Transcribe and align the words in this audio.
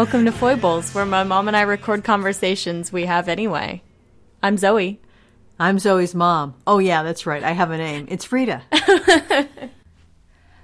Welcome 0.00 0.24
to 0.24 0.32
Foibles, 0.32 0.94
where 0.94 1.04
my 1.04 1.24
mom 1.24 1.46
and 1.46 1.54
I 1.54 1.60
record 1.60 2.04
conversations 2.04 2.90
we 2.90 3.04
have 3.04 3.28
anyway. 3.28 3.82
I'm 4.42 4.56
Zoe. 4.56 4.98
I'm 5.58 5.78
Zoe's 5.78 6.14
mom. 6.14 6.54
Oh, 6.66 6.78
yeah, 6.78 7.02
that's 7.02 7.26
right. 7.26 7.44
I 7.44 7.50
have 7.50 7.70
a 7.70 7.76
name. 7.76 8.06
It's 8.08 8.24
Frida. 8.24 8.62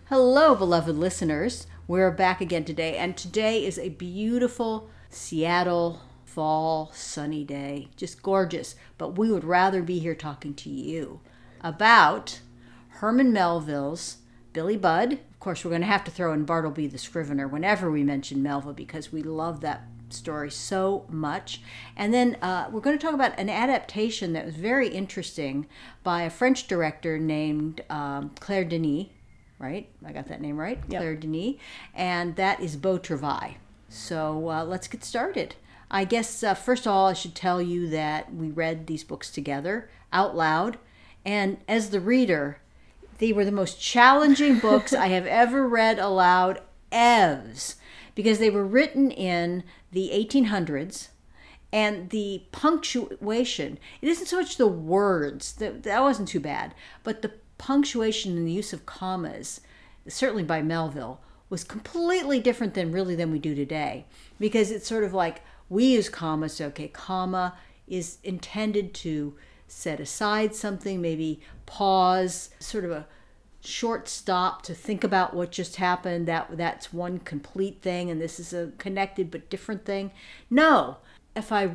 Hello, 0.06 0.54
beloved 0.54 0.96
listeners. 0.96 1.66
We're 1.86 2.10
back 2.10 2.40
again 2.40 2.64
today, 2.64 2.96
and 2.96 3.14
today 3.14 3.66
is 3.66 3.78
a 3.78 3.90
beautiful 3.90 4.88
Seattle 5.10 6.00
fall 6.24 6.90
sunny 6.94 7.44
day. 7.44 7.88
Just 7.94 8.22
gorgeous. 8.22 8.74
But 8.96 9.18
we 9.18 9.30
would 9.30 9.44
rather 9.44 9.82
be 9.82 9.98
here 9.98 10.14
talking 10.14 10.54
to 10.54 10.70
you 10.70 11.20
about 11.60 12.40
Herman 12.88 13.34
Melville's 13.34 14.16
Billy 14.54 14.78
Budd. 14.78 15.18
Of 15.46 15.50
course, 15.50 15.64
we're 15.64 15.70
going 15.70 15.82
to 15.82 15.86
have 15.86 16.02
to 16.02 16.10
throw 16.10 16.32
in 16.32 16.44
Bartleby 16.44 16.88
the 16.88 16.98
Scrivener 16.98 17.46
whenever 17.46 17.88
we 17.88 18.02
mention 18.02 18.42
Melville 18.42 18.72
because 18.72 19.12
we 19.12 19.22
love 19.22 19.60
that 19.60 19.84
story 20.08 20.50
so 20.50 21.06
much. 21.08 21.60
And 21.96 22.12
then 22.12 22.36
uh, 22.42 22.68
we're 22.72 22.80
going 22.80 22.98
to 22.98 23.00
talk 23.00 23.14
about 23.14 23.38
an 23.38 23.48
adaptation 23.48 24.32
that 24.32 24.44
was 24.44 24.56
very 24.56 24.88
interesting 24.88 25.68
by 26.02 26.22
a 26.22 26.30
French 26.30 26.66
director 26.66 27.16
named 27.16 27.84
um, 27.88 28.32
Claire 28.40 28.64
Denis, 28.64 29.06
right? 29.60 29.88
I 30.04 30.10
got 30.10 30.26
that 30.26 30.40
name 30.40 30.56
right? 30.56 30.80
Yep. 30.88 31.00
Claire 31.00 31.14
Denis. 31.14 31.54
And 31.94 32.34
that 32.34 32.58
is 32.58 32.74
Beau 32.74 32.98
Travail. 32.98 33.54
So 33.88 34.50
uh, 34.50 34.64
let's 34.64 34.88
get 34.88 35.04
started. 35.04 35.54
I 35.88 36.06
guess, 36.06 36.42
uh, 36.42 36.54
first 36.54 36.86
of 36.86 36.92
all, 36.92 37.06
I 37.06 37.12
should 37.12 37.36
tell 37.36 37.62
you 37.62 37.88
that 37.90 38.34
we 38.34 38.50
read 38.50 38.88
these 38.88 39.04
books 39.04 39.30
together 39.30 39.90
out 40.12 40.34
loud. 40.34 40.78
And 41.24 41.58
as 41.68 41.90
the 41.90 42.00
reader, 42.00 42.58
they 43.18 43.32
were 43.32 43.44
the 43.44 43.52
most 43.52 43.80
challenging 43.80 44.58
books 44.60 44.92
I 44.92 45.08
have 45.08 45.26
ever 45.26 45.66
read 45.66 45.98
aloud, 45.98 46.60
evs, 46.92 47.76
because 48.14 48.38
they 48.38 48.50
were 48.50 48.64
written 48.64 49.10
in 49.10 49.64
the 49.92 50.10
1800s 50.12 51.08
and 51.72 52.10
the 52.10 52.42
punctuation 52.52 53.78
it 54.00 54.08
isn't 54.08 54.26
so 54.26 54.38
much 54.38 54.56
the 54.56 54.66
words 54.66 55.54
that, 55.54 55.82
that 55.82 56.02
wasn't 56.02 56.28
too 56.28 56.40
bad 56.40 56.74
but 57.02 57.22
the 57.22 57.32
punctuation 57.58 58.36
and 58.36 58.46
the 58.46 58.52
use 58.52 58.72
of 58.72 58.86
commas 58.86 59.60
certainly 60.08 60.42
by 60.42 60.62
melville 60.62 61.20
was 61.48 61.64
completely 61.64 62.40
different 62.40 62.74
than 62.74 62.92
really 62.92 63.14
than 63.14 63.30
we 63.30 63.38
do 63.38 63.54
today 63.54 64.06
because 64.38 64.70
it's 64.70 64.88
sort 64.88 65.04
of 65.04 65.12
like 65.12 65.42
we 65.68 65.84
use 65.84 66.08
commas 66.08 66.60
okay 66.60 66.88
comma 66.88 67.56
is 67.86 68.18
intended 68.22 68.94
to 68.94 69.34
set 69.68 70.00
aside 70.00 70.54
something 70.54 71.00
maybe 71.00 71.40
pause 71.66 72.50
sort 72.58 72.84
of 72.84 72.90
a 72.90 73.06
short 73.60 74.08
stop 74.08 74.62
to 74.62 74.72
think 74.74 75.02
about 75.02 75.34
what 75.34 75.50
just 75.50 75.76
happened 75.76 76.28
that 76.28 76.56
that's 76.56 76.92
one 76.92 77.18
complete 77.18 77.82
thing 77.82 78.10
and 78.10 78.20
this 78.20 78.38
is 78.38 78.52
a 78.52 78.70
connected 78.78 79.30
but 79.30 79.50
different 79.50 79.84
thing. 79.84 80.10
No 80.48 80.98
if 81.36 81.52
i 81.52 81.70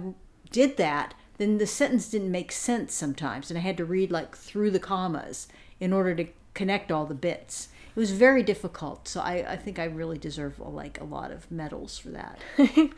did 0.50 0.76
that 0.78 1.14
then 1.38 1.58
the 1.58 1.68
sentence 1.68 2.10
didn't 2.10 2.32
make 2.32 2.52
sense 2.52 2.94
sometimes 2.94 3.50
and 3.50 3.58
i 3.58 3.62
had 3.62 3.78
to 3.78 3.86
read 3.86 4.12
like 4.12 4.36
through 4.36 4.72
the 4.72 4.80
commas 4.80 5.48
in 5.80 5.94
order 5.94 6.16
to 6.16 6.28
connect 6.54 6.92
all 6.92 7.06
the 7.06 7.14
bits. 7.14 7.70
It 7.96 8.00
was 8.00 8.12
very 8.12 8.42
difficult 8.42 9.08
so 9.08 9.22
i, 9.22 9.46
I 9.48 9.58
think 9.58 9.78
i 9.78 9.84
really 9.84 10.18
deserve 10.18 10.60
like 10.60 11.00
a 11.00 11.04
lot 11.06 11.32
of 11.32 11.50
medals 11.52 11.98
for 11.98 12.10
that 12.10 12.40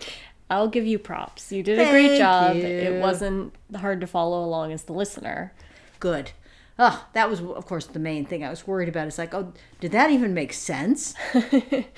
I'll 0.54 0.68
give 0.68 0.86
you 0.86 1.00
props. 1.00 1.52
You 1.52 1.64
did 1.64 1.80
a 1.80 1.90
great 1.90 2.18
job. 2.18 2.56
you. 2.56 2.64
It 2.64 3.02
wasn't 3.02 3.54
hard 3.76 4.02
to 4.02 4.08
follow 4.08 4.44
along 4.44 4.72
as 4.72 4.84
the 4.84 4.94
listener. 4.94 5.54
good 6.00 6.32
oh 6.80 7.06
that 7.14 7.30
was 7.30 7.40
of 7.40 7.68
course 7.68 7.86
the 7.86 8.00
main 8.00 8.26
thing 8.26 8.44
i 8.44 8.50
was 8.50 8.66
worried 8.66 8.90
about 8.90 9.06
it's 9.08 9.20
like 9.20 9.32
oh 9.36 9.54
did 9.80 9.92
that 9.92 10.10
even 10.10 10.34
make 10.34 10.52
sense 10.52 11.14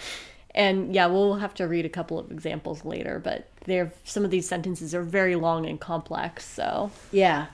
And 0.56 0.96
yeah, 0.96 1.07
we'll 1.07 1.35
have 1.35 1.53
to 1.56 1.68
read 1.68 1.85
a 1.85 1.90
couple 1.90 2.18
of 2.18 2.31
examples 2.31 2.85
later, 2.85 3.19
but 3.19 3.50
they're 3.66 3.91
some 4.06 4.24
of 4.24 4.31
these 4.31 4.47
sentences 4.47 4.96
are 4.96 5.03
very 5.03 5.35
long 5.35 5.66
and 5.66 5.80
complex, 5.80 6.46
so 6.46 6.91
Yeah. 7.12 7.47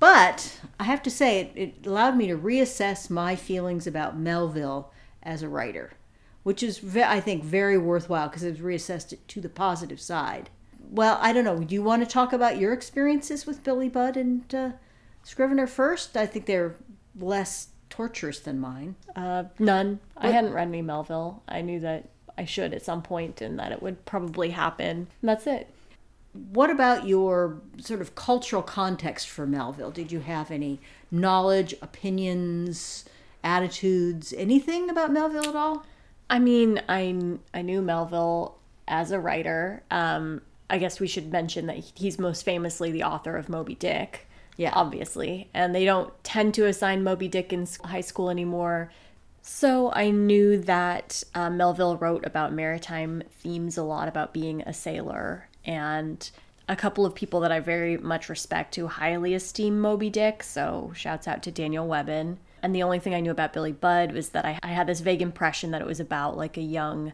But 0.00 0.58
I 0.80 0.84
have 0.84 1.02
to 1.04 1.10
say, 1.10 1.40
it, 1.40 1.52
it 1.54 1.86
allowed 1.86 2.16
me 2.16 2.26
to 2.26 2.36
reassess 2.36 3.08
my 3.08 3.36
feelings 3.36 3.86
about 3.86 4.18
Melville 4.18 4.90
as 5.22 5.42
a 5.42 5.48
writer, 5.48 5.92
which 6.42 6.62
is, 6.62 6.78
ve- 6.78 7.02
I 7.02 7.20
think, 7.20 7.44
very 7.44 7.76
worthwhile 7.78 8.28
because 8.28 8.42
it's 8.42 8.60
reassessed 8.60 9.12
it 9.12 9.26
to 9.28 9.40
the 9.40 9.48
positive 9.48 10.00
side. 10.00 10.50
Well, 10.90 11.18
I 11.20 11.32
don't 11.32 11.44
know. 11.44 11.58
Do 11.58 11.74
you 11.74 11.82
want 11.82 12.02
to 12.02 12.08
talk 12.08 12.32
about 12.32 12.58
your 12.58 12.72
experiences 12.72 13.46
with 13.46 13.62
Billy 13.62 13.88
Budd 13.88 14.16
and 14.16 14.52
uh, 14.54 14.70
Scrivener 15.22 15.66
first? 15.66 16.16
I 16.16 16.26
think 16.26 16.46
they're 16.46 16.76
less 17.18 17.68
torturous 17.90 18.40
than 18.40 18.58
mine. 18.60 18.96
uh, 19.16 19.44
none. 19.58 20.00
I 20.16 20.30
hadn't 20.30 20.52
read 20.52 20.68
any 20.68 20.82
Melville. 20.82 21.42
I 21.48 21.60
knew 21.60 21.80
that 21.80 22.08
I 22.38 22.44
should 22.44 22.72
at 22.72 22.84
some 22.84 23.02
point 23.02 23.40
and 23.40 23.58
that 23.58 23.72
it 23.72 23.82
would 23.82 24.04
probably 24.04 24.50
happen. 24.50 25.08
And 25.20 25.28
that's 25.28 25.46
it. 25.46 25.68
What 26.32 26.70
about 26.70 27.06
your 27.06 27.60
sort 27.80 28.00
of 28.00 28.14
cultural 28.14 28.62
context 28.62 29.28
for 29.28 29.46
Melville? 29.46 29.90
Did 29.90 30.12
you 30.12 30.20
have 30.20 30.50
any 30.52 30.80
knowledge, 31.10 31.74
opinions, 31.82 33.04
attitudes, 33.42 34.32
anything 34.36 34.88
about 34.88 35.12
Melville 35.12 35.48
at 35.48 35.56
all? 35.56 35.84
I 36.30 36.38
mean, 36.38 36.80
I 36.88 37.36
I 37.52 37.62
knew 37.62 37.82
Melville 37.82 38.56
as 38.88 39.10
a 39.10 39.20
writer. 39.20 39.82
Um, 39.90 40.40
I 40.70 40.78
guess 40.78 41.00
we 41.00 41.08
should 41.08 41.32
mention 41.32 41.66
that 41.66 41.78
he's 41.96 42.18
most 42.18 42.44
famously 42.44 42.92
the 42.92 43.02
author 43.02 43.36
of 43.36 43.48
Moby 43.48 43.74
Dick. 43.74 44.26
Yeah. 44.56 44.72
obviously, 44.74 45.48
and 45.54 45.74
they 45.74 45.86
don't 45.86 46.12
tend 46.22 46.52
to 46.54 46.66
assign 46.66 47.02
Moby 47.02 47.28
Dick 47.28 47.50
in 47.50 47.66
high 47.82 48.02
school 48.02 48.28
anymore. 48.28 48.92
So 49.40 49.90
I 49.92 50.10
knew 50.10 50.58
that 50.58 51.24
uh, 51.34 51.48
Melville 51.48 51.96
wrote 51.96 52.26
about 52.26 52.52
maritime 52.52 53.22
themes 53.30 53.78
a 53.78 53.82
lot, 53.82 54.06
about 54.06 54.34
being 54.34 54.60
a 54.62 54.74
sailor, 54.74 55.48
and 55.64 56.30
a 56.68 56.76
couple 56.76 57.06
of 57.06 57.14
people 57.14 57.40
that 57.40 57.50
I 57.50 57.60
very 57.60 57.96
much 57.96 58.28
respect 58.28 58.76
who 58.76 58.86
highly 58.86 59.32
esteem 59.32 59.80
Moby 59.80 60.10
Dick. 60.10 60.42
So 60.42 60.92
shouts 60.94 61.26
out 61.26 61.42
to 61.44 61.50
Daniel 61.50 61.88
Webben. 61.88 62.36
And 62.62 62.74
the 62.74 62.82
only 62.82 62.98
thing 62.98 63.14
I 63.14 63.20
knew 63.20 63.30
about 63.30 63.52
Billy 63.52 63.72
Budd 63.72 64.12
was 64.12 64.30
that 64.30 64.44
I, 64.44 64.58
I 64.62 64.68
had 64.68 64.86
this 64.86 65.00
vague 65.00 65.22
impression 65.22 65.70
that 65.70 65.80
it 65.80 65.86
was 65.86 66.00
about 66.00 66.36
like 66.36 66.56
a 66.56 66.62
young, 66.62 67.12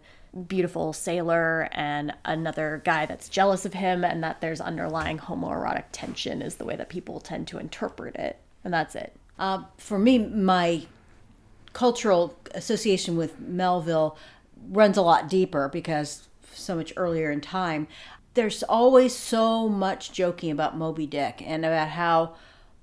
beautiful 0.49 0.93
sailor 0.93 1.69
and 1.73 2.13
another 2.25 2.83
guy 2.85 3.07
that's 3.07 3.29
jealous 3.29 3.65
of 3.65 3.75
him, 3.75 4.05
and 4.05 4.23
that 4.23 4.41
there's 4.41 4.61
underlying 4.61 5.19
homoerotic 5.19 5.85
tension, 5.93 6.43
is 6.43 6.57
the 6.57 6.65
way 6.65 6.77
that 6.77 6.89
people 6.89 7.21
tend 7.21 7.47
to 7.49 7.59
interpret 7.59 8.17
it. 8.17 8.39
And 8.65 8.75
that's 8.75 8.95
it. 8.95 9.15
Uh, 9.39 9.63
for 9.79 9.99
me, 9.99 10.19
my 10.19 10.87
cultural 11.73 12.39
association 12.55 13.17
with 13.17 13.39
Melville 13.39 14.17
runs 14.71 14.97
a 14.97 15.03
lot 15.03 15.29
deeper 15.29 15.69
because 15.69 16.29
so 16.53 16.75
much 16.75 16.93
earlier 16.97 17.31
in 17.31 17.41
time. 17.41 17.87
There's 18.35 18.63
always 18.63 19.15
so 19.15 19.69
much 19.69 20.13
joking 20.13 20.51
about 20.51 20.77
Moby 20.77 21.07
Dick 21.07 21.43
and 21.45 21.65
about 21.65 21.89
how 21.89 22.35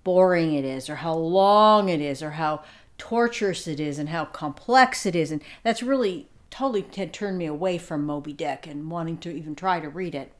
boring 0.03 0.53
it 0.53 0.65
is, 0.65 0.89
or 0.89 0.95
how 0.95 1.13
long 1.13 1.89
it 1.89 2.01
is, 2.01 2.21
or 2.21 2.31
how 2.31 2.63
torturous 2.97 3.67
it 3.67 3.79
is, 3.79 3.99
and 3.99 4.09
how 4.09 4.25
complex 4.25 5.05
it 5.05 5.15
is. 5.15 5.31
And 5.31 5.41
that's 5.63 5.83
really 5.83 6.27
totally 6.49 6.85
had 6.95 7.11
turned 7.11 7.37
me 7.37 7.45
away 7.45 7.77
from 7.77 8.05
Moby 8.05 8.33
Dick 8.33 8.67
and 8.67 8.91
wanting 8.91 9.17
to 9.17 9.31
even 9.31 9.55
try 9.55 9.79
to 9.79 9.89
read 9.89 10.13
it. 10.13 10.31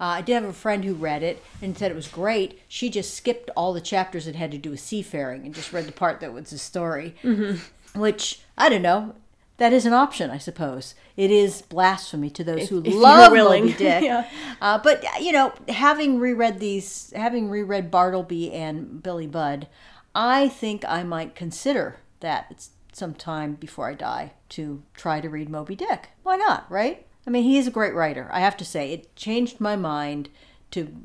Uh, 0.00 0.04
I 0.04 0.22
did 0.22 0.34
have 0.34 0.44
a 0.44 0.54
friend 0.54 0.82
who 0.82 0.94
read 0.94 1.22
it 1.22 1.42
and 1.60 1.76
said 1.76 1.90
it 1.90 1.94
was 1.94 2.08
great. 2.08 2.58
She 2.66 2.88
just 2.88 3.14
skipped 3.14 3.50
all 3.54 3.74
the 3.74 3.82
chapters 3.82 4.24
that 4.24 4.34
had 4.34 4.50
to 4.52 4.58
do 4.58 4.70
with 4.70 4.80
seafaring 4.80 5.44
and 5.44 5.54
just 5.54 5.74
read 5.74 5.84
the 5.84 5.92
part 5.92 6.20
that 6.20 6.32
was 6.32 6.48
the 6.48 6.58
story. 6.58 7.14
Mm-hmm. 7.22 8.00
Which, 8.00 8.40
I 8.56 8.70
don't 8.70 8.82
know, 8.82 9.14
that 9.60 9.74
is 9.74 9.84
an 9.84 9.92
option, 9.92 10.30
I 10.30 10.38
suppose. 10.38 10.94
It 11.18 11.30
is 11.30 11.60
blasphemy 11.60 12.30
to 12.30 12.42
those 12.42 12.70
who 12.70 12.82
if 12.82 12.94
love. 12.94 13.30
Moby 13.30 13.72
Dick. 13.78 14.02
Yeah. 14.02 14.26
uh, 14.62 14.78
but, 14.78 15.04
you 15.20 15.32
know, 15.32 15.52
having 15.68 16.18
reread 16.18 16.60
these, 16.60 17.12
having 17.14 17.50
reread 17.50 17.90
Bartleby 17.90 18.54
and 18.54 19.02
Billy 19.02 19.26
Budd, 19.26 19.68
I 20.14 20.48
think 20.48 20.82
I 20.88 21.02
might 21.02 21.34
consider 21.34 21.96
that 22.20 22.68
sometime 22.94 23.52
before 23.52 23.90
I 23.90 23.92
die 23.92 24.32
to 24.50 24.82
try 24.94 25.20
to 25.20 25.28
read 25.28 25.50
Moby 25.50 25.76
Dick. 25.76 26.08
Why 26.22 26.36
not, 26.36 26.64
right? 26.70 27.06
I 27.26 27.30
mean, 27.30 27.42
he 27.42 27.58
is 27.58 27.66
a 27.66 27.70
great 27.70 27.94
writer. 27.94 28.30
I 28.32 28.40
have 28.40 28.56
to 28.56 28.64
say, 28.64 28.94
it 28.94 29.14
changed 29.14 29.60
my 29.60 29.76
mind 29.76 30.30
to 30.70 30.96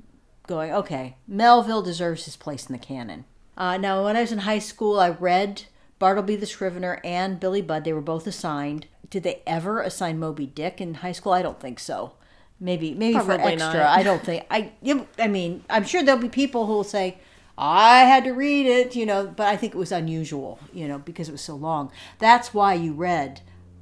going, 0.48 0.72
okay, 0.72 1.18
Melville 1.28 1.82
deserves 1.82 2.24
his 2.24 2.38
place 2.38 2.68
in 2.68 2.72
the 2.72 2.80
canon. 2.80 3.26
Uh, 3.58 3.76
now, 3.76 4.06
when 4.06 4.16
I 4.16 4.22
was 4.22 4.32
in 4.32 4.40
high 4.40 4.60
school, 4.60 4.98
I 4.98 5.10
read 5.10 5.64
Bartleby 6.00 6.36
the 6.36 6.46
Scrivener 6.46 7.00
and 7.04 7.40
Billy 7.40 7.62
Budd. 7.62 7.84
They 7.84 7.94
were 7.94 8.02
both 8.02 8.28
assigned. 8.28 8.88
Did 9.10 9.24
they 9.24 9.42
ever 9.48 9.82
assign 9.82 10.20
Moby 10.20 10.46
Dick 10.46 10.82
in 10.82 10.96
high 10.96 11.12
school? 11.12 11.32
I 11.34 11.42
don't 11.42 11.60
think 11.60 11.80
so. 11.80 12.14
Maybe, 12.60 12.94
maybe 12.94 13.20
for 13.20 13.32
extra. 13.34 13.58
not. 13.58 13.76
I 13.76 14.04
don't 14.04 14.24
think. 14.24 14.46
I. 14.50 14.72
you- 14.82 15.08
I 15.20 15.28
mean, 15.28 15.64
I'm 15.70 15.84
sure 15.84 16.04
there'll 16.04 16.22
be 16.22 16.30
people 16.30 16.66
who 16.68 16.74
will 16.74 16.84
say, 16.86 17.18
"I 17.58 18.00
had 18.00 18.24
to 18.26 18.32
read 18.32 18.66
it," 18.66 18.96
you 18.96 19.06
know. 19.06 19.28
But 19.28 19.48
I 19.48 19.58
think 19.58 19.74
it 19.76 19.78
was 19.78 19.92
unusual, 19.92 20.60
you 20.74 20.88
know, 20.88 20.98
because 21.00 21.28
it 21.30 21.34
was 21.34 21.42
so 21.42 21.56
long. 21.56 21.92
That's 22.20 22.54
why 22.54 22.74
you 22.74 22.94
read 22.94 23.42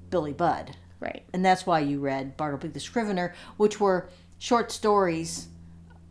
Billy 0.10 0.34
Budd. 0.34 0.76
Right. 1.00 1.24
And 1.34 1.44
that's 1.46 1.66
why 1.66 1.80
you 1.82 2.00
read 2.00 2.36
Bartleby 2.38 2.70
the 2.70 2.80
Scrivener, 2.80 3.34
which 3.58 3.80
were 3.80 4.10
short 4.40 4.72
stories, 4.72 5.48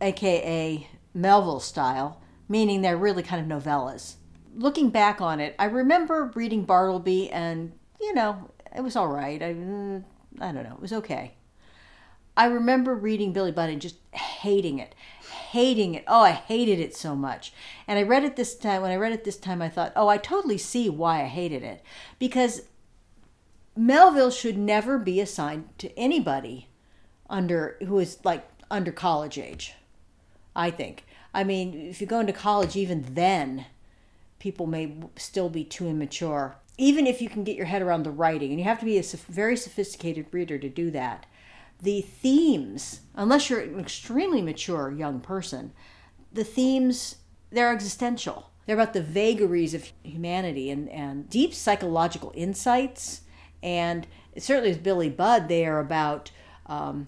aka 0.01 0.87
Melville 1.13 1.59
style, 1.59 2.21
meaning 2.47 2.81
they're 2.81 2.97
really 2.97 3.23
kind 3.23 3.51
of 3.51 3.63
novellas. 3.63 4.15
Looking 4.55 4.89
back 4.89 5.21
on 5.21 5.39
it, 5.39 5.55
I 5.57 5.65
remember 5.65 6.31
reading 6.35 6.65
Bartleby 6.65 7.29
and, 7.31 7.73
you 7.99 8.13
know, 8.13 8.51
it 8.75 8.81
was 8.81 8.95
all 8.95 9.07
right. 9.07 9.41
I, 9.41 9.49
I 9.49 10.51
don't 10.51 10.63
know, 10.63 10.73
it 10.73 10.81
was 10.81 10.93
okay. 10.93 11.33
I 12.35 12.45
remember 12.45 12.95
reading 12.95 13.31
Billy 13.31 13.51
Budd 13.51 13.69
and 13.69 13.81
just 13.81 13.97
hating 14.11 14.79
it, 14.79 14.95
hating 15.51 15.93
it. 15.93 16.03
Oh, 16.07 16.21
I 16.21 16.31
hated 16.31 16.79
it 16.79 16.95
so 16.95 17.15
much. 17.15 17.53
And 17.87 17.99
I 17.99 18.03
read 18.03 18.23
it 18.23 18.35
this 18.35 18.55
time. 18.55 18.81
When 18.81 18.89
I 18.89 18.95
read 18.95 19.11
it 19.11 19.23
this 19.23 19.37
time, 19.37 19.61
I 19.61 19.69
thought, 19.69 19.93
oh, 19.95 20.07
I 20.07 20.17
totally 20.17 20.57
see 20.57 20.89
why 20.89 21.21
I 21.21 21.27
hated 21.27 21.61
it. 21.61 21.83
Because 22.17 22.63
Melville 23.75 24.31
should 24.31 24.57
never 24.57 24.97
be 24.97 25.19
assigned 25.19 25.69
to 25.77 25.95
anybody 25.97 26.69
under 27.29 27.77
who 27.85 27.99
is 27.99 28.17
like 28.23 28.47
under 28.71 28.91
college 28.91 29.37
age. 29.37 29.75
I 30.55 30.71
think. 30.71 31.05
I 31.33 31.43
mean, 31.43 31.73
if 31.89 32.01
you 32.01 32.07
go 32.07 32.19
into 32.19 32.33
college, 32.33 32.75
even 32.75 33.13
then, 33.13 33.65
people 34.43 34.67
may 34.67 34.93
still 35.15 35.47
be 35.47 35.63
too 35.63 35.87
immature. 35.87 36.57
Even 36.77 37.07
if 37.07 37.21
you 37.21 37.29
can 37.29 37.45
get 37.45 37.55
your 37.55 37.65
head 37.65 37.81
around 37.81 38.03
the 38.03 38.11
writing, 38.11 38.49
and 38.49 38.59
you 38.59 38.65
have 38.65 38.79
to 38.79 38.85
be 38.85 38.97
a 38.97 39.03
very 39.29 39.55
sophisticated 39.55 40.25
reader 40.31 40.57
to 40.57 40.67
do 40.67 40.91
that 40.91 41.25
the 41.81 42.01
themes, 42.01 43.01
unless 43.13 43.49
you're 43.49 43.59
an 43.59 43.79
extremely 43.79 44.41
mature 44.41 44.89
young 44.89 45.19
person, 45.19 45.73
the 46.31 46.43
themes, 46.43 47.17
they're 47.51 47.73
existential. 47.73 48.49
They're 48.65 48.79
about 48.79 48.93
the 48.93 49.01
vagaries 49.01 49.73
of 49.73 49.91
humanity 50.01 50.69
and, 50.69 50.87
and 50.89 51.29
deep 51.29 51.53
psychological 51.53 52.31
insights. 52.35 53.21
And 53.61 54.07
certainly 54.37 54.69
with 54.69 54.83
Billy 54.83 55.09
Budd, 55.09 55.49
they 55.49 55.65
are 55.65 55.79
about 55.79 56.31
um, 56.67 57.07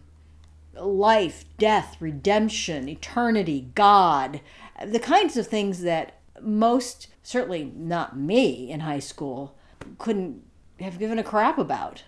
life, 0.73 1.45
death, 1.57 1.95
redemption, 2.01 2.89
eternity, 2.89 3.69
God, 3.75 4.41
the 4.85 4.99
kinds 4.99 5.37
of 5.37 5.47
things 5.47 5.81
that 5.83 6.19
most, 6.41 7.07
certainly 7.25 7.71
not 7.75 8.15
me 8.15 8.69
in 8.69 8.81
high 8.81 8.99
school, 8.99 9.55
couldn't 9.97 10.43
have 10.79 10.99
given 10.99 11.17
a 11.17 11.23
crap 11.23 11.57
about. 11.57 12.03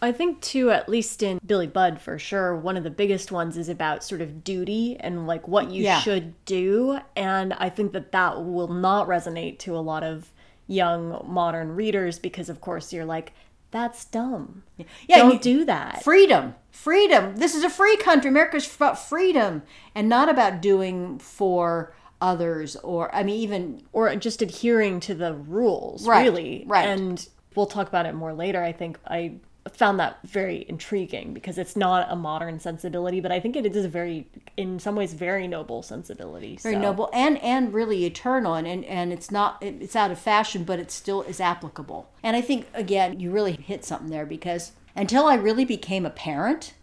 I 0.00 0.12
think 0.12 0.40
too, 0.40 0.70
at 0.70 0.88
least 0.88 1.22
in 1.22 1.40
Billy 1.44 1.66
Budd 1.66 2.00
for 2.00 2.18
sure, 2.18 2.56
one 2.56 2.76
of 2.76 2.84
the 2.84 2.90
biggest 2.90 3.32
ones 3.32 3.58
is 3.58 3.68
about 3.68 4.04
sort 4.04 4.20
of 4.20 4.44
duty 4.44 4.96
and 5.00 5.26
like 5.26 5.46
what 5.48 5.70
you 5.70 5.82
yeah. 5.82 6.00
should 6.00 6.42
do. 6.44 7.00
And 7.16 7.52
I 7.54 7.68
think 7.68 7.92
that 7.92 8.12
that 8.12 8.44
will 8.44 8.68
not 8.68 9.08
resonate 9.08 9.58
to 9.60 9.76
a 9.76 9.80
lot 9.80 10.04
of 10.04 10.30
young 10.68 11.22
modern 11.28 11.74
readers 11.74 12.18
because, 12.18 12.48
of 12.48 12.60
course, 12.60 12.92
you're 12.92 13.04
like, 13.04 13.32
that's 13.72 14.04
dumb. 14.04 14.62
Yeah, 15.08 15.18
don't 15.18 15.32
you, 15.34 15.38
do 15.38 15.64
that. 15.66 16.02
Freedom, 16.02 16.54
freedom. 16.70 17.36
This 17.36 17.54
is 17.54 17.64
a 17.64 17.70
free 17.70 17.96
country. 17.96 18.30
America's 18.30 18.72
about 18.74 18.98
freedom 18.98 19.62
and 19.94 20.08
not 20.08 20.28
about 20.28 20.62
doing 20.62 21.18
for 21.18 21.92
others 22.20 22.76
or 22.76 23.14
I 23.14 23.22
mean 23.22 23.40
even 23.40 23.82
or 23.92 24.14
just 24.16 24.42
adhering 24.42 25.00
to 25.00 25.14
the 25.14 25.34
rules. 25.34 26.06
Right, 26.06 26.22
really, 26.22 26.64
right. 26.66 26.88
And 26.88 27.26
we'll 27.54 27.66
talk 27.66 27.88
about 27.88 28.06
it 28.06 28.14
more 28.14 28.32
later. 28.32 28.62
I 28.62 28.72
think 28.72 28.98
I 29.06 29.34
found 29.72 30.00
that 30.00 30.18
very 30.24 30.64
intriguing 30.68 31.34
because 31.34 31.58
it's 31.58 31.76
not 31.76 32.10
a 32.10 32.16
modern 32.16 32.58
sensibility, 32.58 33.20
but 33.20 33.30
I 33.30 33.40
think 33.40 33.56
it 33.56 33.66
is 33.66 33.84
a 33.84 33.88
very, 33.88 34.26
in 34.56 34.78
some 34.78 34.96
ways, 34.96 35.12
very 35.12 35.46
noble 35.46 35.82
sensibility. 35.82 36.56
Very 36.56 36.76
so. 36.76 36.80
noble 36.80 37.10
and 37.12 37.38
and 37.38 37.72
really 37.72 38.04
eternal, 38.04 38.54
and, 38.54 38.66
and 38.66 38.84
and 38.84 39.12
it's 39.12 39.30
not 39.30 39.58
it's 39.60 39.96
out 39.96 40.10
of 40.10 40.18
fashion, 40.18 40.64
but 40.64 40.78
it 40.78 40.90
still 40.90 41.22
is 41.22 41.40
applicable. 41.40 42.10
And 42.22 42.36
I 42.36 42.40
think 42.40 42.66
again, 42.74 43.20
you 43.20 43.30
really 43.30 43.52
hit 43.52 43.84
something 43.84 44.10
there 44.10 44.26
because 44.26 44.72
until 44.96 45.26
I 45.26 45.34
really 45.34 45.64
became 45.64 46.04
a 46.04 46.10
parent, 46.10 46.74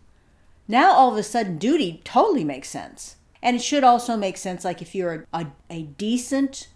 now 0.68 0.92
all 0.92 1.12
of 1.12 1.18
a 1.18 1.24
sudden 1.24 1.57
duty 1.57 2.01
totally 2.04 2.44
makes 2.44 2.69
sense, 2.69 3.17
and 3.42 3.56
it 3.56 3.62
should 3.62 3.84
also 3.84 4.18
make 4.18 4.38
sense. 4.38 4.66
Like 4.66 4.81
if 4.81 4.95
you're 4.95 5.28
a, 5.34 5.42
a, 5.42 5.48
a 5.69 5.81
decent, 5.84 6.69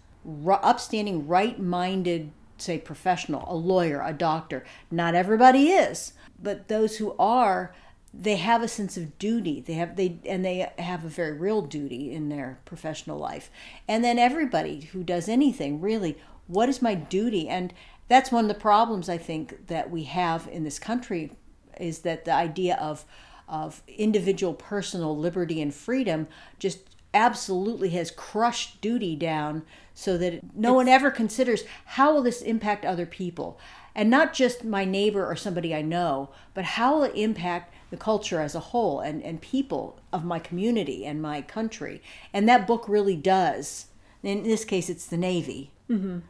upstanding, 0.48 1.26
right-minded 1.26 2.30
say 2.62 2.78
professional, 2.78 3.44
a 3.48 3.54
lawyer, 3.54 4.02
a 4.04 4.12
doctor. 4.12 4.64
Not 4.90 5.14
everybody 5.14 5.70
is, 5.70 6.12
but 6.40 6.68
those 6.68 6.96
who 6.96 7.14
are, 7.18 7.74
they 8.14 8.36
have 8.36 8.62
a 8.62 8.68
sense 8.68 8.96
of 8.96 9.18
duty. 9.18 9.60
They 9.60 9.74
have 9.74 9.96
they 9.96 10.18
and 10.26 10.44
they 10.44 10.70
have 10.78 11.04
a 11.04 11.08
very 11.08 11.32
real 11.32 11.62
duty 11.62 12.12
in 12.12 12.28
their 12.28 12.58
professional 12.64 13.18
life. 13.18 13.50
And 13.88 14.04
then 14.04 14.18
everybody 14.18 14.82
who 14.92 15.02
does 15.02 15.28
anything, 15.28 15.80
really, 15.80 16.18
what 16.46 16.68
is 16.68 16.82
my 16.82 16.94
duty? 16.94 17.48
And 17.48 17.72
that's 18.08 18.30
one 18.30 18.44
of 18.44 18.48
the 18.48 18.54
problems 18.54 19.08
I 19.08 19.18
think 19.18 19.68
that 19.68 19.90
we 19.90 20.04
have 20.04 20.48
in 20.48 20.64
this 20.64 20.78
country 20.78 21.32
is 21.80 22.00
that 22.00 22.24
the 22.24 22.34
idea 22.34 22.76
of 22.76 23.04
of 23.52 23.82
individual 23.86 24.54
personal 24.54 25.16
liberty 25.16 25.60
and 25.60 25.72
freedom 25.74 26.26
just 26.58 26.78
absolutely 27.14 27.90
has 27.90 28.10
crushed 28.10 28.80
duty 28.80 29.14
down 29.14 29.62
so 29.92 30.16
that 30.16 30.40
no 30.56 30.70
it's, 30.70 30.76
one 30.76 30.88
ever 30.88 31.10
considers 31.10 31.64
how 31.84 32.14
will 32.14 32.22
this 32.22 32.40
impact 32.40 32.84
other 32.84 33.04
people. 33.04 33.60
And 33.94 34.08
not 34.08 34.32
just 34.32 34.64
my 34.64 34.86
neighbor 34.86 35.24
or 35.30 35.36
somebody 35.36 35.74
i 35.74 35.82
know 35.82 36.30
but 36.54 36.64
how 36.64 36.94
will 36.94 37.02
it 37.04 37.14
impact 37.14 37.74
the 37.90 37.98
culture 37.98 38.40
as 38.40 38.54
a 38.54 38.60
whole 38.60 39.00
and, 39.00 39.22
and 39.22 39.42
people 39.42 40.00
of 40.14 40.24
my 40.24 40.38
community 40.38 41.04
and 41.04 41.20
my 41.20 41.42
country. 41.42 42.00
And 42.32 42.48
that 42.48 42.66
book 42.66 42.88
really 42.88 43.16
does. 43.16 43.88
In 44.22 44.44
this 44.44 44.64
case 44.64 44.88
it's 44.88 45.06
the 45.06 45.18
navy. 45.18 45.72
Mm-hmm. 45.90 46.20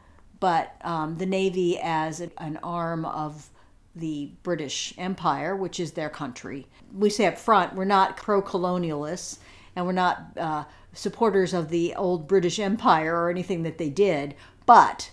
but 0.41 0.75
um, 0.81 1.19
the 1.19 1.27
navy 1.27 1.79
as 1.81 2.19
an 2.21 2.59
arm 2.65 3.05
of 3.05 3.49
the 3.95 4.31
british 4.43 4.95
empire 4.97 5.55
which 5.55 5.79
is 5.79 5.93
their 5.93 6.09
country 6.09 6.67
we 6.95 7.11
say 7.11 7.27
up 7.27 7.39
front 7.39 7.75
we're 7.75 7.85
not 7.85 8.17
pro-colonialists 8.17 9.39
and 9.77 9.87
we're 9.87 9.93
not 9.93 10.27
uh, 10.37 10.65
supporters 10.93 11.55
of 11.55 11.69
the 11.69 11.95
old 11.95 12.29
British 12.29 12.59
Empire 12.59 13.17
or 13.17 13.31
anything 13.31 13.63
that 13.63 13.79
they 13.79 13.89
did, 13.89 14.35
but 14.67 15.11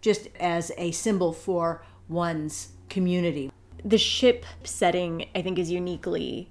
just 0.00 0.28
as 0.38 0.72
a 0.76 0.90
symbol 0.92 1.32
for 1.32 1.84
one's 2.08 2.72
community. 2.88 3.50
The 3.84 3.98
ship 3.98 4.44
setting, 4.64 5.28
I 5.34 5.42
think, 5.42 5.58
is 5.58 5.70
uniquely 5.70 6.50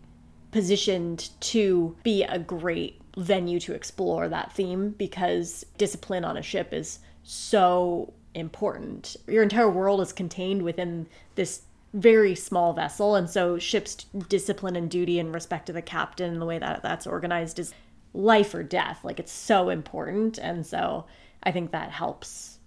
positioned 0.52 1.30
to 1.40 1.96
be 2.04 2.24
a 2.24 2.40
great 2.40 3.00
venue 3.18 3.60
to 3.60 3.74
explore 3.74 4.28
that 4.28 4.54
theme 4.54 4.90
because 4.92 5.66
discipline 5.78 6.26
on 6.26 6.38
a 6.38 6.42
ship 6.42 6.74
is 6.74 7.00
so 7.24 8.14
important. 8.34 9.16
Your 9.28 9.44
entire 9.44 9.70
world 9.70 10.02
is 10.02 10.12
contained 10.12 10.64
within 10.64 11.08
this 11.36 11.64
very 11.94 12.36
small 12.36 12.74
vessel 12.74 13.16
and 13.16 13.30
so 13.30 13.58
ship's 13.58 14.06
discipline 14.30 14.76
and 14.76 14.90
duty 14.90 15.20
and 15.20 15.34
respect 15.34 15.66
to 15.66 15.74
the 15.74 15.82
captain 15.82 16.32
and 16.32 16.42
the 16.42 16.46
way 16.46 16.58
that 16.58 16.82
that's 16.82 17.06
organized 17.06 17.60
is 17.60 17.74
life 18.14 18.54
or 18.54 18.64
death 18.64 19.00
like 19.04 19.20
it's 19.20 19.32
so 19.32 19.70
important 19.70 20.38
and 20.38 20.66
so 20.66 21.06
i 21.44 21.52
think 21.52 21.72
that 21.72 21.92
helps 21.92 22.60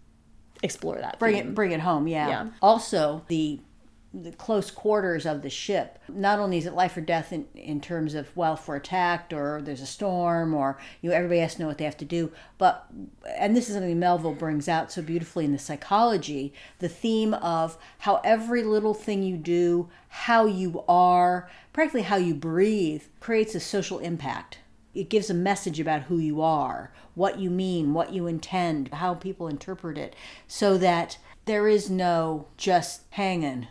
explore 0.63 0.97
that 0.97 1.19
bring 1.19 1.35
theme. 1.37 1.49
it 1.49 1.55
bring 1.55 1.73
it 1.73 1.81
home 1.81 2.07
yeah. 2.07 2.29
yeah 2.29 2.47
also 2.61 3.25
the 3.29 3.59
the 4.23 4.31
close 4.33 4.71
quarters 4.71 5.27
of 5.27 5.43
the 5.43 5.51
ship. 5.51 5.99
Not 6.09 6.39
only 6.39 6.59
is 6.59 6.67
it 6.67 6.75
life 6.75 6.97
or 6.97 7.01
death 7.01 7.33
in, 7.33 7.47
in 7.55 7.81
terms 7.81 8.15
of 8.15 8.35
well, 8.37 8.55
if 8.55 8.69
we're 8.69 8.77
attacked 8.77 9.33
or 9.33 9.61
there's 9.61 9.81
a 9.81 9.87
storm 9.87 10.55
or 10.55 10.79
you 11.01 11.11
know 11.11 11.17
everybody 11.17 11.41
has 11.41 11.57
to 11.57 11.63
know 11.63 11.67
what 11.67 11.79
they 11.79 11.85
have 11.85 11.97
to 11.97 12.05
do, 12.05 12.31
but 12.57 12.87
and 13.37 13.57
this 13.57 13.69
is 13.69 13.75
something 13.75 13.99
Melville 13.99 14.35
brings 14.35 14.69
out 14.69 14.93
so 14.93 15.03
beautifully 15.03 15.45
in 15.45 15.53
the 15.53 15.59
psychology, 15.59 16.55
the 16.79 16.89
theme 16.89 17.35
of 17.35 17.77
how 17.99 18.21
every 18.23 18.63
little 18.63 18.95
thing 18.95 19.23
you 19.25 19.37
do, 19.37 19.89
how 20.09 20.47
you 20.47 20.85
are, 20.89 21.51
practically 21.73 22.03
how 22.03 22.17
you 22.17 22.35
breathe, 22.35 23.03
creates 23.19 23.55
a 23.55 23.61
social 23.61 23.99
impact. 23.99 24.59
It 24.95 25.09
gives 25.09 25.29
a 25.29 25.35
message 25.35 25.81
about 25.81 26.03
who 26.03 26.19
you 26.19 26.41
are, 26.41 26.93
what 27.17 27.41
you 27.41 27.51
mean, 27.51 27.95
what 27.95 28.13
you 28.13 28.29
intend, 28.29 28.89
how 28.95 29.15
people 29.15 29.49
interpret 29.49 29.99
it, 29.99 30.15
so 30.47 30.79
that 30.79 31.19
there 31.47 31.67
is 31.67 31.91
no 31.91 32.47
just 32.57 33.03
hanging 33.11 33.67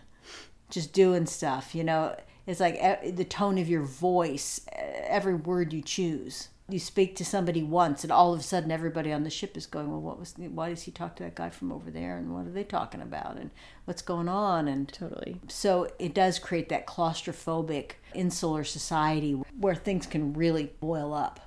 just 0.73 0.93
doing 0.93 1.25
stuff, 1.25 1.75
you 1.75 1.83
know. 1.83 2.15
It's 2.45 2.59
like 2.59 2.75
eh, 2.79 3.11
the 3.11 3.23
tone 3.23 3.57
of 3.57 3.69
your 3.69 3.83
voice, 3.83 4.61
eh, 4.71 5.05
every 5.07 5.35
word 5.35 5.71
you 5.71 5.81
choose. 5.81 6.49
You 6.69 6.79
speak 6.79 7.15
to 7.17 7.25
somebody 7.25 7.61
once, 7.61 8.03
and 8.03 8.11
all 8.11 8.33
of 8.33 8.39
a 8.39 8.43
sudden, 8.43 8.71
everybody 8.71 9.11
on 9.11 9.23
the 9.23 9.29
ship 9.29 9.55
is 9.57 9.65
going, 9.65 9.89
"Well, 9.89 10.01
what 10.01 10.19
was? 10.19 10.33
Why 10.37 10.69
does 10.69 10.83
he 10.83 10.91
talk 10.91 11.15
to 11.17 11.23
that 11.23 11.35
guy 11.35 11.49
from 11.49 11.71
over 11.71 11.91
there? 11.91 12.17
And 12.17 12.33
what 12.33 12.47
are 12.47 12.51
they 12.51 12.63
talking 12.63 13.01
about? 13.01 13.37
And 13.37 13.51
what's 13.85 14.01
going 14.01 14.29
on?" 14.29 14.67
And 14.67 14.87
totally. 14.87 15.39
So 15.47 15.89
it 15.99 16.13
does 16.13 16.39
create 16.39 16.69
that 16.69 16.87
claustrophobic, 16.87 17.93
insular 18.13 18.63
society 18.63 19.33
where 19.59 19.75
things 19.75 20.07
can 20.07 20.33
really 20.33 20.73
boil 20.79 21.13
up, 21.13 21.39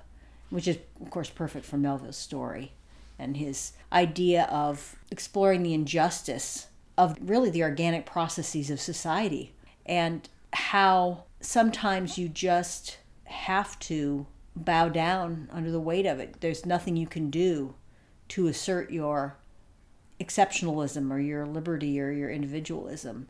which 0.49 0.67
is, 0.67 0.77
of 1.01 1.09
course, 1.09 1.29
perfect 1.29 1.65
for 1.65 1.77
Melville's 1.77 2.17
story 2.17 2.73
and 3.19 3.37
his 3.37 3.73
idea 3.91 4.43
of 4.45 4.95
exploring 5.11 5.63
the 5.63 5.73
injustice 5.73 6.67
of 6.97 7.17
really 7.21 7.49
the 7.49 7.63
organic 7.63 8.05
processes 8.05 8.69
of 8.69 8.81
society 8.81 9.53
and 9.85 10.27
how 10.53 11.25
sometimes 11.39 12.17
you 12.17 12.27
just 12.27 12.97
have 13.25 13.77
to 13.79 14.25
bow 14.55 14.89
down 14.89 15.49
under 15.51 15.71
the 15.71 15.79
weight 15.79 16.05
of 16.05 16.19
it. 16.19 16.41
There's 16.41 16.65
nothing 16.65 16.97
you 16.97 17.07
can 17.07 17.29
do 17.29 17.75
to 18.29 18.47
assert 18.47 18.91
your 18.91 19.37
exceptionalism 20.19 21.11
or 21.11 21.19
your 21.19 21.45
liberty 21.45 21.99
or 22.01 22.11
your 22.11 22.29
individualism. 22.29 23.27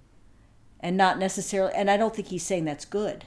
And 0.80 0.96
not 0.96 1.20
necessarily, 1.20 1.74
and 1.74 1.90
I 1.90 1.98
don't 1.98 2.16
think 2.16 2.30
he's 2.30 2.44
saying 2.44 2.66
that's 2.66 2.86
good. 2.86 3.26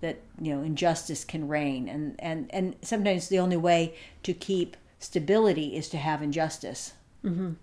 That, 0.00 0.20
you 0.40 0.54
know, 0.54 0.62
injustice 0.62 1.24
can 1.24 1.48
reign. 1.48 1.88
And, 1.88 2.14
and, 2.20 2.48
and 2.50 2.76
sometimes 2.82 3.28
the 3.28 3.40
only 3.40 3.56
way 3.56 3.96
to 4.22 4.32
keep 4.32 4.76
stability 5.00 5.74
is 5.74 5.88
to 5.88 5.96
have 5.96 6.22
injustice. 6.22 6.92
Mm-hmm. 7.24 7.54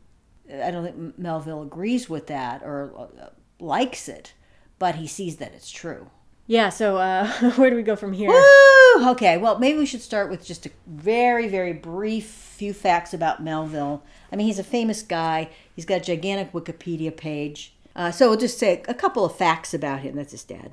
I 0.51 0.71
don't 0.71 0.83
think 0.83 1.17
Melville 1.19 1.63
agrees 1.63 2.09
with 2.09 2.27
that 2.27 2.61
or 2.63 2.93
uh, 2.97 3.29
likes 3.59 4.07
it, 4.07 4.33
but 4.79 4.95
he 4.95 5.07
sees 5.07 5.37
that 5.37 5.53
it's 5.53 5.71
true. 5.71 6.09
Yeah, 6.47 6.69
so 6.69 6.97
uh, 6.97 7.27
where 7.55 7.69
do 7.69 7.75
we 7.75 7.83
go 7.83 7.95
from 7.95 8.13
here? 8.13 8.29
Woo! 8.29 9.09
Okay, 9.11 9.37
well, 9.37 9.57
maybe 9.57 9.79
we 9.79 9.85
should 9.85 10.01
start 10.01 10.29
with 10.29 10.45
just 10.45 10.65
a 10.65 10.71
very, 10.85 11.47
very 11.47 11.73
brief 11.73 12.25
few 12.25 12.73
facts 12.73 13.13
about 13.13 13.43
Melville. 13.43 14.03
I 14.31 14.35
mean, 14.35 14.47
he's 14.47 14.59
a 14.59 14.63
famous 14.63 15.01
guy. 15.01 15.49
He's 15.75 15.85
got 15.85 16.01
a 16.01 16.03
gigantic 16.03 16.53
Wikipedia 16.53 17.15
page. 17.15 17.73
Uh, 17.95 18.11
so 18.11 18.29
we'll 18.29 18.39
just 18.39 18.59
say 18.59 18.83
a 18.87 18.93
couple 18.93 19.25
of 19.25 19.35
facts 19.35 19.73
about 19.73 20.01
him. 20.01 20.15
That's 20.15 20.31
his 20.31 20.43
dad. 20.43 20.71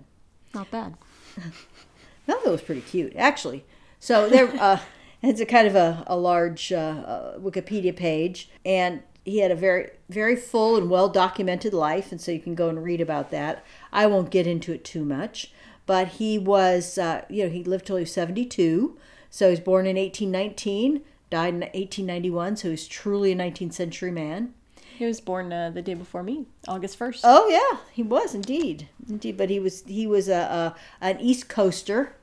Not 0.54 0.70
bad. 0.70 0.94
Melville 2.26 2.52
was 2.52 2.62
pretty 2.62 2.82
cute, 2.82 3.14
actually. 3.16 3.64
So 3.98 4.28
there, 4.28 4.48
uh, 4.60 4.80
it's 5.22 5.40
a 5.40 5.46
kind 5.46 5.66
of 5.66 5.74
a, 5.74 6.04
a 6.06 6.16
large 6.16 6.72
uh, 6.72 6.76
uh, 6.76 7.38
Wikipedia 7.38 7.96
page, 7.96 8.50
and 8.64 9.02
he 9.24 9.38
had 9.38 9.50
a 9.50 9.56
very, 9.56 9.90
very 10.08 10.36
full 10.36 10.76
and 10.76 10.90
well 10.90 11.08
documented 11.08 11.72
life, 11.72 12.10
and 12.10 12.20
so 12.20 12.32
you 12.32 12.40
can 12.40 12.54
go 12.54 12.68
and 12.68 12.82
read 12.82 13.00
about 13.00 13.30
that. 13.30 13.64
I 13.92 14.06
won't 14.06 14.30
get 14.30 14.46
into 14.46 14.72
it 14.72 14.84
too 14.84 15.04
much, 15.04 15.52
but 15.86 16.08
he 16.08 16.38
was, 16.38 16.98
uh, 16.98 17.24
you 17.28 17.44
know, 17.44 17.50
he 17.50 17.64
lived 17.64 17.86
till 17.86 17.96
he 17.96 18.02
was 18.02 18.12
72. 18.12 18.98
So 19.30 19.46
he 19.46 19.50
was 19.50 19.60
born 19.60 19.86
in 19.86 19.96
1819, 19.96 21.02
died 21.30 21.54
in 21.54 21.60
1891, 21.60 22.56
so 22.56 22.70
he's 22.70 22.86
truly 22.86 23.32
a 23.32 23.36
19th 23.36 23.72
century 23.72 24.10
man. 24.10 24.54
He 24.98 25.06
was 25.06 25.20
born 25.20 25.52
uh, 25.52 25.70
the 25.70 25.82
day 25.82 25.94
before 25.94 26.22
me, 26.22 26.46
August 26.68 26.96
first. 26.96 27.22
Oh 27.24 27.48
yeah, 27.48 27.80
he 27.92 28.02
was 28.02 28.34
indeed, 28.34 28.88
indeed. 29.08 29.36
But 29.36 29.50
he 29.50 29.58
was 29.58 29.82
he 29.86 30.06
was 30.06 30.28
a, 30.28 30.34
a 30.34 30.76
an 31.00 31.18
East 31.20 31.48
Coaster, 31.48 32.14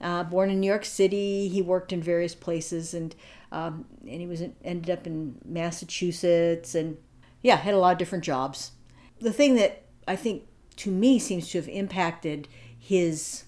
uh, 0.00 0.24
born 0.24 0.50
in 0.50 0.60
New 0.60 0.66
York 0.66 0.84
City. 0.84 1.48
He 1.48 1.62
worked 1.62 1.92
in 1.92 2.02
various 2.02 2.34
places, 2.34 2.92
and 2.92 3.14
um, 3.52 3.84
and 4.00 4.20
he 4.20 4.26
was 4.26 4.42
ended 4.64 4.90
up 4.90 5.06
in 5.06 5.38
Massachusetts, 5.44 6.74
and 6.74 6.96
yeah, 7.42 7.56
had 7.56 7.74
a 7.74 7.78
lot 7.78 7.92
of 7.92 7.98
different 7.98 8.24
jobs. 8.24 8.72
The 9.20 9.32
thing 9.32 9.54
that 9.56 9.82
I 10.08 10.16
think 10.16 10.44
to 10.76 10.90
me 10.90 11.18
seems 11.18 11.50
to 11.50 11.58
have 11.58 11.68
impacted 11.68 12.48
his 12.76 13.44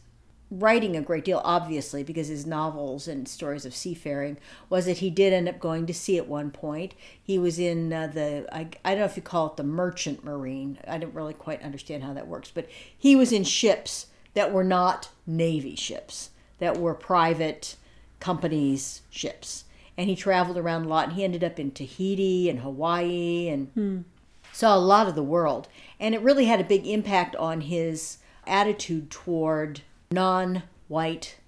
writing 0.50 0.96
a 0.96 1.02
great 1.02 1.24
deal, 1.24 1.40
obviously, 1.42 2.04
because 2.04 2.28
his 2.28 2.46
novels 2.46 3.08
and 3.08 3.26
stories 3.26 3.64
of 3.64 3.74
seafaring, 3.74 4.36
was 4.68 4.86
that 4.86 4.98
he 4.98 5.10
did 5.10 5.32
end 5.32 5.48
up 5.48 5.58
going 5.58 5.86
to 5.86 5.94
sea 5.94 6.18
at 6.18 6.28
one 6.28 6.50
point. 6.50 6.94
He 7.20 7.38
was 7.38 7.58
in 7.58 7.92
uh, 7.92 8.06
the, 8.08 8.46
I, 8.52 8.68
I 8.84 8.90
don't 8.90 9.00
know 9.00 9.04
if 9.06 9.16
you 9.16 9.22
call 9.22 9.48
it 9.48 9.56
the 9.56 9.64
merchant 9.64 10.22
marine. 10.22 10.78
I 10.86 10.98
don't 10.98 11.14
really 11.14 11.34
quite 11.34 11.62
understand 11.62 12.04
how 12.04 12.12
that 12.12 12.28
works, 12.28 12.52
but 12.54 12.68
he 12.96 13.16
was 13.16 13.32
in 13.32 13.42
ships 13.42 14.06
that 14.34 14.52
were 14.52 14.64
not 14.64 15.08
Navy 15.26 15.74
ships, 15.74 16.30
that 16.58 16.76
were 16.76 16.94
private 16.94 17.76
companies' 18.20 19.02
ships. 19.10 19.64
And 19.96 20.08
he 20.08 20.16
traveled 20.16 20.58
around 20.58 20.84
a 20.84 20.88
lot, 20.88 21.08
and 21.08 21.12
he 21.14 21.24
ended 21.24 21.44
up 21.44 21.58
in 21.60 21.70
Tahiti 21.70 22.50
and 22.50 22.60
Hawaii 22.60 23.48
and 23.48 24.04
saw 24.52 24.76
a 24.76 24.78
lot 24.78 25.06
of 25.06 25.14
the 25.14 25.22
world. 25.22 25.68
And 26.00 26.14
it 26.14 26.20
really 26.22 26.46
had 26.46 26.60
a 26.60 26.64
big 26.64 26.86
impact 26.86 27.36
on 27.36 27.62
his 27.62 28.18
attitude 28.46 29.10
toward 29.10 29.82
non 30.10 30.64
white 30.88 31.38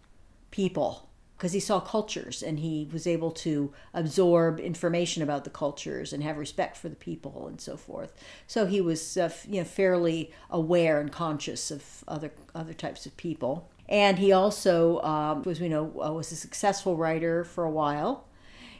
people 0.51 1.07
because 1.37 1.53
he 1.53 1.61
saw 1.61 1.79
cultures 1.81 2.43
and 2.43 2.61
he 2.61 2.89
was 2.93 3.07
able 3.07 3.31
to 3.31 3.73
absorb 3.93 4.59
information 4.59 5.23
about 5.23 5.45
the 5.45 5.51
cultures 5.51 6.13
and 6.13 6.23
have 6.23 6.39
respect 6.39 6.77
for 6.77 6.89
the 6.89 6.97
people 6.97 7.47
and 7.47 7.61
so 7.61 7.77
forth. 7.77 8.13
So 8.47 8.67
he 8.67 8.81
was 8.81 9.17
uh, 9.17 9.31
you 9.49 9.59
know 9.59 9.65
fairly 9.65 10.33
aware 10.51 11.01
and 11.01 11.13
conscious 11.13 11.71
of 11.71 12.05
other 12.09 12.33
other 12.55 12.73
types 12.73 13.07
of 13.07 13.17
people. 13.17 13.69
And 13.89 14.19
he 14.19 14.33
also 14.33 15.01
um, 15.03 15.43
was 15.43 15.61
we 15.61 15.69
know 15.69 15.93
uh, 16.03 16.13
was 16.13 16.33
a 16.33 16.37
successful 16.37 16.97
writer 16.97 17.45
for 17.45 17.65
a 17.65 17.71
while. 17.71 18.26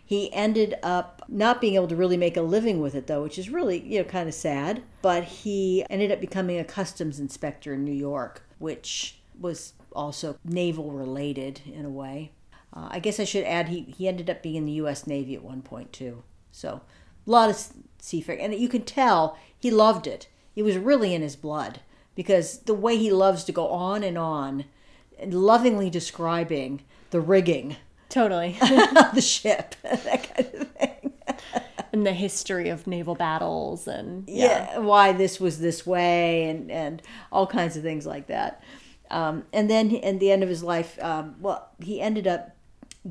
He 0.07 0.33
ended 0.33 0.77
up 0.85 1.23
not 1.29 1.61
being 1.61 1.75
able 1.75 1.89
to 1.89 1.97
really 1.97 2.17
make 2.17 2.37
a 2.37 2.43
living 2.43 2.81
with 2.81 2.95
it 2.95 3.09
though, 3.09 3.25
which 3.25 3.41
is 3.41 3.51
really, 3.51 3.81
you 3.81 3.99
know, 3.99 4.05
kind 4.05 4.29
of 4.29 4.35
sad, 4.35 4.85
but 5.03 5.25
he 5.25 5.85
ended 5.91 6.13
up 6.13 6.21
becoming 6.21 6.59
a 6.59 6.65
customs 6.65 7.19
inspector 7.19 7.75
in 7.75 7.85
New 7.85 7.93
York, 7.93 8.47
which 8.59 9.19
was 9.39 9.73
also 9.93 10.39
naval 10.45 10.93
related 10.93 11.61
in 11.67 11.85
a 11.85 11.91
way. 11.91 12.31
Uh, 12.73 12.89
I 12.93 13.01
guess 13.01 13.19
I 13.19 13.25
should 13.25 13.45
add 13.45 13.69
he, 13.69 13.81
he 13.99 14.07
ended 14.07 14.31
up 14.31 14.45
being 14.45 14.55
in 14.55 14.67
the 14.67 14.73
U.S. 14.73 15.09
Navy 15.09 15.35
at 15.35 15.43
one 15.43 15.61
point 15.61 15.93
too. 15.93 16.23
So 16.53 16.83
a 17.27 17.31
lot 17.31 17.51
of 17.51 17.61
seafaring, 17.99 18.41
and 18.41 18.55
you 18.55 18.69
can 18.69 18.83
tell 18.83 19.37
he 19.59 19.73
loved 19.73 20.07
it. 20.07 20.29
It 20.55 20.63
was 20.63 20.77
really 20.77 21.15
in 21.15 21.23
his 21.23 21.35
blood 21.35 21.81
because 22.15 22.61
the 22.61 22.75
way 22.75 22.97
he 22.97 23.11
loves 23.11 23.43
to 23.45 23.53
go 23.53 23.69
on 23.69 24.05
and 24.05 24.17
on, 24.17 24.67
lovingly 25.21 25.91
describing 25.91 26.83
the 27.11 27.21
rigging 27.21 27.77
Totally. 28.17 28.57
the 29.13 29.21
ship, 29.21 29.75
that 29.83 30.35
kind 30.35 30.55
of 30.55 30.69
thing. 30.71 31.13
and 31.93 32.07
the 32.07 32.15
history 32.15 32.71
of 32.71 32.87
naval 32.87 33.15
battles 33.15 33.87
and 33.87 34.27
yeah. 34.27 34.73
yeah, 34.73 34.79
why 34.79 35.13
this 35.13 35.39
was 35.39 35.61
this 35.61 35.87
way 35.87 36.49
and 36.49 36.71
and 36.71 37.03
all 37.31 37.47
kinds 37.47 37.77
of 37.77 37.83
things 37.83 38.07
like 38.07 38.27
that 38.27 38.63
um, 39.11 39.45
and 39.53 39.71
then 39.71 39.91
he- 39.91 40.03
at 40.03 40.19
the 40.19 40.31
end 40.31 40.43
of 40.43 40.49
his 40.49 40.63
life 40.63 40.99
um, 41.03 41.37
well 41.41 41.69
he 41.79 42.01
ended 42.01 42.27
up 42.27 42.57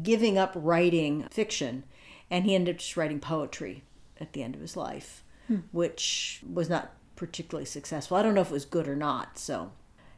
giving 0.01 0.37
up 0.37 0.53
writing 0.55 1.27
fiction 1.29 1.83
and 2.31 2.45
he 2.45 2.55
ended 2.55 2.75
up 2.75 2.79
just 2.79 2.97
writing 2.97 3.19
poetry 3.19 3.83
at 4.19 4.33
the 4.33 4.41
end 4.43 4.55
of 4.55 4.61
his 4.61 4.75
life 4.75 5.23
which 5.71 6.41
was 6.51 6.69
not 6.69 6.91
particularly 7.15 7.65
successful 7.65 8.17
i 8.17 8.23
don't 8.23 8.33
know 8.33 8.41
if 8.41 8.49
it 8.49 8.53
was 8.53 8.65
good 8.65 8.87
or 8.87 8.95
not 8.95 9.37
so 9.37 9.71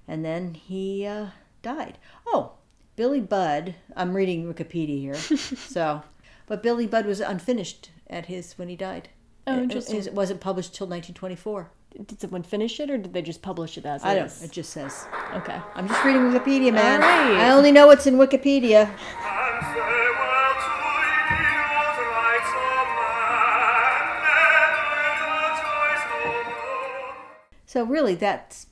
and 0.08 0.24
then 0.24 0.54
he 0.54 1.06
uh, 1.06 1.28
died 1.62 1.98
oh 2.26 2.54
billy 2.98 3.22
budd 3.22 3.76
i'm 3.96 4.14
reading 4.16 4.52
wikipedia 4.54 5.00
here 5.00 5.14
so 5.16 6.02
but 6.48 6.62
billy 6.62 6.86
budd 6.86 7.06
was 7.06 7.22
unfinished 7.22 7.90
at 8.10 8.26
his 8.26 8.58
when 8.58 8.68
he 8.68 8.76
died 8.76 9.08
Oh, 9.50 9.56
It- 9.60 9.64
interesting. 9.64 9.96
it 10.02 10.14
wasn't 10.14 10.42
published 10.42 10.76
till 10.76 10.88
1924 10.88 11.70
Did 12.06 12.20
someone 12.20 12.44
finish 12.44 12.82
it 12.82 12.90
or 12.92 12.98
did 12.98 13.14
they 13.14 13.22
just 13.22 13.42
publish 13.42 13.78
it 13.78 13.86
as 13.86 14.04
I 14.04 14.16
don't. 14.16 14.26
is? 14.26 14.44
It 14.44 14.52
just 14.52 14.72
says. 14.72 15.08
Okay. 15.36 15.58
I'm 15.74 15.88
just 15.88 16.04
reading 16.04 16.24
Wikipedia, 16.24 16.74
man. 16.74 17.02
All 17.02 17.08
right. 17.08 17.40
I 17.46 17.52
only 17.52 17.72
know 17.72 17.88
what's 17.88 18.06
in 18.06 18.16
Wikipedia. 18.16 18.82
And 18.82 18.98
farewell 19.72 20.54
to 20.66 20.72
you, 21.32 21.80
the 21.96 22.08
rights 22.12 22.52
of 22.68 22.88
man, 23.00 24.04
never 24.28 25.32
rejoice 25.48 26.04
no 26.12 26.44
more. 26.44 27.16
So 27.66 27.84
really, 27.86 28.16
that's 28.16 28.68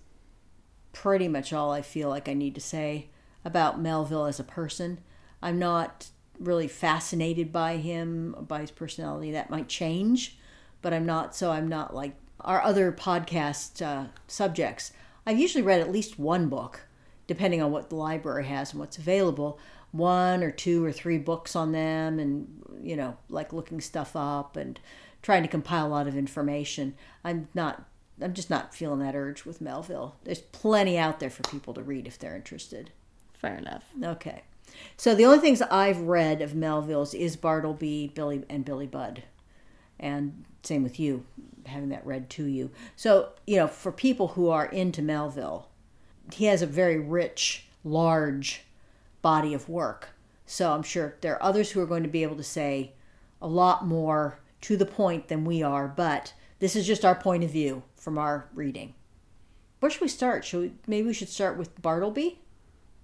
pretty 0.92 1.30
much 1.30 1.54
all 1.54 1.72
I 1.72 1.82
feel 1.82 2.10
like 2.10 2.28
I 2.28 2.34
need 2.34 2.54
to 2.56 2.62
say 2.62 3.08
about 3.46 3.80
Melville 3.80 4.26
as 4.26 4.40
a 4.40 4.44
person. 4.44 5.00
I'm 5.42 5.60
not 5.60 6.08
really 6.40 6.68
fascinated 6.68 7.54
by 7.54 7.78
him, 7.78 8.36
by 8.48 8.62
his 8.62 8.72
personality. 8.72 9.32
That 9.32 9.52
might 9.52 9.70
change, 9.70 10.38
but 10.82 10.94
I'm 10.94 11.06
not. 11.06 11.36
So 11.36 11.52
I'm 11.52 11.68
not 11.68 11.96
like 11.96 12.16
our 12.42 12.62
other 12.62 12.92
podcast 12.92 13.86
uh, 13.86 14.08
subjects. 14.28 14.92
I've 15.26 15.40
usually 15.40 15.64
read 15.64 15.82
at 15.82 15.92
least 15.92 16.20
one 16.20 16.50
book, 16.50 16.82
depending 17.28 17.62
on 17.62 17.72
what 17.72 17.90
the 17.90 17.96
library 17.96 18.46
has 18.46 18.72
and 18.72 18.80
what's 18.80 18.98
available. 18.98 19.60
One 19.92 20.44
or 20.44 20.52
two 20.52 20.84
or 20.84 20.92
three 20.92 21.18
books 21.18 21.56
on 21.56 21.72
them, 21.72 22.20
and 22.20 22.62
you 22.84 22.98
know, 22.98 23.18
like 23.30 23.54
looking 23.54 23.80
stuff 23.80 24.16
up 24.16 24.58
and 24.58 24.80
trying 25.22 25.44
to 25.44 25.48
compile 25.48 25.88
a 25.88 25.90
lot 25.90 26.08
of 26.08 26.18
information. 26.18 26.96
I'm 27.24 27.48
not. 27.54 27.88
I'm 28.22 28.34
just 28.34 28.50
not 28.50 28.74
feeling 28.74 29.00
that 29.00 29.16
urge 29.16 29.46
with 29.46 29.62
Melville. 29.62 30.16
There's 30.24 30.40
plenty 30.40 30.98
out 30.98 31.20
there 31.20 31.30
for 31.30 31.44
people 31.44 31.74
to 31.74 31.84
read 31.84 32.08
if 32.08 32.18
they're 32.18 32.36
interested. 32.36 32.92
Fair 33.38 33.58
enough. 33.58 33.84
Okay. 34.04 34.44
So 34.98 35.16
the 35.16 35.26
only 35.26 35.40
things 35.40 35.62
I've 35.62 36.02
read 36.02 36.42
of 36.42 36.56
Melville's 36.56 37.14
is 37.14 37.36
Bartleby, 37.36 38.12
Billy, 38.14 38.44
and 38.50 38.66
Billy 38.66 38.88
Budd. 38.88 39.24
And 40.00 40.46
same 40.64 40.84
with 40.84 41.00
you, 41.00 41.26
having 41.66 41.90
that 41.90 42.06
read 42.06 42.30
to 42.32 42.46
you. 42.46 42.72
So, 42.96 43.30
you 43.46 43.58
know, 43.58 43.68
for 43.68 43.92
people 43.92 44.30
who 44.30 44.50
are 44.50 44.66
into 44.66 45.02
Melville, 45.02 45.70
he 46.34 46.46
has 46.46 46.62
a 46.62 46.68
very 46.68 47.00
rich, 47.00 47.68
large 47.84 48.64
body 49.22 49.54
of 49.54 49.70
work. 49.70 50.10
So 50.46 50.72
I'm 50.72 50.84
sure 50.84 51.16
there 51.22 51.34
are 51.36 51.44
others 51.44 51.72
who 51.72 51.82
are 51.82 51.88
going 51.88 52.04
to 52.04 52.10
be 52.10 52.24
able 52.24 52.36
to 52.36 52.44
say 52.44 52.94
a 53.42 53.48
lot 53.48 53.86
more 53.86 54.40
to 54.62 54.78
the 54.78 54.86
point 54.86 55.28
than 55.28 55.46
we 55.46 55.62
are, 55.62 55.88
but 55.88 56.34
this 56.60 56.76
is 56.76 56.88
just 56.88 57.06
our 57.06 57.16
point 57.16 57.44
of 57.44 57.52
view 57.52 57.84
from 57.96 58.18
our 58.18 58.48
reading. 58.54 58.94
Where 59.80 59.90
should 59.90 60.02
we 60.02 60.08
start? 60.08 60.46
Should 60.46 60.62
we, 60.62 60.74
maybe 60.88 61.08
we 61.08 61.14
should 61.14 61.30
start 61.30 61.58
with 61.58 61.82
Bartleby? 61.82 62.40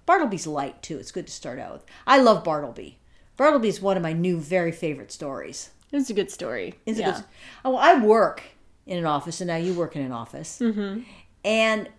Bartleby's 0.05 0.47
light 0.47 0.81
too. 0.81 0.97
It's 0.97 1.11
good 1.11 1.27
to 1.27 1.33
start 1.33 1.59
out 1.59 1.73
with. 1.73 1.85
I 2.05 2.19
love 2.19 2.43
Bartleby. 2.43 2.97
Bartleby 3.37 3.69
is 3.69 3.81
one 3.81 3.97
of 3.97 4.03
my 4.03 4.13
new 4.13 4.37
very 4.37 4.71
favorite 4.71 5.11
stories. 5.11 5.71
It's 5.91 6.09
a 6.09 6.13
good 6.13 6.31
story. 6.31 6.75
It's 6.85 6.99
a 6.99 7.01
yeah. 7.01 7.11
good, 7.11 7.23
oh, 7.65 7.75
I 7.75 7.99
work 7.99 8.43
in 8.85 8.97
an 8.97 9.05
office, 9.05 9.41
and 9.41 9.47
now 9.47 9.57
you 9.57 9.73
work 9.73 9.95
in 9.95 10.01
an 10.01 10.11
office. 10.11 10.59
Mm-hmm. 10.59 11.01
And 11.43 11.89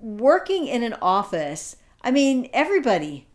working 0.00 0.66
in 0.66 0.82
an 0.82 0.94
office, 1.00 1.76
I 2.02 2.10
mean, 2.10 2.48
everybody 2.52 3.26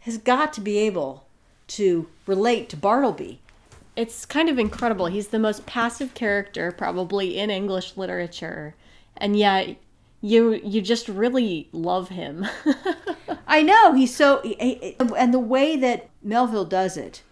has 0.00 0.18
got 0.18 0.52
to 0.54 0.60
be 0.60 0.78
able 0.78 1.26
to 1.68 2.08
relate 2.26 2.68
to 2.70 2.76
Bartleby. 2.76 3.40
It's 3.96 4.24
kind 4.24 4.48
of 4.48 4.58
incredible. 4.58 5.06
He's 5.06 5.28
the 5.28 5.38
most 5.38 5.66
passive 5.66 6.14
character 6.14 6.72
probably 6.72 7.38
in 7.38 7.50
English 7.50 7.96
literature, 7.96 8.74
and 9.16 9.36
yet 9.36 9.76
you 10.20 10.60
you 10.64 10.82
just 10.82 11.08
really 11.08 11.68
love 11.72 12.10
him. 12.10 12.46
I 13.46 13.62
know 13.62 13.94
he's 13.94 14.14
so, 14.14 14.40
and 14.40 15.34
the 15.34 15.38
way 15.38 15.76
that 15.76 16.08
Melville 16.22 16.64
does 16.64 16.96
it 16.96 17.22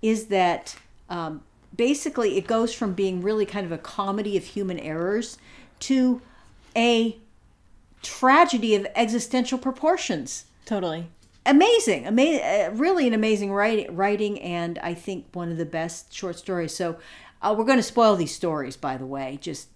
is 0.00 0.26
that 0.26 0.76
um, 1.10 1.42
basically 1.74 2.38
it 2.38 2.46
goes 2.46 2.72
from 2.72 2.94
being 2.94 3.20
really 3.20 3.46
kind 3.46 3.66
of 3.66 3.72
a 3.72 3.78
comedy 3.78 4.36
of 4.36 4.44
human 4.44 4.78
errors 4.78 5.38
to 5.80 6.22
a 6.76 7.18
tragedy 8.02 8.74
of 8.74 8.86
existential 8.94 9.58
proportions. 9.58 10.44
Totally. 10.64 11.08
Amazing, 11.44 12.06
amazing, 12.06 12.42
uh, 12.42 12.70
really 12.74 13.06
an 13.06 13.14
amazing 13.14 13.52
writing, 13.52 13.94
writing, 13.94 14.40
and 14.40 14.78
I 14.80 14.94
think 14.94 15.26
one 15.32 15.50
of 15.50 15.58
the 15.58 15.66
best 15.66 16.12
short 16.12 16.36
stories. 16.38 16.74
So, 16.74 16.96
uh, 17.40 17.54
we're 17.56 17.64
going 17.64 17.78
to 17.78 17.84
spoil 17.84 18.16
these 18.16 18.34
stories, 18.34 18.76
by 18.76 18.96
the 18.96 19.06
way. 19.06 19.38
Just 19.40 19.68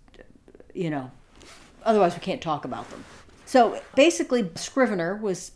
you 0.74 0.90
know, 0.90 1.10
otherwise 1.84 2.14
we 2.14 2.20
can't 2.20 2.40
talk 2.40 2.64
about 2.64 2.88
them. 2.90 3.04
So 3.46 3.80
basically, 3.94 4.50
Scrivener 4.54 5.16
was 5.16 5.52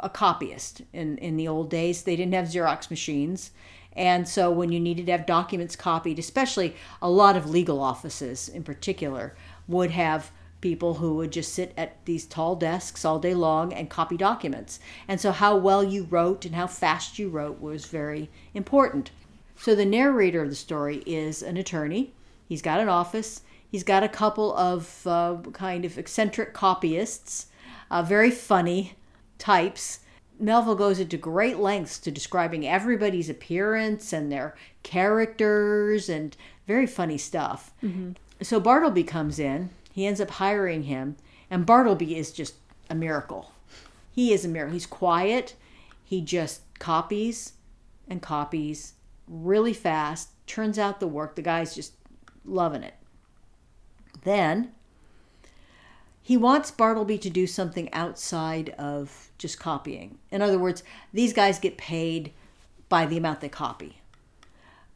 a 0.00 0.08
copyist 0.08 0.82
in 0.92 1.18
in 1.18 1.36
the 1.36 1.48
old 1.48 1.70
days. 1.70 2.02
They 2.02 2.16
didn't 2.16 2.34
have 2.34 2.46
Xerox 2.46 2.90
machines. 2.90 3.50
And 3.94 4.28
so, 4.28 4.50
when 4.50 4.70
you 4.70 4.78
needed 4.78 5.06
to 5.06 5.12
have 5.12 5.26
documents 5.26 5.74
copied, 5.74 6.18
especially 6.18 6.76
a 7.02 7.10
lot 7.10 7.36
of 7.36 7.50
legal 7.50 7.80
offices 7.80 8.48
in 8.48 8.62
particular, 8.62 9.34
would 9.66 9.90
have 9.90 10.30
people 10.60 10.94
who 10.94 11.16
would 11.16 11.32
just 11.32 11.52
sit 11.52 11.72
at 11.76 12.04
these 12.04 12.26
tall 12.26 12.54
desks 12.54 13.04
all 13.04 13.18
day 13.18 13.34
long 13.34 13.72
and 13.72 13.88
copy 13.90 14.16
documents. 14.16 14.78
And 15.08 15.20
so, 15.20 15.32
how 15.32 15.56
well 15.56 15.82
you 15.82 16.04
wrote 16.04 16.44
and 16.44 16.54
how 16.54 16.66
fast 16.66 17.18
you 17.18 17.28
wrote 17.28 17.60
was 17.60 17.86
very 17.86 18.30
important. 18.54 19.10
So, 19.56 19.74
the 19.74 19.84
narrator 19.84 20.42
of 20.42 20.50
the 20.50 20.56
story 20.56 21.02
is 21.04 21.42
an 21.42 21.56
attorney. 21.56 22.12
He's 22.48 22.62
got 22.62 22.80
an 22.80 22.88
office, 22.88 23.42
he's 23.70 23.84
got 23.84 24.02
a 24.02 24.08
couple 24.08 24.54
of 24.56 25.06
uh, 25.06 25.36
kind 25.52 25.84
of 25.84 25.96
eccentric 25.96 26.52
copyists, 26.52 27.46
uh, 27.90 28.02
very 28.02 28.30
funny 28.30 28.94
types. 29.38 30.00
Melville 30.38 30.74
goes 30.74 30.98
into 30.98 31.16
great 31.16 31.58
lengths 31.58 31.98
to 32.00 32.10
describing 32.10 32.66
everybody's 32.66 33.28
appearance 33.28 34.12
and 34.12 34.32
their 34.32 34.56
characters 34.82 36.08
and 36.08 36.36
very 36.66 36.86
funny 36.86 37.18
stuff. 37.18 37.72
So 38.42 38.58
Bartleby 38.58 39.04
comes 39.04 39.38
in, 39.38 39.70
he 39.92 40.06
ends 40.06 40.20
up 40.20 40.30
hiring 40.30 40.84
him, 40.84 41.16
and 41.50 41.66
Bartleby 41.66 42.16
is 42.16 42.32
just 42.32 42.54
a 42.88 42.94
miracle. 42.94 43.52
He 44.12 44.32
is 44.32 44.44
a 44.44 44.48
miracle. 44.48 44.72
He's 44.72 44.86
quiet, 44.86 45.54
he 46.04 46.22
just 46.22 46.62
copies 46.78 47.52
and 48.08 48.22
copies 48.22 48.94
really 49.28 49.74
fast, 49.74 50.30
turns 50.46 50.78
out 50.78 51.00
the 51.00 51.06
work. 51.06 51.36
The 51.36 51.42
guy's 51.42 51.74
just 51.74 51.92
loving 52.44 52.82
it. 52.82 52.94
Then 54.22 54.72
he 56.22 56.36
wants 56.36 56.70
Bartleby 56.70 57.18
to 57.18 57.30
do 57.30 57.46
something 57.46 57.92
outside 57.92 58.70
of 58.70 59.30
just 59.38 59.58
copying. 59.58 60.18
In 60.30 60.42
other 60.42 60.58
words, 60.58 60.82
these 61.12 61.32
guys 61.32 61.58
get 61.58 61.78
paid 61.78 62.32
by 62.88 63.06
the 63.06 63.16
amount 63.16 63.40
they 63.40 63.48
copy. 63.48 64.00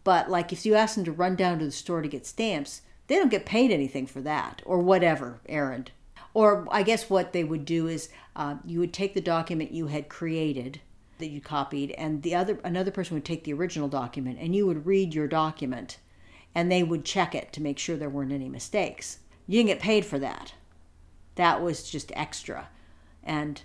But 0.05 0.31
like 0.31 0.53
if 0.53 0.67
you 0.67 0.75
ask 0.75 0.95
them 0.95 1.05
to 1.05 1.13
run 1.13 1.35
down 1.35 1.59
to 1.59 1.65
the 1.65 1.73
store 1.73 2.03
to 2.03 2.09
get 2.09 2.27
stamps, 2.27 2.83
they 3.07 3.17
don't 3.17 3.31
get 3.31 3.47
paid 3.47 3.71
anything 3.71 4.07
for 4.07 4.21
that 4.21 4.63
or 4.65 4.79
whatever 4.79 5.41
errand. 5.49 5.91
Or 6.35 6.67
I 6.71 6.83
guess 6.83 7.09
what 7.09 7.33
they 7.33 7.45
would 7.45 7.65
do 7.65 7.87
is 7.87 8.09
uh, 8.35 8.57
you 8.65 8.81
would 8.81 8.93
take 8.93 9.15
the 9.15 9.21
document 9.21 9.73
you 9.73 9.87
had 9.87 10.09
created 10.09 10.81
that 11.19 11.29
you 11.29 11.41
copied, 11.41 11.93
and 11.93 12.23
the 12.23 12.35
other 12.35 12.59
another 12.65 12.91
person 12.91 13.15
would 13.15 13.25
take 13.25 13.45
the 13.45 13.53
original 13.53 13.89
document, 13.89 14.39
and 14.41 14.55
you 14.55 14.67
would 14.67 14.85
read 14.85 15.15
your 15.15 15.29
document, 15.29 15.99
and 16.55 16.71
they 16.71 16.83
would 16.83 17.05
check 17.05 17.35
it 17.35 17.53
to 17.53 17.63
make 17.63 17.79
sure 17.79 17.97
there 17.97 18.09
weren't 18.09 18.33
any 18.33 18.49
mistakes. 18.49 19.19
You 19.47 19.59
didn't 19.59 19.69
get 19.69 19.81
paid 19.81 20.05
for 20.05 20.19
that. 20.19 20.55
That 21.35 21.63
was 21.63 21.91
just 21.91 22.13
extra. 22.15 22.69
And 23.23 23.63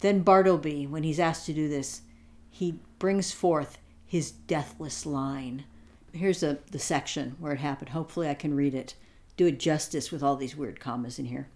then 0.00 0.22
Bartleby, 0.22 0.86
when 0.86 1.02
he's 1.02 1.20
asked 1.20 1.46
to 1.46 1.52
do 1.52 1.68
this, 1.68 2.02
he 2.50 2.80
brings 2.98 3.32
forth 3.32 3.78
his 4.04 4.30
deathless 4.30 5.06
line. 5.06 5.64
Here's 6.12 6.42
a, 6.42 6.58
the 6.70 6.78
section 6.78 7.36
where 7.38 7.52
it 7.52 7.60
happened. 7.60 7.90
Hopefully, 7.90 8.28
I 8.28 8.34
can 8.34 8.56
read 8.56 8.74
it. 8.74 8.94
Do 9.36 9.46
it 9.46 9.60
justice 9.60 10.10
with 10.10 10.22
all 10.22 10.36
these 10.36 10.56
weird 10.56 10.80
commas 10.80 11.18
in 11.18 11.26
here. 11.26 11.48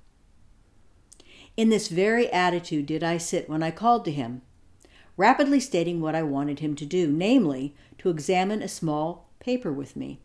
In 1.57 1.69
this 1.69 1.89
very 1.89 2.31
attitude 2.33 2.87
did 2.87 3.03
I 3.03 3.19
sit 3.19 3.49
when 3.49 3.63
I 3.63 3.71
called 3.71 4.05
to 4.07 4.11
him, 4.11 4.43
rapidly 5.17 5.61
stating 5.61 6.01
what 6.01 6.15
I 6.15 6.23
wanted 6.23 6.61
him 6.61 6.75
to 6.77 6.87
do, 6.87 7.09
namely, 7.09 7.75
to 7.99 8.09
examine 8.09 8.63
a 8.63 8.69
small 8.69 9.29
paper 9.39 9.73
with 9.73 9.97
me. 9.97 10.22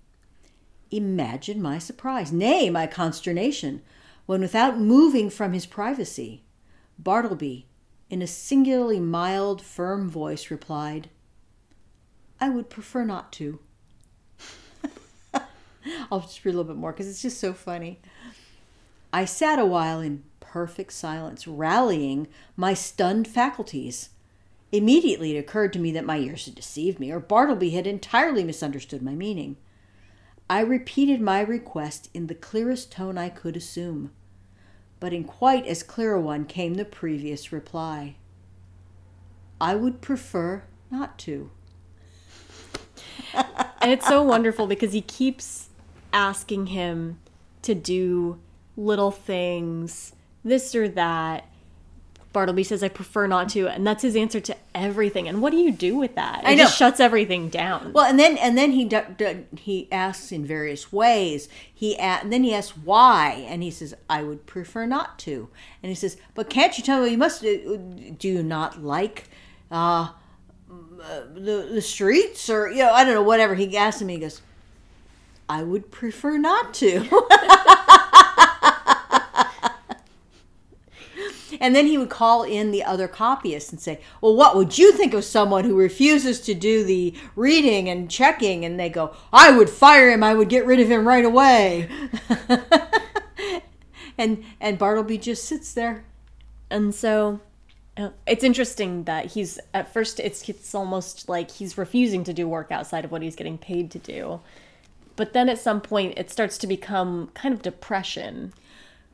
Imagine 0.91 1.62
my 1.62 1.80
surprise, 1.80 2.32
nay, 2.32 2.69
my 2.69 2.88
consternation, 2.88 3.82
when 4.26 4.41
without 4.41 4.80
moving 4.80 5.30
from 5.30 5.54
his 5.54 5.65
privacy, 5.65 6.43
Bartleby, 7.00 7.67
in 8.10 8.21
a 8.21 8.28
singularly 8.28 9.00
mild, 9.00 9.62
firm 9.62 10.10
voice, 10.10 10.50
replied, 10.50 11.10
I 12.39 12.50
would 12.50 12.69
prefer 12.69 13.04
not 13.04 13.32
to. 13.34 13.60
I'll 16.12 16.21
just 16.21 16.43
read 16.45 16.54
a 16.54 16.58
little 16.58 16.73
bit 16.73 16.80
more 16.80 16.91
because 16.91 17.08
it's 17.08 17.21
just 17.21 17.39
so 17.39 17.54
funny. 17.54 18.00
I 19.12 19.26
sat 19.26 19.60
a 19.60 19.65
while 19.65 20.00
in 20.00 20.23
perfect 20.39 20.93
silence, 20.93 21.47
rallying 21.47 22.28
my 22.56 22.73
stunned 22.73 23.28
faculties. 23.28 24.10
Immediately 24.71 25.36
it 25.36 25.39
occurred 25.39 25.73
to 25.73 25.80
me 25.80 25.91
that 25.91 26.06
my 26.06 26.17
ears 26.17 26.45
had 26.45 26.56
deceived 26.56 27.00
me, 27.00 27.12
or 27.12 27.19
Bartleby 27.19 27.71
had 27.71 27.88
entirely 27.88 28.43
misunderstood 28.43 29.02
my 29.02 29.13
meaning. 29.13 29.58
I 30.50 30.62
repeated 30.62 31.20
my 31.20 31.42
request 31.42 32.10
in 32.14 32.28
the 32.28 32.36
clearest 32.36 32.92
tone 32.92 33.18
I 33.18 33.30
could 33.30 33.58
assume, 33.58 34.12
but 35.00 35.14
in 35.14 35.26
quite 35.26 35.66
as 35.66 35.84
clear 35.84 36.14
a 36.14 36.22
one 36.22 36.46
came 36.46 36.76
the 36.76 36.86
previous 36.86 37.52
reply 37.52 38.16
I 39.60 39.76
would 39.76 40.02
prefer 40.02 40.64
not 40.92 41.18
to. 41.20 41.50
and 43.34 43.92
it's 43.92 44.08
so 44.08 44.22
wonderful 44.22 44.68
because 44.68 44.94
he 44.94 45.02
keeps 45.02 45.70
asking 46.14 46.68
him 46.68 47.20
to 47.64 47.74
do 47.74 48.40
little 48.76 49.12
things, 49.12 50.14
this 50.44 50.76
or 50.76 50.88
that. 50.90 51.50
Bartleby 52.38 52.63
says, 52.63 52.84
I 52.84 52.89
prefer 52.89 53.26
not 53.26 53.50
to. 53.50 53.67
And 53.67 53.86
that's 53.88 54.04
his 54.04 54.15
answer 54.15 54.39
to 54.41 54.56
everything. 54.76 55.28
And 55.28 55.41
what 55.41 55.50
do 55.50 55.58
you 55.58 55.71
do 55.71 55.97
with 55.97 56.13
that? 56.13 56.43
It 56.43 56.47
I 56.50 56.56
just 56.56 56.78
shuts 56.78 57.00
everything 57.00 57.50
down. 57.50 57.93
Well, 57.93 58.06
and 58.06 58.19
then 58.19 58.38
and 58.38 58.56
then 58.56 58.73
he 58.73 58.86
d- 58.86 59.00
d- 59.17 59.45
he 59.58 59.91
asks 59.91 60.32
in 60.32 60.45
various 60.45 60.93
ways. 60.93 61.50
He 61.73 61.95
a- 61.95 62.19
and 62.21 62.32
then 62.32 62.43
he 62.43 62.54
asks 62.54 62.78
why, 62.78 63.43
and 63.50 63.63
he 63.63 63.71
says, 63.71 63.95
"I 64.08 64.21
would 64.21 64.45
prefer 64.45 64.86
not 64.86 65.17
to." 65.19 65.50
And 65.82 65.89
he 65.89 65.95
says, 65.95 66.15
"But 66.36 66.47
can't 66.47 66.78
you 66.78 66.84
tell 66.84 67.02
me? 67.02 67.10
You 67.10 67.17
must. 67.17 67.41
Do 67.41 68.15
you 68.21 68.43
not 68.43 68.84
like 68.84 69.30
uh, 69.71 70.10
the 70.69 71.67
the 71.71 71.82
streets, 71.82 72.52
or 72.52 72.69
you 72.69 72.84
know, 72.84 72.91
I 72.91 73.04
don't 73.04 73.15
know, 73.15 73.23
whatever?" 73.23 73.56
He 73.56 73.76
asks 73.76 74.00
him. 74.00 74.10
He 74.10 74.19
goes, 74.19 74.43
"I 75.50 75.63
would 75.63 75.89
prefer 75.89 76.38
not 76.38 76.76
to." 76.76 77.04
And 81.60 81.76
then 81.76 81.88
he 81.88 81.98
would 81.98 82.10
call 82.10 82.43
in 82.43 82.72
the 82.72 82.84
other 82.84 83.08
copyists 83.08 83.72
and 83.72 83.80
say, 83.80 84.00
Well, 84.22 84.36
what 84.36 84.56
would 84.56 84.78
you 84.78 84.91
think 84.91 85.13
of 85.13 85.24
someone 85.24 85.65
who 85.65 85.76
refuses 85.76 86.39
to 86.41 86.54
do 86.54 86.84
the 86.84 87.15
reading 87.36 87.89
and 87.89 88.10
checking? 88.10 88.65
And 88.65 88.80
they 88.80 88.89
go, 88.89 89.15
I 89.32 89.52
would 89.52 89.70
fire 89.70 90.12
him. 90.12 90.24
I 90.24 90.34
would 90.34 90.50
get 90.50 90.65
rid 90.65 90.80
of 90.80 90.89
him 90.89 91.08
right 91.08 91.26
away. 91.26 91.89
and 94.17 94.43
and 94.60 94.78
Bartleby 94.78 95.17
just 95.17 95.46
sits 95.46 95.74
there. 95.74 96.04
And 96.70 96.93
so 96.93 97.39
uh, 97.98 98.10
it's 98.26 98.43
interesting 98.43 99.04
that 99.06 99.28
he's 99.28 99.60
at 99.74 99.91
first 99.91 100.20
it's 100.20 100.48
it's 100.48 100.76
almost 100.76 101.28
like 101.28 101.52
he's 101.52 101.78
refusing 101.78 102.24
to 102.24 102.34
do 102.34 102.48
work 102.48 102.72
outside 102.72 103.06
of 103.06 103.12
what 103.12 103.22
he's 103.22 103.36
getting 103.36 103.58
paid 103.58 103.91
to 103.91 104.00
do. 104.00 104.39
But 105.15 105.34
then 105.34 105.50
at 105.50 105.60
some 105.60 105.82
point 105.82 106.13
it 106.17 106.30
starts 106.30 106.58
to 106.60 106.67
become 106.67 107.32
kind 107.34 107.54
of 107.54 107.62
depression. 107.62 108.54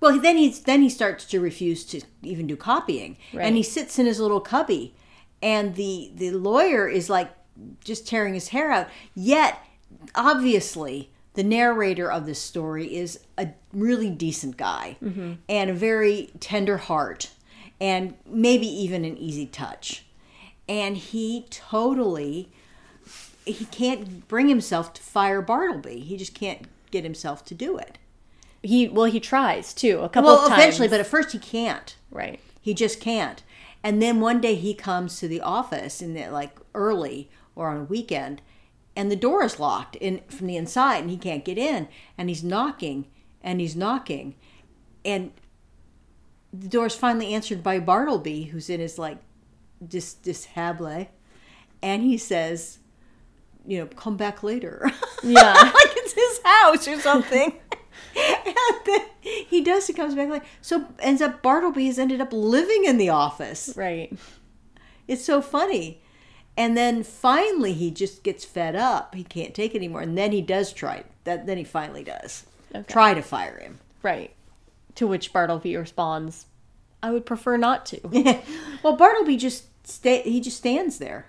Well, 0.03 0.19
then 0.19 0.35
he's 0.35 0.59
then 0.59 0.81
he 0.81 0.89
starts 0.89 1.23
to 1.27 1.39
refuse 1.39 1.85
to 1.85 2.01
even 2.23 2.45
do 2.45 2.57
copying, 2.57 3.15
Right. 3.33 3.45
and 3.45 3.55
he 3.55 3.63
sits 3.63 3.97
in 3.97 4.05
his 4.05 4.19
little 4.19 4.41
cubby, 4.41 4.93
and 5.41 5.75
the 5.75 6.11
the 6.13 6.31
lawyer 6.31 6.89
is 6.89 7.09
like 7.09 7.31
just 7.85 8.05
tearing 8.05 8.33
his 8.33 8.49
hair 8.49 8.69
out. 8.69 8.89
Yet, 9.15 9.59
obviously, 10.13 11.09
the 11.35 11.43
narrator 11.43 12.11
of 12.11 12.25
this 12.25 12.41
story 12.41 12.93
is 12.93 13.21
a 13.37 13.49
really 13.71 14.09
decent 14.09 14.57
guy 14.57 14.97
mm-hmm. 15.01 15.35
and 15.47 15.69
a 15.69 15.73
very 15.73 16.31
tender 16.41 16.75
heart, 16.77 17.29
and 17.79 18.15
maybe 18.29 18.67
even 18.67 19.05
an 19.05 19.17
easy 19.17 19.45
touch, 19.45 20.03
and 20.67 20.97
he 20.97 21.45
totally 21.49 22.51
he 23.45 23.63
can't 23.65 24.27
bring 24.27 24.49
himself 24.49 24.93
to 24.95 25.01
fire 25.01 25.41
Bartleby. 25.41 26.01
He 26.01 26.17
just 26.17 26.33
can't 26.33 26.67
get 26.91 27.05
himself 27.05 27.45
to 27.45 27.55
do 27.55 27.77
it. 27.77 27.99
He 28.63 28.87
well 28.87 29.05
he 29.05 29.19
tries 29.19 29.73
too 29.73 29.99
a 29.99 30.09
couple 30.09 30.29
Well, 30.31 30.39
of 30.39 30.47
times. 30.47 30.51
Well, 30.51 30.59
eventually, 30.61 30.87
but 30.87 30.99
at 31.01 31.07
first 31.07 31.31
he 31.33 31.39
can't. 31.39 31.95
right. 32.09 32.39
He 32.61 32.73
just 32.73 32.99
can't. 33.01 33.43
And 33.83 34.01
then 34.01 34.21
one 34.21 34.39
day 34.39 34.55
he 34.55 34.73
comes 34.73 35.19
to 35.19 35.27
the 35.27 35.41
office 35.41 36.01
in 36.01 36.13
the, 36.13 36.29
like 36.29 36.57
early 36.73 37.29
or 37.55 37.67
on 37.69 37.77
a 37.81 37.83
weekend, 37.83 38.41
and 38.95 39.11
the 39.11 39.17
door 39.17 39.43
is 39.43 39.59
locked 39.59 39.97
in 39.97 40.21
from 40.29 40.47
the 40.47 40.55
inside, 40.55 40.99
and 40.99 41.09
he 41.09 41.17
can't 41.17 41.43
get 41.43 41.57
in. 41.57 41.89
And 42.17 42.29
he's 42.29 42.41
knocking, 42.43 43.07
and 43.43 43.59
he's 43.59 43.75
knocking, 43.75 44.35
and 45.03 45.31
the 46.53 46.69
door 46.69 46.85
is 46.85 46.95
finally 46.95 47.33
answered 47.33 47.61
by 47.63 47.79
Bartleby, 47.79 48.43
who's 48.45 48.69
in 48.69 48.79
his 48.79 48.97
like 48.97 49.17
dis 49.85 50.13
dishabille, 50.23 51.07
and 51.81 52.03
he 52.03 52.17
says, 52.17 52.79
"You 53.67 53.79
know, 53.79 53.85
come 53.87 54.15
back 54.15 54.41
later." 54.43 54.89
Yeah. 55.25 55.53
like 55.53 55.93
it's 55.95 56.11
his 56.11 56.39
house 56.43 56.85
or 56.85 56.99
something. 56.99 57.53
And 58.15 58.45
then 58.85 59.01
he 59.21 59.61
does. 59.61 59.87
He 59.87 59.93
comes 59.93 60.15
back 60.15 60.29
like 60.29 60.45
so. 60.61 60.85
Ends 60.99 61.21
up 61.21 61.41
Bartleby 61.41 61.85
has 61.87 61.99
ended 61.99 62.21
up 62.21 62.31
living 62.31 62.85
in 62.85 62.97
the 62.97 63.09
office. 63.09 63.73
Right. 63.75 64.13
It's 65.07 65.23
so 65.23 65.41
funny. 65.41 66.01
And 66.55 66.77
then 66.77 67.03
finally 67.03 67.73
he 67.73 67.89
just 67.91 68.23
gets 68.23 68.45
fed 68.45 68.75
up. 68.75 69.15
He 69.15 69.23
can't 69.23 69.53
take 69.55 69.73
it 69.73 69.77
anymore. 69.77 70.01
And 70.01 70.17
then 70.17 70.31
he 70.31 70.41
does 70.41 70.71
try. 70.71 71.03
That 71.23 71.45
then 71.47 71.57
he 71.57 71.63
finally 71.63 72.03
does 72.03 72.45
Okay. 72.75 72.85
try 72.91 73.13
to 73.13 73.21
fire 73.21 73.57
him. 73.59 73.79
Right. 74.01 74.33
To 74.95 75.07
which 75.07 75.33
Bartleby 75.33 75.75
responds, 75.75 76.45
I 77.01 77.11
would 77.11 77.25
prefer 77.25 77.57
not 77.57 77.85
to. 77.87 77.99
well, 78.83 78.95
Bartleby 78.95 79.37
just 79.37 79.65
stay. 79.87 80.21
He 80.21 80.39
just 80.41 80.57
stands 80.57 80.99
there. 80.99 81.25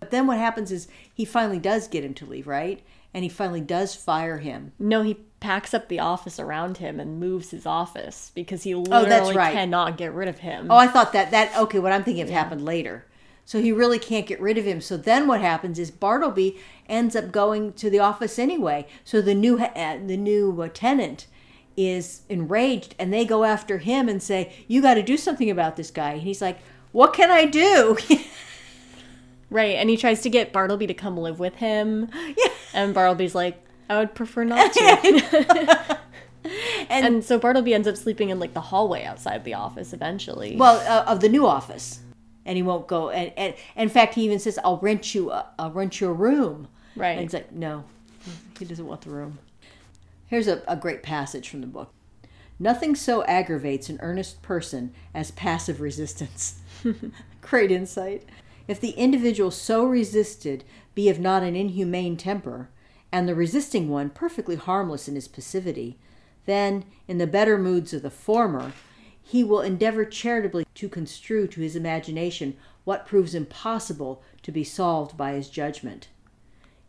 But 0.00 0.10
then 0.10 0.26
what 0.26 0.38
happens 0.38 0.70
is 0.72 0.88
he 1.14 1.24
finally 1.24 1.58
does 1.58 1.88
get 1.88 2.04
him 2.04 2.12
to 2.14 2.26
leave, 2.26 2.46
right? 2.46 2.82
And 3.14 3.22
he 3.24 3.28
finally 3.30 3.60
does 3.60 3.94
fire 3.94 4.38
him. 4.38 4.72
no, 4.78 5.02
he 5.02 5.16
packs 5.42 5.74
up 5.74 5.88
the 5.88 5.98
office 5.98 6.38
around 6.38 6.78
him 6.78 7.00
and 7.00 7.18
moves 7.20 7.50
his 7.50 7.66
office 7.66 8.30
because 8.34 8.62
he 8.62 8.74
literally 8.74 9.34
right. 9.34 9.52
cannot 9.52 9.98
get 9.98 10.14
rid 10.14 10.28
of 10.28 10.38
him. 10.38 10.68
Oh, 10.70 10.76
I 10.76 10.86
thought 10.86 11.12
that 11.12 11.32
that 11.32 11.54
okay. 11.58 11.78
What 11.78 11.92
I'm 11.92 12.04
thinking 12.04 12.22
of 12.22 12.30
happened 12.30 12.64
later. 12.64 13.04
So 13.44 13.60
he 13.60 13.72
really 13.72 13.98
can't 13.98 14.26
get 14.26 14.40
rid 14.40 14.56
of 14.56 14.64
him. 14.64 14.80
So 14.80 14.96
then 14.96 15.26
what 15.26 15.40
happens 15.40 15.78
is 15.80 15.90
Bartleby 15.90 16.58
ends 16.88 17.16
up 17.16 17.32
going 17.32 17.72
to 17.74 17.90
the 17.90 17.98
office 17.98 18.38
anyway. 18.38 18.86
So 19.04 19.20
the 19.20 19.34
new 19.34 19.58
uh, 19.58 19.98
the 20.06 20.16
new 20.16 20.62
uh, 20.62 20.68
tenant 20.72 21.26
is 21.76 22.22
enraged, 22.28 22.94
and 22.98 23.12
they 23.12 23.24
go 23.24 23.44
after 23.44 23.78
him 23.78 24.08
and 24.08 24.22
say, 24.22 24.52
"You 24.68 24.80
got 24.80 24.94
to 24.94 25.02
do 25.02 25.16
something 25.16 25.50
about 25.50 25.76
this 25.76 25.90
guy." 25.90 26.12
And 26.12 26.22
he's 26.22 26.40
like, 26.40 26.60
"What 26.92 27.12
can 27.12 27.30
I 27.30 27.44
do?" 27.46 27.98
Right. 29.52 29.76
And 29.76 29.90
he 29.90 29.98
tries 29.98 30.22
to 30.22 30.30
get 30.30 30.50
Bartleby 30.50 30.86
to 30.86 30.94
come 30.94 31.18
live 31.18 31.38
with 31.38 31.56
him. 31.56 32.08
Yeah. 32.14 32.52
And 32.72 32.94
Bartleby's 32.94 33.34
like, 33.34 33.61
I 33.88 33.98
would 33.98 34.14
prefer 34.14 34.44
not 34.44 34.72
to. 34.74 35.98
and, 36.88 37.06
and 37.06 37.24
so 37.24 37.38
Bartleby 37.38 37.74
ends 37.74 37.86
up 37.88 37.96
sleeping 37.96 38.30
in 38.30 38.38
like 38.38 38.54
the 38.54 38.60
hallway 38.60 39.04
outside 39.04 39.44
the 39.44 39.54
office 39.54 39.92
eventually. 39.92 40.56
well, 40.56 40.76
uh, 40.88 41.04
of 41.10 41.20
the 41.20 41.28
new 41.28 41.46
office, 41.46 42.00
and 42.44 42.56
he 42.56 42.62
won't 42.62 42.86
go. 42.88 43.10
And, 43.10 43.32
and 43.36 43.54
in 43.76 43.88
fact, 43.88 44.14
he 44.14 44.24
even 44.24 44.38
says, 44.38 44.58
"I'll 44.64 44.78
rent 44.78 45.14
you 45.14 45.30
a 45.30 45.46
I'll 45.58 45.70
rent 45.70 46.00
you 46.00 46.08
a 46.08 46.12
room." 46.12 46.68
Right. 46.96 47.12
And 47.12 47.20
he's 47.20 47.32
like, 47.34 47.52
"No, 47.52 47.84
he 48.58 48.64
doesn't 48.64 48.86
want 48.86 49.02
the 49.02 49.10
room." 49.10 49.38
Here's 50.26 50.48
a, 50.48 50.62
a 50.66 50.76
great 50.76 51.02
passage 51.02 51.48
from 51.48 51.60
the 51.60 51.66
book. 51.66 51.92
Nothing 52.58 52.94
so 52.94 53.24
aggravates 53.24 53.88
an 53.88 53.98
earnest 54.00 54.40
person 54.40 54.94
as 55.12 55.30
passive 55.32 55.80
resistance. 55.80 56.60
Great 57.42 57.70
insight. 57.72 58.24
If 58.68 58.80
the 58.80 58.90
individual 58.90 59.50
so 59.50 59.84
resisted 59.84 60.62
be 60.94 61.08
of 61.08 61.18
not 61.18 61.42
an 61.42 61.56
inhumane 61.56 62.16
temper, 62.16 62.68
and 63.12 63.28
the 63.28 63.34
resisting 63.34 63.88
one 63.88 64.10
perfectly 64.10 64.56
harmless 64.56 65.06
in 65.06 65.14
his 65.14 65.28
passivity, 65.28 65.98
then, 66.46 66.84
in 67.06 67.18
the 67.18 67.26
better 67.26 67.58
moods 67.58 67.92
of 67.92 68.02
the 68.02 68.10
former, 68.10 68.72
he 69.22 69.44
will 69.44 69.60
endeavor 69.60 70.04
charitably 70.04 70.66
to 70.74 70.88
construe 70.88 71.46
to 71.46 71.60
his 71.60 71.76
imagination 71.76 72.56
what 72.84 73.06
proves 73.06 73.34
impossible 73.34 74.22
to 74.42 74.50
be 74.50 74.64
solved 74.64 75.16
by 75.16 75.34
his 75.34 75.48
judgment. 75.48 76.08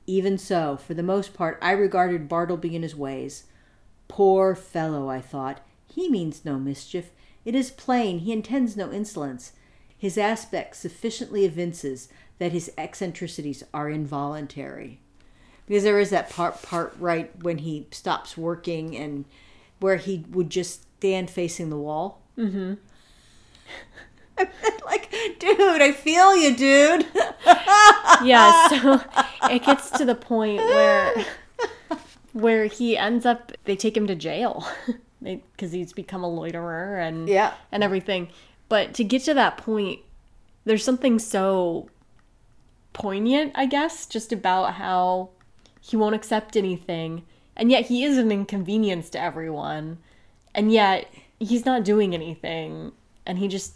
Even 0.08 0.38
so, 0.38 0.76
for 0.76 0.94
the 0.94 1.04
most 1.04 1.34
part, 1.34 1.60
I 1.62 1.72
regarded 1.72 2.28
Bartleby 2.28 2.76
in 2.76 2.82
his 2.82 2.96
ways. 2.96 3.46
Poor 4.08 4.56
fellow, 4.56 5.10
I 5.10 5.22
thought, 5.22 5.62
he 5.86 6.10
means 6.10 6.44
no 6.44 6.58
mischief. 6.58 7.12
It 7.46 7.54
is 7.54 7.70
plain 7.70 8.20
he 8.20 8.32
intends 8.32 8.76
no 8.76 8.92
insolence. 8.92 9.54
His 9.96 10.18
aspect 10.18 10.76
sufficiently 10.76 11.46
evinces 11.46 12.10
that 12.40 12.52
his 12.52 12.72
eccentricities 12.78 13.64
are 13.74 13.90
involuntary. 13.90 15.00
Because 15.68 15.84
there 15.84 16.00
is 16.00 16.10
that 16.10 16.30
part, 16.30 16.62
part 16.62 16.96
right 17.00 17.32
when 17.42 17.60
he 17.60 17.88
stops 17.92 18.38
working 18.38 18.96
and 18.98 19.26
where 19.80 19.98
he 19.98 20.26
would 20.32 20.50
just 20.50 20.84
stand 21.00 21.30
facing 21.30 21.70
the 21.70 21.78
wall. 21.78 22.22
Mm-hmm. 22.38 22.74
like, 24.86 25.12
dude, 25.40 25.82
I 25.82 25.92
feel 25.92 26.36
you, 26.36 26.56
dude. 26.56 27.06
yeah, 28.24 28.68
so 28.70 29.02
it 29.50 29.64
gets 29.64 29.90
to 29.92 30.06
the 30.06 30.16
point 30.16 30.58
where 30.58 31.26
where 32.34 32.66
he 32.66 32.98
ends 32.98 33.26
up 33.28 33.52
they 33.66 33.76
take 33.76 33.96
him 33.96 34.08
to 34.08 34.16
jail 34.16 34.66
because 35.22 35.72
he's 35.72 35.94
become 35.94 36.24
a 36.24 36.30
loiterer 36.30 36.98
and 36.98 37.30
Yeah. 37.30 37.54
and 37.72 37.84
everything. 37.84 38.30
But 38.70 38.94
to 38.96 39.04
get 39.04 39.24
to 39.26 39.34
that 39.36 39.58
point, 39.58 40.00
there's 40.66 40.84
something 40.84 41.20
so 41.20 41.90
poignant, 42.94 43.52
I 43.56 43.66
guess, 43.68 44.06
just 44.08 44.32
about 44.34 44.74
how 44.76 45.30
he 45.86 45.98
won't 45.98 46.16
accept 46.16 46.56
anything, 46.56 47.24
and 47.58 47.70
yet 47.70 47.88
he 47.88 48.06
is 48.06 48.18
an 48.18 48.32
inconvenience 48.32 49.10
to 49.10 49.22
everyone, 49.22 49.98
and 50.56 50.72
yet 50.72 51.12
he's 51.40 51.66
not 51.66 51.84
doing 51.84 52.14
anything, 52.14 52.94
and 53.26 53.38
he 53.38 53.50
just 53.50 53.74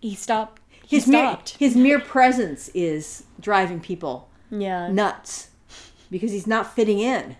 he 0.00 0.14
stopped. 0.14 0.62
He 0.86 0.96
his 0.96 1.06
mere, 1.06 1.20
stopped. 1.20 1.56
his 1.58 1.76
mere 1.76 2.00
presence 2.00 2.68
is 2.68 3.24
driving 3.38 3.80
people 3.80 4.28
yeah. 4.50 4.88
nuts 4.88 5.48
because 6.10 6.32
he's 6.32 6.46
not 6.46 6.74
fitting 6.74 7.00
in. 7.00 7.36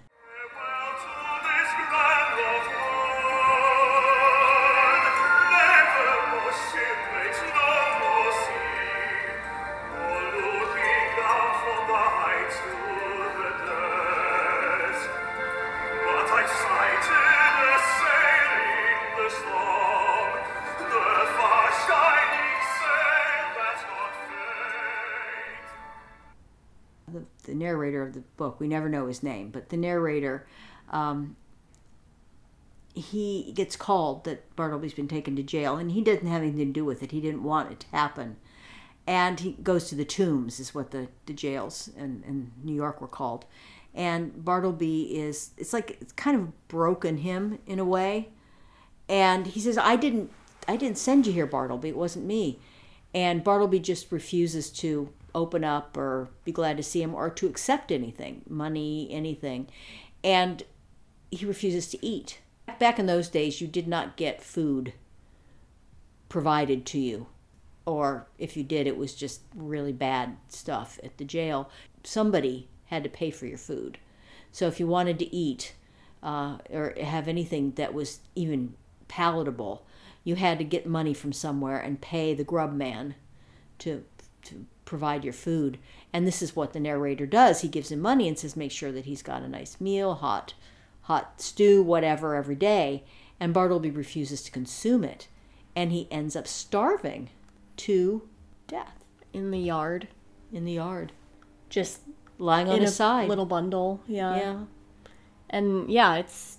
Book, 28.36 28.60
we 28.60 28.68
never 28.68 28.88
know 28.88 29.06
his 29.06 29.22
name, 29.22 29.50
but 29.50 29.68
the 29.68 29.76
narrator, 29.76 30.46
um, 30.90 31.36
he 32.94 33.52
gets 33.54 33.76
called 33.76 34.24
that 34.24 34.54
Bartleby's 34.56 34.94
been 34.94 35.08
taken 35.08 35.34
to 35.36 35.42
jail, 35.42 35.76
and 35.76 35.92
he 35.92 36.00
doesn't 36.00 36.26
have 36.26 36.42
anything 36.42 36.66
to 36.66 36.72
do 36.72 36.84
with 36.84 37.02
it. 37.02 37.10
He 37.10 37.20
didn't 37.20 37.42
want 37.42 37.72
it 37.72 37.80
to 37.80 37.86
happen. 37.88 38.36
And 39.06 39.40
he 39.40 39.52
goes 39.62 39.88
to 39.88 39.94
the 39.94 40.04
tombs, 40.04 40.58
is 40.60 40.74
what 40.74 40.90
the, 40.90 41.08
the 41.26 41.32
jails 41.32 41.90
in, 41.96 42.22
in 42.26 42.52
New 42.62 42.74
York 42.74 43.00
were 43.00 43.08
called. 43.08 43.44
And 43.94 44.44
Bartleby 44.44 45.18
is, 45.18 45.50
it's 45.56 45.72
like, 45.72 45.98
it's 46.00 46.12
kind 46.12 46.36
of 46.36 46.68
broken 46.68 47.18
him 47.18 47.58
in 47.66 47.78
a 47.78 47.84
way. 47.84 48.30
And 49.08 49.46
he 49.46 49.60
says, 49.60 49.76
I 49.76 49.96
didn't, 49.96 50.30
I 50.66 50.76
didn't 50.76 50.98
send 50.98 51.26
you 51.26 51.32
here, 51.32 51.46
Bartleby. 51.46 51.90
It 51.90 51.96
wasn't 51.96 52.24
me. 52.24 52.58
And 53.12 53.44
Bartleby 53.44 53.80
just 53.80 54.10
refuses 54.10 54.70
to 54.70 55.10
open 55.34 55.64
up 55.64 55.96
or 55.96 56.28
be 56.44 56.52
glad 56.52 56.76
to 56.76 56.82
see 56.82 57.02
him 57.02 57.14
or 57.14 57.30
to 57.30 57.46
accept 57.46 57.90
anything, 57.90 58.42
money, 58.48 59.08
anything. 59.10 59.68
And 60.22 60.62
he 61.30 61.44
refuses 61.44 61.88
to 61.88 62.04
eat. 62.04 62.40
Back 62.78 62.98
in 62.98 63.06
those 63.06 63.28
days, 63.28 63.60
you 63.60 63.66
did 63.66 63.86
not 63.86 64.16
get 64.16 64.42
food 64.42 64.94
provided 66.28 66.86
to 66.86 66.98
you. 66.98 67.26
Or 67.86 68.26
if 68.38 68.56
you 68.56 68.64
did, 68.64 68.86
it 68.86 68.96
was 68.96 69.14
just 69.14 69.42
really 69.54 69.92
bad 69.92 70.36
stuff 70.48 70.98
at 71.04 71.18
the 71.18 71.24
jail. 71.24 71.70
Somebody 72.02 72.68
had 72.86 73.04
to 73.04 73.10
pay 73.10 73.30
for 73.30 73.46
your 73.46 73.58
food. 73.58 73.98
So 74.50 74.66
if 74.66 74.80
you 74.80 74.86
wanted 74.86 75.18
to 75.18 75.34
eat 75.34 75.74
uh, 76.22 76.58
or 76.72 76.94
have 77.00 77.28
anything 77.28 77.72
that 77.72 77.92
was 77.92 78.20
even 78.34 78.74
palatable, 79.08 79.84
you 80.22 80.36
had 80.36 80.58
to 80.58 80.64
get 80.64 80.86
money 80.86 81.12
from 81.12 81.32
somewhere 81.32 81.78
and 81.78 82.00
pay 82.00 82.34
the 82.34 82.44
grub 82.44 82.72
man 82.72 83.14
to 83.80 84.04
to 84.42 84.66
provide 84.94 85.24
your 85.24 85.32
food. 85.32 85.76
And 86.12 86.24
this 86.24 86.40
is 86.40 86.54
what 86.54 86.72
the 86.72 86.78
narrator 86.78 87.26
does. 87.26 87.62
He 87.62 87.68
gives 87.68 87.90
him 87.90 87.98
money 88.00 88.28
and 88.28 88.38
says, 88.38 88.54
make 88.54 88.70
sure 88.70 88.92
that 88.92 89.06
he's 89.06 89.22
got 89.22 89.42
a 89.42 89.48
nice 89.48 89.80
meal, 89.80 90.14
hot, 90.14 90.54
hot 91.02 91.40
stew, 91.40 91.82
whatever, 91.82 92.36
every 92.36 92.54
day. 92.54 93.02
And 93.40 93.52
Bartleby 93.52 93.90
refuses 93.90 94.40
to 94.42 94.52
consume 94.52 95.02
it, 95.02 95.26
and 95.74 95.90
he 95.90 96.06
ends 96.12 96.36
up 96.36 96.46
starving 96.46 97.30
to 97.78 98.28
death 98.68 99.04
in 99.32 99.50
the 99.50 99.58
yard, 99.58 100.06
in 100.52 100.64
the 100.64 100.74
yard, 100.74 101.10
just 101.68 102.02
lying 102.38 102.68
on 102.68 102.76
in 102.76 102.82
his 102.82 102.92
a 102.92 102.94
side. 102.94 103.28
little 103.28 103.46
bundle. 103.46 104.00
Yeah. 104.06 104.36
yeah. 104.36 104.58
and 105.50 105.90
yeah, 105.90 106.14
it's 106.14 106.58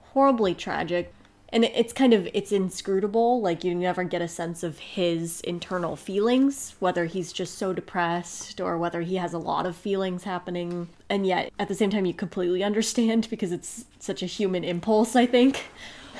horribly 0.00 0.56
tragic. 0.56 1.14
And 1.56 1.64
it's 1.64 1.94
kind 1.94 2.12
of 2.12 2.28
it's 2.34 2.52
inscrutable. 2.52 3.40
Like 3.40 3.64
you 3.64 3.74
never 3.74 4.04
get 4.04 4.20
a 4.20 4.28
sense 4.28 4.62
of 4.62 4.78
his 4.78 5.40
internal 5.40 5.96
feelings, 5.96 6.74
whether 6.80 7.06
he's 7.06 7.32
just 7.32 7.56
so 7.56 7.72
depressed 7.72 8.60
or 8.60 8.76
whether 8.76 9.00
he 9.00 9.16
has 9.16 9.32
a 9.32 9.38
lot 9.38 9.64
of 9.64 9.74
feelings 9.74 10.24
happening. 10.24 10.88
And 11.08 11.26
yet, 11.26 11.50
at 11.58 11.68
the 11.68 11.74
same 11.74 11.88
time, 11.88 12.04
you 12.04 12.12
completely 12.12 12.62
understand 12.62 13.28
because 13.30 13.52
it's 13.52 13.86
such 13.98 14.22
a 14.22 14.26
human 14.26 14.64
impulse. 14.64 15.16
I 15.16 15.24
think. 15.24 15.64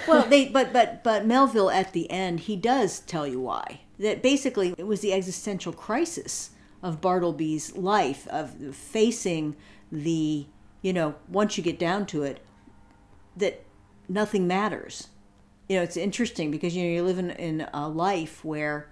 well, 0.08 0.26
they 0.30 0.48
but 0.48 0.72
but 0.72 1.04
but 1.04 1.26
Melville 1.26 1.68
at 1.70 1.92
the 1.92 2.10
end 2.10 2.40
he 2.40 2.56
does 2.56 3.00
tell 3.00 3.26
you 3.26 3.38
why. 3.38 3.80
That 3.98 4.22
basically 4.22 4.74
it 4.78 4.86
was 4.86 5.00
the 5.02 5.12
existential 5.12 5.74
crisis 5.74 6.52
of 6.82 7.02
Bartleby's 7.02 7.76
life 7.76 8.26
of 8.28 8.74
facing 8.74 9.54
the 9.92 10.46
you 10.80 10.94
know 10.94 11.16
once 11.28 11.58
you 11.58 11.62
get 11.62 11.78
down 11.78 12.06
to 12.06 12.22
it, 12.22 12.40
that 13.36 13.64
nothing 14.08 14.46
matters. 14.46 15.08
You 15.68 15.76
know, 15.76 15.82
it's 15.82 15.96
interesting 15.96 16.50
because 16.50 16.76
you 16.76 16.84
know 16.84 16.90
you 16.90 17.02
live 17.02 17.18
in, 17.18 17.30
in 17.30 17.68
a 17.74 17.88
life 17.88 18.44
where 18.44 18.88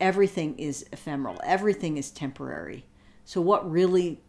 everything 0.00 0.58
is 0.58 0.86
ephemeral, 0.92 1.40
everything 1.44 1.96
is 1.96 2.10
temporary. 2.10 2.84
So 3.24 3.40
what 3.40 3.70
really 3.70 4.20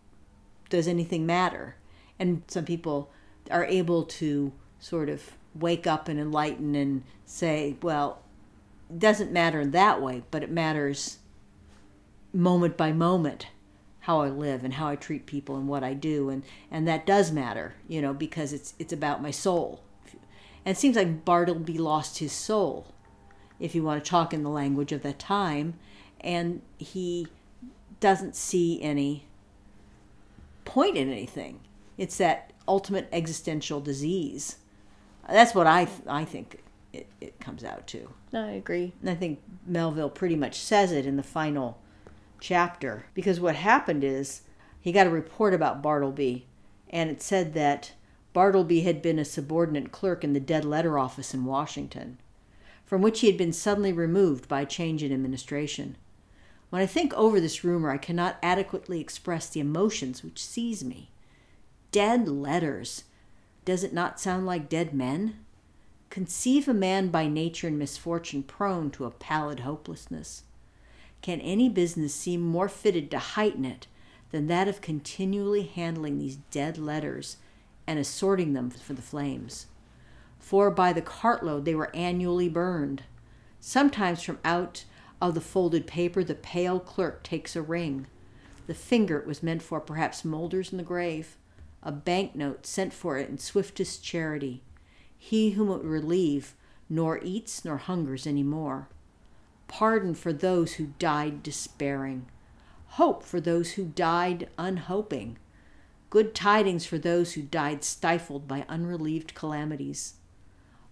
does 0.69 0.87
anything 0.87 1.25
matter? 1.25 1.75
And 2.19 2.43
some 2.47 2.65
people 2.65 3.11
are 3.49 3.65
able 3.65 4.03
to 4.03 4.51
sort 4.79 5.09
of 5.09 5.31
wake 5.55 5.87
up 5.87 6.07
and 6.07 6.19
enlighten 6.19 6.75
and 6.75 7.03
say, 7.25 7.77
well, 7.81 8.21
it 8.89 8.99
doesn't 8.99 9.31
matter 9.31 9.61
in 9.61 9.71
that 9.71 10.01
way, 10.01 10.23
but 10.31 10.43
it 10.43 10.51
matters 10.51 11.17
moment 12.33 12.77
by 12.77 12.91
moment 12.91 13.47
how 14.01 14.21
I 14.21 14.29
live 14.29 14.63
and 14.63 14.75
how 14.75 14.87
I 14.87 14.95
treat 14.95 15.25
people 15.25 15.57
and 15.57 15.67
what 15.67 15.83
I 15.83 15.93
do 15.93 16.29
and 16.29 16.43
and 16.71 16.87
that 16.87 17.05
does 17.05 17.31
matter, 17.31 17.75
you 17.87 18.01
know, 18.01 18.13
because 18.13 18.53
it's 18.53 18.73
it's 18.79 18.93
about 18.93 19.21
my 19.21 19.31
soul. 19.31 19.81
And 20.67 20.75
it 20.75 20.79
seems 20.81 20.97
like 20.97 21.23
Bartleby 21.23 21.77
lost 21.77 22.17
his 22.17 22.33
soul, 22.33 22.87
if 23.57 23.73
you 23.73 23.83
want 23.83 24.03
to 24.03 24.09
talk 24.09 24.33
in 24.33 24.43
the 24.43 24.49
language 24.49 24.91
of 24.91 25.01
that 25.03 25.17
time, 25.17 25.75
and 26.19 26.61
he 26.77 27.27
doesn't 28.01 28.35
see 28.35 28.81
any 28.81 29.23
point 30.65 30.97
in 30.97 31.09
anything. 31.09 31.61
It's 31.97 32.17
that 32.17 32.51
ultimate 32.67 33.07
existential 33.13 33.79
disease. 33.79 34.57
That's 35.29 35.55
what 35.55 35.67
I 35.67 35.87
I 36.05 36.25
think 36.25 36.61
it, 36.91 37.07
it 37.21 37.39
comes 37.39 37.63
out 37.63 37.87
to. 37.87 38.09
I 38.33 38.49
agree. 38.49 38.91
And 38.99 39.09
I 39.09 39.15
think 39.15 39.39
Melville 39.65 40.09
pretty 40.09 40.35
much 40.35 40.59
says 40.59 40.91
it 40.91 41.05
in 41.05 41.15
the 41.15 41.23
final 41.23 41.79
chapter 42.41 43.05
because 43.13 43.39
what 43.39 43.55
happened 43.55 44.03
is 44.03 44.41
he 44.81 44.91
got 44.91 45.07
a 45.07 45.11
report 45.11 45.53
about 45.53 45.81
Bartleby 45.81 46.45
and 46.89 47.09
it 47.09 47.21
said 47.21 47.53
that 47.53 47.93
Bartleby 48.37 48.81
had 48.81 49.01
been 49.01 49.17
a 49.17 49.25
subordinate 49.25 49.91
clerk 49.91 50.23
in 50.23 50.33
the 50.33 50.39
dead 50.39 50.63
letter 50.63 50.99
office 50.99 51.33
in 51.33 51.43
Washington, 51.43 52.19
from 52.85 53.01
which 53.01 53.21
he 53.21 53.25
had 53.25 53.35
been 53.35 53.51
suddenly 53.51 53.91
removed 53.91 54.47
by 54.47 54.61
a 54.61 54.65
change 54.67 55.01
in 55.01 55.11
administration. 55.11 55.97
When 56.69 56.79
I 56.79 56.85
think 56.85 57.15
over 57.15 57.39
this 57.39 57.63
rumor, 57.63 57.89
I 57.89 57.97
cannot 57.97 58.37
adequately 58.43 59.01
express 59.01 59.49
the 59.49 59.59
emotions 59.59 60.21
which 60.21 60.45
seize 60.45 60.83
me. 60.83 61.09
Dead 61.89 62.27
letters. 62.27 63.05
Does 63.65 63.83
it 63.83 63.91
not 63.91 64.19
sound 64.19 64.45
like 64.45 64.69
dead 64.69 64.93
men? 64.93 65.39
Conceive 66.11 66.67
a 66.67 66.75
man 66.75 67.07
by 67.07 67.27
nature 67.27 67.67
and 67.67 67.79
misfortune 67.79 68.43
prone 68.43 68.91
to 68.91 69.05
a 69.05 69.09
pallid 69.09 69.61
hopelessness. 69.61 70.43
Can 71.23 71.41
any 71.41 71.69
business 71.69 72.13
seem 72.13 72.41
more 72.41 72.69
fitted 72.69 73.09
to 73.09 73.17
heighten 73.17 73.65
it 73.65 73.87
than 74.29 74.45
that 74.45 74.67
of 74.67 74.79
continually 74.79 75.63
handling 75.63 76.19
these 76.19 76.35
dead 76.51 76.77
letters 76.77 77.37
and 77.87 77.97
assorting 77.97 78.53
them 78.53 78.69
for 78.69 78.93
the 78.93 79.01
flames? 79.01 79.67
For 80.37 80.69
by 80.69 80.93
the 80.93 81.01
cartload 81.01 81.65
they 81.65 81.73
were 81.73 81.95
annually 81.95 82.49
burned. 82.49 83.03
Sometimes 83.59 84.21
from 84.21 84.39
out 84.45 84.85
of 85.21 85.33
the 85.33 85.41
folded 85.41 85.87
paper 85.87 86.23
the 86.23 86.35
pale 86.35 86.79
clerk 86.79 87.23
takes 87.23 87.55
a 87.55 87.61
ring. 87.61 88.05
The 88.67 88.73
finger 88.73 89.17
it 89.17 89.25
was 89.25 89.41
meant 89.41 89.63
for 89.63 89.79
perhaps 89.79 90.25
moulders 90.25 90.71
in 90.71 90.77
the 90.77 90.83
grave. 90.83 91.37
A 91.81 91.91
banknote 91.91 92.65
sent 92.65 92.93
for 92.93 93.17
it 93.17 93.29
in 93.29 93.37
swiftest 93.37 94.03
charity. 94.03 94.61
He 95.17 95.51
whom 95.51 95.69
it 95.69 95.77
would 95.77 95.85
relieve 95.85 96.53
nor 96.89 97.19
eats 97.23 97.65
nor 97.65 97.77
hungers 97.77 98.27
any 98.27 98.43
more 98.43 98.89
pardon 99.67 100.15
for 100.15 100.33
those 100.33 100.73
who 100.73 100.93
died 100.99 101.43
despairing, 101.43 102.25
hope 102.91 103.23
for 103.23 103.39
those 103.39 103.73
who 103.73 103.85
died 103.85 104.49
unhoping, 104.57 105.37
good 106.09 106.33
tidings 106.33 106.85
for 106.85 106.97
those 106.97 107.33
who 107.33 107.41
died 107.41 107.83
stifled 107.83 108.47
by 108.47 108.65
unrelieved 108.69 109.33
calamities. 109.33 110.15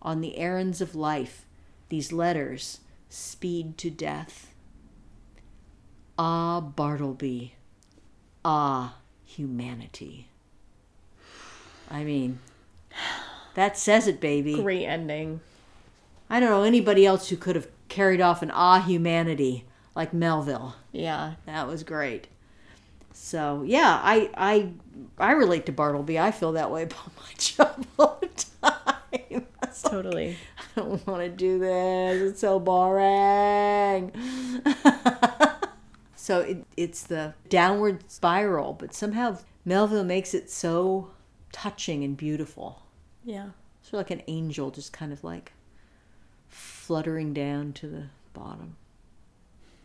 On 0.02 0.22
the 0.22 0.38
errands 0.38 0.82
of 0.82 0.96
life, 0.96 1.46
these 1.90 2.12
letters 2.12 2.80
speed 3.10 3.78
to 3.80 3.90
death. 3.90 4.54
Ah, 6.18 6.62
Bartleby. 6.62 7.56
Ah, 8.44 8.98
humanity. 9.26 10.28
I 11.90 12.04
mean, 12.04 12.40
that 13.56 13.78
says 13.78 14.08
it, 14.08 14.20
baby. 14.20 14.56
Great 14.56 14.86
ending. 14.86 15.42
I 16.30 16.40
don't 16.40 16.50
know 16.50 16.64
anybody 16.64 17.06
else 17.06 17.30
who 17.30 17.38
could 17.38 17.56
have 17.56 17.68
carried 17.90 18.22
off 18.22 18.42
an 18.42 18.52
ah 18.52 18.82
humanity 18.82 19.66
like 19.96 20.14
Melville. 20.14 20.76
Yeah. 20.92 21.36
That 21.46 21.68
was 21.68 21.84
great. 21.84 22.28
So 23.16 23.64
yeah, 23.66 24.00
I 24.04 24.30
I 24.36 24.74
I 25.18 25.32
relate 25.32 25.66
to 25.68 25.72
Bartleby. 25.72 26.20
I 26.20 26.32
feel 26.32 26.52
that 26.52 26.70
way 26.70 26.84
about 26.84 27.16
my 27.16 27.34
job 27.38 27.86
all 27.98 28.20
the 28.22 28.28
time. 28.28 29.46
It's 29.64 29.84
like, 29.84 29.92
Totally. 29.92 30.38
I 30.58 30.64
don't 30.76 31.06
want 31.08 31.22
to 31.22 31.30
do 31.30 31.60
this. 31.60 32.32
It's 32.32 32.40
so 32.42 32.60
boring. 32.60 34.12
so 36.16 36.40
it, 36.42 36.66
it's 36.78 37.04
the 37.04 37.34
downward 37.50 38.10
spiral, 38.10 38.74
but 38.74 38.94
somehow 38.94 39.38
Melville 39.66 40.06
makes 40.06 40.34
it 40.34 40.50
so 40.50 41.10
touching 41.52 42.04
and 42.06 42.16
beautiful. 42.16 42.84
Yeah. 43.26 43.50
Sort 43.82 43.94
of 43.94 44.00
like 44.00 44.12
an 44.12 44.24
angel, 44.28 44.72
just 44.72 44.94
kind 44.94 45.12
of 45.12 45.24
like 45.26 45.52
fluttering 46.48 47.34
down 47.34 47.74
to 47.74 47.88
the 47.88 48.04
bottom. 48.34 48.78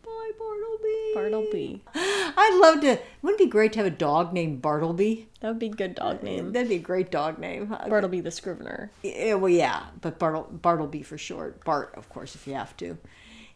Bye, 0.03 0.31
Bartleby. 0.39 0.80
Bartleby. 1.13 1.81
I'd 1.93 2.59
love 2.61 2.81
to. 2.81 2.99
Wouldn't 3.21 3.41
it 3.41 3.45
be 3.45 3.49
great 3.49 3.73
to 3.73 3.79
have 3.79 3.87
a 3.87 3.95
dog 3.95 4.33
named 4.33 4.61
Bartleby? 4.61 5.27
That 5.39 5.49
would 5.49 5.59
be 5.59 5.67
a 5.67 5.69
good 5.69 5.95
dog 5.95 6.23
name. 6.23 6.51
That'd 6.51 6.69
be 6.69 6.75
a 6.75 6.79
great 6.79 7.11
dog 7.11 7.39
name. 7.39 7.67
Bartleby 7.67 8.21
the 8.21 8.31
Scrivener. 8.31 8.91
Yeah, 9.03 9.35
well, 9.35 9.49
yeah, 9.49 9.87
but 10.01 10.19
Bartle, 10.19 10.47
Bartleby 10.51 11.03
for 11.03 11.17
short. 11.17 11.63
Bart, 11.65 11.93
of 11.95 12.09
course, 12.09 12.35
if 12.35 12.47
you 12.47 12.53
have 12.53 12.75
to. 12.77 12.97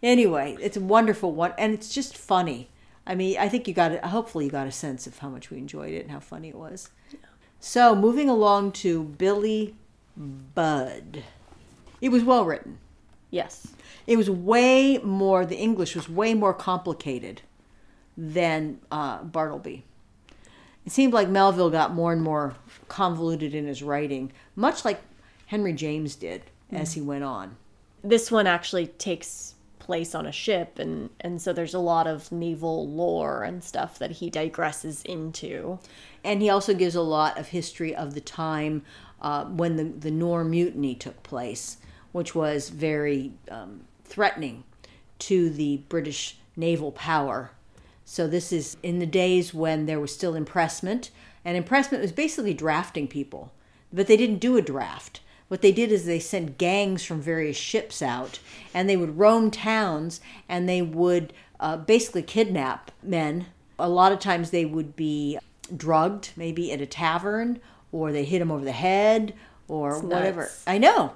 Anyway, 0.02 0.58
it's 0.62 0.78
a 0.78 0.82
wonderful 0.82 1.32
one, 1.32 1.54
and 1.58 1.74
it's 1.74 1.90
just 1.90 2.18
funny. 2.18 2.70
I 3.08 3.16
mean, 3.16 3.38
I 3.38 3.50
think 3.50 3.68
you 3.68 3.74
got 3.74 3.92
it. 3.92 4.04
Hopefully, 4.04 4.46
you 4.46 4.52
got 4.52 4.68
a 4.68 4.72
sense 4.72 5.08
of 5.08 5.20
how 5.20 5.30
much 5.30 5.50
we 5.50 5.58
enjoyed 5.58 5.94
it 5.94 6.02
and 6.02 6.12
how 6.12 6.20
funny 6.20 6.50
it 6.50 6.56
was. 6.56 6.90
So, 7.60 7.96
moving 7.96 8.30
along 8.30 8.74
to 8.74 9.04
Billy 9.04 9.76
Budd. 10.18 11.24
It 12.02 12.10
was 12.10 12.24
well 12.24 12.46
written. 12.46 12.80
Yes. 13.36 13.68
It 14.08 14.16
was 14.16 14.30
way 14.30 14.98
more. 15.00 15.46
The 15.46 15.58
English 15.58 15.94
was 15.94 16.08
way 16.08 16.34
more 16.34 16.54
complicated 16.54 17.42
than 18.16 18.80
uh, 18.90 19.24
Bartleby. 19.24 19.84
It 20.86 20.92
seemed 20.94 21.12
like 21.12 21.28
Melville 21.28 21.70
got 21.70 21.94
more 21.94 22.14
and 22.14 22.22
more 22.22 22.56
convoluted 22.88 23.54
in 23.54 23.68
his 23.68 23.84
writing, 23.84 24.32
much 24.56 24.86
like 24.86 25.02
Henry 25.48 25.74
James 25.74 26.16
did 26.16 26.44
as 26.72 26.94
he 26.94 27.02
went 27.02 27.26
on. 27.26 27.58
This 28.04 28.32
one 28.32 28.48
actually 28.48 28.88
takes 28.88 29.56
place 29.80 30.16
on 30.16 30.26
a 30.26 30.32
ship 30.32 30.80
and 30.80 31.12
and 31.22 31.40
so 31.40 31.54
there's 31.54 31.76
a 31.76 31.80
lot 31.80 32.08
of 32.08 32.32
naval 32.32 32.88
lore 32.88 33.44
and 33.44 33.64
stuff 33.64 34.00
that 34.00 34.12
he 34.12 34.32
digresses 34.32 35.06
into. 35.06 35.78
And 36.24 36.42
he 36.42 36.50
also 36.50 36.74
gives 36.74 36.96
a 36.96 37.02
lot 37.02 37.38
of 37.38 37.50
history 37.50 37.94
of 37.94 38.14
the 38.14 38.22
time 38.22 38.84
uh, 39.22 39.46
when 39.46 39.76
the, 39.76 39.84
the 39.84 40.12
Nore 40.12 40.44
Mutiny 40.44 40.96
took 40.96 41.22
place, 41.24 41.78
which 42.16 42.34
was 42.34 42.70
very 42.70 43.34
um, 43.52 43.82
threatening 44.06 44.64
to 45.20 45.50
the 45.50 45.82
British 45.90 46.38
naval 46.56 46.94
power. 46.94 47.52
So, 48.06 48.26
this 48.26 48.54
is 48.54 48.78
in 48.82 49.00
the 49.00 49.06
days 49.06 49.54
when 49.54 49.86
there 49.86 50.00
was 50.00 50.14
still 50.14 50.34
impressment, 50.34 51.12
and 51.44 51.58
impressment 51.58 52.02
was 52.02 52.14
basically 52.14 52.54
drafting 52.54 53.10
people, 53.10 53.52
but 53.92 54.08
they 54.08 54.16
didn't 54.16 54.38
do 54.38 54.56
a 54.56 54.62
draft. 54.62 55.20
What 55.50 55.62
they 55.62 55.74
did 55.74 55.92
is 55.92 56.06
they 56.06 56.22
sent 56.22 56.58
gangs 56.58 57.04
from 57.04 57.20
various 57.20 57.58
ships 57.58 58.02
out, 58.02 58.40
and 58.74 58.90
they 58.90 58.96
would 58.96 59.18
roam 59.18 59.52
towns 59.52 60.22
and 60.48 60.70
they 60.70 60.82
would 60.82 61.34
uh, 61.60 61.76
basically 61.76 62.24
kidnap 62.24 62.92
men. 63.04 63.48
A 63.78 63.90
lot 63.90 64.14
of 64.14 64.20
times 64.20 64.52
they 64.52 64.64
would 64.64 64.96
be 64.96 65.38
drugged, 65.76 66.32
maybe 66.38 66.72
at 66.72 66.80
a 66.80 66.86
tavern, 66.86 67.60
or 67.92 68.14
they 68.14 68.24
hit 68.24 68.40
them 68.40 68.52
over 68.52 68.64
the 68.64 68.72
head, 68.72 69.34
or 69.68 70.00
whatever. 70.00 70.44
nuts. 70.44 70.64
I 70.66 70.78
know. 70.78 71.14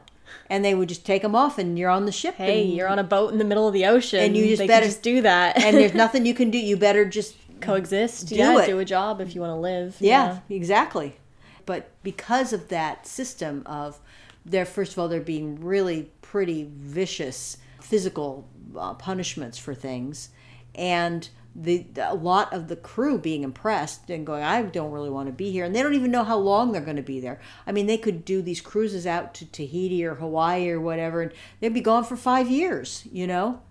And 0.50 0.66
they 0.66 0.74
would 0.74 0.90
just 0.90 1.06
take 1.06 1.22
them 1.22 1.36
off, 1.36 1.58
and 1.58 1.78
you're 1.78 1.90
on 1.90 2.06
the 2.06 2.12
ship. 2.12 2.36
Hey, 2.36 2.64
and, 2.64 2.74
you're 2.74 2.88
on 2.88 3.00
a 3.00 3.04
boat 3.04 3.32
in 3.32 3.38
the 3.38 3.46
middle 3.46 3.68
of 3.68 3.74
the 3.74 3.86
ocean. 3.86 4.20
And 4.20 4.36
you 4.36 4.48
just 4.56 4.68
better- 4.68 4.86
just 4.86 5.02
do 5.02 5.22
that. 5.22 5.62
and 5.64 5.78
there's 5.78 5.94
nothing 6.06 6.26
you 6.26 6.34
can 6.34 6.50
do. 6.50 6.58
You 6.58 6.78
better 6.78 7.06
just 7.06 7.36
coexist. 7.62 8.28
Do 8.28 8.36
yeah, 8.36 8.60
it. 8.60 8.66
do 8.66 8.80
a 8.80 8.86
job 8.86 9.22
if 9.22 9.36
you 9.36 9.42
want 9.42 9.52
to 9.52 9.60
live. 9.60 9.98
Yeah, 10.00 10.40
exactly. 10.50 11.18
But 11.66 11.92
because 12.04 12.54
of 12.54 12.70
that 12.70 13.06
system 13.06 13.64
of 13.66 14.00
there, 14.46 14.66
first 14.66 14.94
of 14.94 15.00
all, 15.00 15.08
there 15.08 15.22
being 15.22 15.64
really 15.64 16.10
pretty 16.22 16.68
vicious 16.72 17.58
physical 17.80 18.48
uh, 18.78 18.94
punishments 18.96 19.58
for 19.58 19.74
things, 19.76 20.30
and 20.76 21.30
the 21.62 21.86
a 21.98 22.16
lot 22.16 22.54
of 22.54 22.68
the 22.68 22.76
crew 22.76 23.18
being 23.18 23.44
impressed 23.44 24.10
and 24.10 24.26
going, 24.26 24.44
I 24.44 24.62
don't 24.62 24.92
really 24.92 25.10
want 25.10 25.28
to 25.28 25.34
be 25.34 25.52
here, 25.52 25.66
and 25.66 25.76
they 25.76 25.84
don't 25.84 25.94
even 25.94 26.12
know 26.12 26.24
how 26.24 26.38
long 26.38 26.72
they're 26.72 26.82
going 26.82 26.96
to 26.96 27.02
be 27.02 27.20
there. 27.20 27.40
I 27.68 27.72
mean, 27.72 27.88
they 27.88 27.98
could 27.98 28.24
do 28.24 28.42
these 28.42 28.62
cruises 28.62 29.06
out 29.06 29.34
to 29.36 29.46
Tahiti 29.46 30.06
or 30.06 30.16
Hawaii 30.16 30.70
or 30.70 30.80
whatever, 30.80 31.22
and 31.22 31.32
they'd 31.60 31.74
be 31.74 31.82
gone 31.82 32.04
for 32.04 32.16
five 32.16 32.50
years, 32.50 33.08
you 33.12 33.28
know 33.28 33.62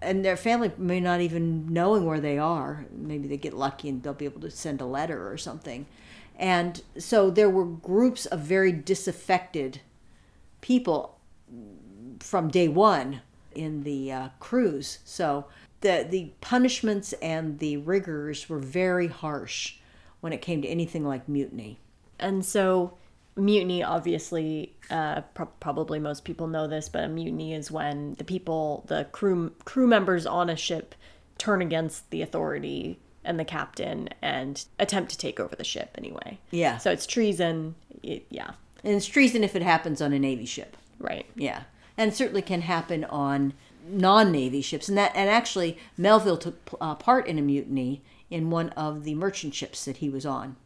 and 0.00 0.24
their 0.24 0.36
family 0.36 0.70
may 0.76 1.00
not 1.00 1.20
even 1.20 1.72
knowing 1.72 2.04
where 2.04 2.20
they 2.20 2.38
are. 2.38 2.86
Maybe 2.92 3.26
they 3.26 3.36
get 3.36 3.54
lucky 3.54 3.88
and 3.88 4.02
they'll 4.02 4.14
be 4.14 4.26
able 4.26 4.40
to 4.42 4.50
send 4.50 4.80
a 4.80 4.86
letter 4.86 5.30
or 5.30 5.38
something. 5.38 5.86
And 6.36 6.82
so 6.98 7.30
there 7.30 7.50
were 7.50 7.64
groups 7.64 8.26
of 8.26 8.40
very 8.40 8.72
disaffected 8.72 9.80
people 10.60 11.18
from 12.20 12.48
day 12.48 12.68
one 12.68 13.22
in 13.54 13.82
the 13.82 14.12
uh, 14.12 14.28
cruise. 14.40 14.98
So 15.04 15.46
the 15.84 16.06
the 16.08 16.32
punishments 16.40 17.12
and 17.14 17.58
the 17.60 17.76
rigors 17.76 18.48
were 18.48 18.58
very 18.58 19.06
harsh 19.06 19.76
when 20.20 20.32
it 20.32 20.40
came 20.40 20.62
to 20.62 20.68
anything 20.68 21.06
like 21.06 21.28
mutiny. 21.28 21.78
And 22.18 22.44
so, 22.44 22.96
mutiny, 23.36 23.82
obviously, 23.82 24.74
uh, 24.90 25.20
pro- 25.34 25.46
probably 25.60 25.98
most 25.98 26.24
people 26.24 26.46
know 26.46 26.66
this, 26.66 26.88
but 26.88 27.04
a 27.04 27.08
mutiny 27.08 27.52
is 27.52 27.70
when 27.70 28.14
the 28.14 28.24
people, 28.24 28.84
the 28.88 29.04
crew 29.12 29.52
crew 29.64 29.86
members 29.86 30.26
on 30.26 30.48
a 30.48 30.56
ship, 30.56 30.94
turn 31.36 31.60
against 31.60 32.10
the 32.10 32.22
authority 32.22 32.98
and 33.22 33.38
the 33.38 33.44
captain 33.44 34.08
and 34.22 34.64
attempt 34.78 35.10
to 35.10 35.18
take 35.18 35.38
over 35.38 35.54
the 35.54 35.64
ship 35.64 35.90
anyway. 35.98 36.38
Yeah. 36.50 36.78
So 36.78 36.90
it's 36.90 37.06
treason. 37.06 37.74
It, 38.02 38.26
yeah. 38.30 38.52
And 38.82 38.94
it's 38.94 39.06
treason 39.06 39.44
if 39.44 39.54
it 39.54 39.62
happens 39.62 40.00
on 40.00 40.12
a 40.14 40.18
navy 40.18 40.46
ship. 40.46 40.76
Right. 40.98 41.26
Yeah, 41.36 41.64
and 41.98 42.14
certainly 42.14 42.42
can 42.42 42.62
happen 42.62 43.04
on 43.04 43.52
non-navy 43.86 44.62
ships. 44.62 44.88
And 44.88 44.96
that, 44.98 45.12
and 45.14 45.28
actually, 45.28 45.78
Melville 45.96 46.38
took 46.38 46.70
uh, 46.80 46.94
part 46.94 47.26
in 47.26 47.38
a 47.38 47.42
mutiny 47.42 48.02
in 48.30 48.50
one 48.50 48.70
of 48.70 49.04
the 49.04 49.14
merchant 49.14 49.54
ships 49.54 49.84
that 49.84 49.98
he 49.98 50.08
was 50.08 50.24
on, 50.26 50.56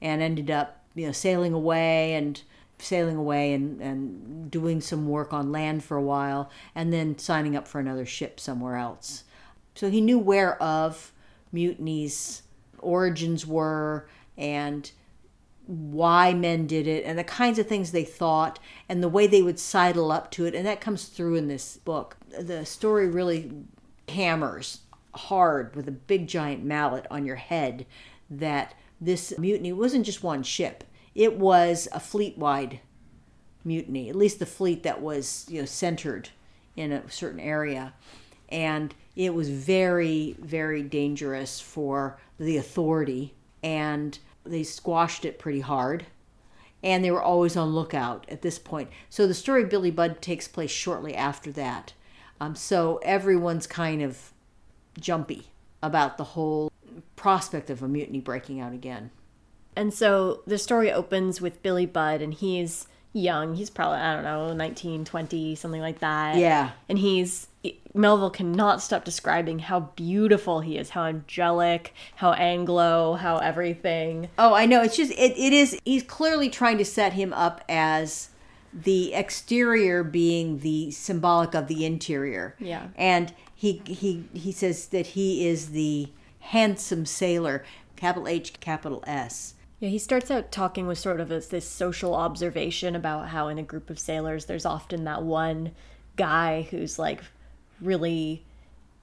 and 0.00 0.22
ended 0.22 0.50
up, 0.50 0.82
you 0.94 1.06
know, 1.06 1.12
sailing 1.12 1.52
away 1.52 2.14
and 2.14 2.42
sailing 2.78 3.16
away 3.16 3.52
and, 3.52 3.80
and 3.80 4.50
doing 4.50 4.80
some 4.80 5.08
work 5.08 5.32
on 5.32 5.52
land 5.52 5.84
for 5.84 5.96
a 5.96 6.02
while, 6.02 6.50
and 6.74 6.92
then 6.92 7.18
signing 7.18 7.56
up 7.56 7.66
for 7.66 7.80
another 7.80 8.06
ship 8.06 8.40
somewhere 8.40 8.76
else. 8.76 9.24
So 9.74 9.90
he 9.90 10.00
knew 10.00 10.18
where 10.18 10.60
of 10.62 11.12
mutinies 11.52 12.42
origins 12.78 13.46
were 13.46 14.08
and 14.36 14.90
why 15.68 16.32
men 16.32 16.66
did 16.66 16.86
it 16.86 17.04
and 17.04 17.18
the 17.18 17.24
kinds 17.24 17.58
of 17.58 17.66
things 17.66 17.92
they 17.92 18.02
thought 18.02 18.58
and 18.88 19.02
the 19.02 19.08
way 19.08 19.26
they 19.26 19.42
would 19.42 19.60
sidle 19.60 20.10
up 20.10 20.30
to 20.30 20.46
it. 20.46 20.54
And 20.54 20.66
that 20.66 20.80
comes 20.80 21.04
through 21.04 21.34
in 21.34 21.46
this 21.46 21.76
book. 21.76 22.16
The 22.40 22.64
story 22.64 23.06
really 23.06 23.52
hammers 24.08 24.80
hard 25.14 25.76
with 25.76 25.86
a 25.86 25.92
big 25.92 26.26
giant 26.26 26.64
mallet 26.64 27.06
on 27.10 27.26
your 27.26 27.36
head 27.36 27.84
that 28.30 28.74
this 28.98 29.38
mutiny 29.38 29.74
wasn't 29.74 30.06
just 30.06 30.22
one 30.22 30.42
ship. 30.42 30.84
It 31.14 31.38
was 31.38 31.86
a 31.92 32.00
fleet-wide 32.00 32.80
mutiny 33.64 34.08
at 34.08 34.16
least 34.16 34.38
the 34.38 34.46
fleet 34.46 34.82
that 34.84 35.02
was 35.02 35.44
you 35.50 35.60
know 35.60 35.66
centered 35.66 36.30
in 36.76 36.92
a 36.92 37.10
certain 37.10 37.40
area. 37.40 37.92
And 38.48 38.94
it 39.16 39.34
was 39.34 39.50
very 39.50 40.34
very 40.38 40.82
dangerous 40.82 41.60
for 41.60 42.18
the 42.38 42.56
authority. 42.56 43.34
And 43.62 44.18
they 44.50 44.62
squashed 44.62 45.24
it 45.24 45.38
pretty 45.38 45.60
hard 45.60 46.06
and 46.82 47.04
they 47.04 47.10
were 47.10 47.22
always 47.22 47.56
on 47.56 47.74
lookout 47.74 48.24
at 48.28 48.42
this 48.42 48.58
point 48.58 48.88
so 49.08 49.26
the 49.26 49.34
story 49.34 49.62
of 49.62 49.70
billy 49.70 49.90
budd 49.90 50.20
takes 50.22 50.48
place 50.48 50.70
shortly 50.70 51.14
after 51.14 51.50
that 51.52 51.92
um, 52.40 52.54
so 52.54 53.00
everyone's 53.02 53.66
kind 53.66 54.00
of 54.02 54.32
jumpy 54.98 55.48
about 55.82 56.18
the 56.18 56.24
whole 56.24 56.70
prospect 57.16 57.70
of 57.70 57.82
a 57.82 57.88
mutiny 57.88 58.20
breaking 58.20 58.60
out 58.60 58.72
again 58.72 59.10
And 59.76 59.94
so 59.94 60.42
the 60.44 60.58
story 60.58 60.90
opens 60.90 61.40
with 61.40 61.62
Billy 61.62 61.86
Budd, 61.86 62.20
and 62.20 62.34
he's 62.34 62.88
young. 63.12 63.54
He's 63.54 63.70
probably, 63.70 63.98
I 63.98 64.12
don't 64.14 64.24
know, 64.24 64.52
19, 64.52 65.04
20, 65.04 65.54
something 65.54 65.80
like 65.80 66.00
that. 66.00 66.36
Yeah. 66.36 66.72
And 66.88 66.98
he's, 66.98 67.46
Melville 67.98 68.30
cannot 68.30 68.80
stop 68.80 69.04
describing 69.04 69.58
how 69.58 69.80
beautiful 69.96 70.60
he 70.60 70.78
is, 70.78 70.90
how 70.90 71.04
angelic, 71.04 71.92
how 72.16 72.32
Anglo, 72.32 73.14
how 73.14 73.38
everything. 73.38 74.28
Oh, 74.38 74.54
I 74.54 74.66
know. 74.66 74.82
It's 74.82 74.96
just 74.96 75.12
it, 75.12 75.36
it 75.36 75.52
is. 75.52 75.78
He's 75.84 76.04
clearly 76.04 76.48
trying 76.48 76.78
to 76.78 76.84
set 76.84 77.12
him 77.12 77.32
up 77.32 77.64
as 77.68 78.30
the 78.72 79.14
exterior 79.14 80.04
being 80.04 80.60
the 80.60 80.90
symbolic 80.92 81.54
of 81.54 81.66
the 81.66 81.84
interior. 81.84 82.54
Yeah. 82.58 82.88
And 82.96 83.34
he 83.54 83.82
he 83.86 84.24
he 84.32 84.52
says 84.52 84.86
that 84.86 85.08
he 85.08 85.48
is 85.48 85.70
the 85.70 86.10
handsome 86.40 87.04
sailor, 87.04 87.64
capital 87.96 88.28
H, 88.28 88.60
capital 88.60 89.02
S. 89.06 89.54
Yeah, 89.80 89.88
he 89.88 89.98
starts 89.98 90.30
out 90.30 90.50
talking 90.50 90.86
with 90.86 90.98
sort 90.98 91.20
of 91.20 91.28
this, 91.28 91.46
this 91.48 91.68
social 91.68 92.14
observation 92.14 92.96
about 92.96 93.28
how 93.28 93.46
in 93.46 93.58
a 93.58 93.62
group 93.62 93.90
of 93.90 93.98
sailors, 93.98 94.46
there's 94.46 94.66
often 94.66 95.04
that 95.04 95.22
one 95.22 95.70
guy 96.16 96.62
who's 96.70 96.98
like 96.98 97.22
really 97.80 98.44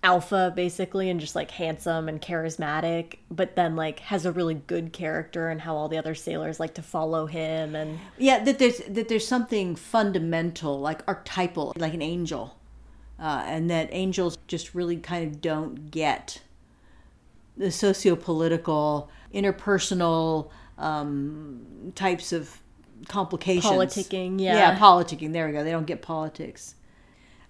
alpha 0.03 0.53
basically 0.55 1.09
and 1.09 1.19
just 1.19 1.35
like 1.35 1.49
handsome 1.49 2.07
and 2.07 2.21
charismatic 2.21 3.15
but 3.31 3.55
then 3.55 3.75
like 3.75 3.97
has 4.01 4.23
a 4.23 4.31
really 4.31 4.53
good 4.53 4.93
character 4.93 5.49
and 5.49 5.61
how 5.61 5.75
all 5.75 5.89
the 5.89 5.97
other 5.97 6.13
sailors 6.13 6.59
like 6.59 6.75
to 6.75 6.81
follow 6.83 7.25
him 7.25 7.75
and 7.75 7.97
Yeah, 8.17 8.43
that 8.43 8.59
there's 8.59 8.77
that 8.87 9.09
there's 9.09 9.27
something 9.27 9.75
fundamental, 9.75 10.79
like 10.79 11.01
archetypal, 11.07 11.73
like 11.75 11.93
an 11.93 12.01
angel, 12.01 12.57
uh, 13.19 13.43
and 13.45 13.69
that 13.69 13.89
angels 13.91 14.37
just 14.47 14.73
really 14.73 14.97
kind 14.97 15.25
of 15.27 15.41
don't 15.41 15.91
get 15.91 16.41
the 17.57 17.71
socio-political, 17.71 19.09
interpersonal 19.33 20.49
um, 20.77 21.91
types 21.95 22.31
of 22.31 22.61
complications. 23.07 23.65
Politicking, 23.73 24.39
yeah. 24.39 24.55
yeah, 24.55 24.77
politicking. 24.77 25.31
There 25.33 25.47
we 25.47 25.53
go. 25.53 25.63
They 25.63 25.71
don't 25.71 25.87
get 25.87 26.01
politics. 26.01 26.74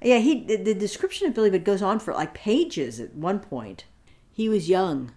Yeah, 0.06 0.20
he 0.20 0.44
the, 0.44 0.76
description 0.76 1.26
of 1.26 1.34
Billy 1.34 1.50
Budd 1.50 1.64
goes 1.64 1.82
on 1.82 1.98
for 1.98 2.14
like 2.14 2.36
pages 2.36 3.00
at 3.00 3.16
one 3.16 3.40
point. 3.40 3.86
He 4.32 4.48
was 4.48 4.70
young, 4.70 5.14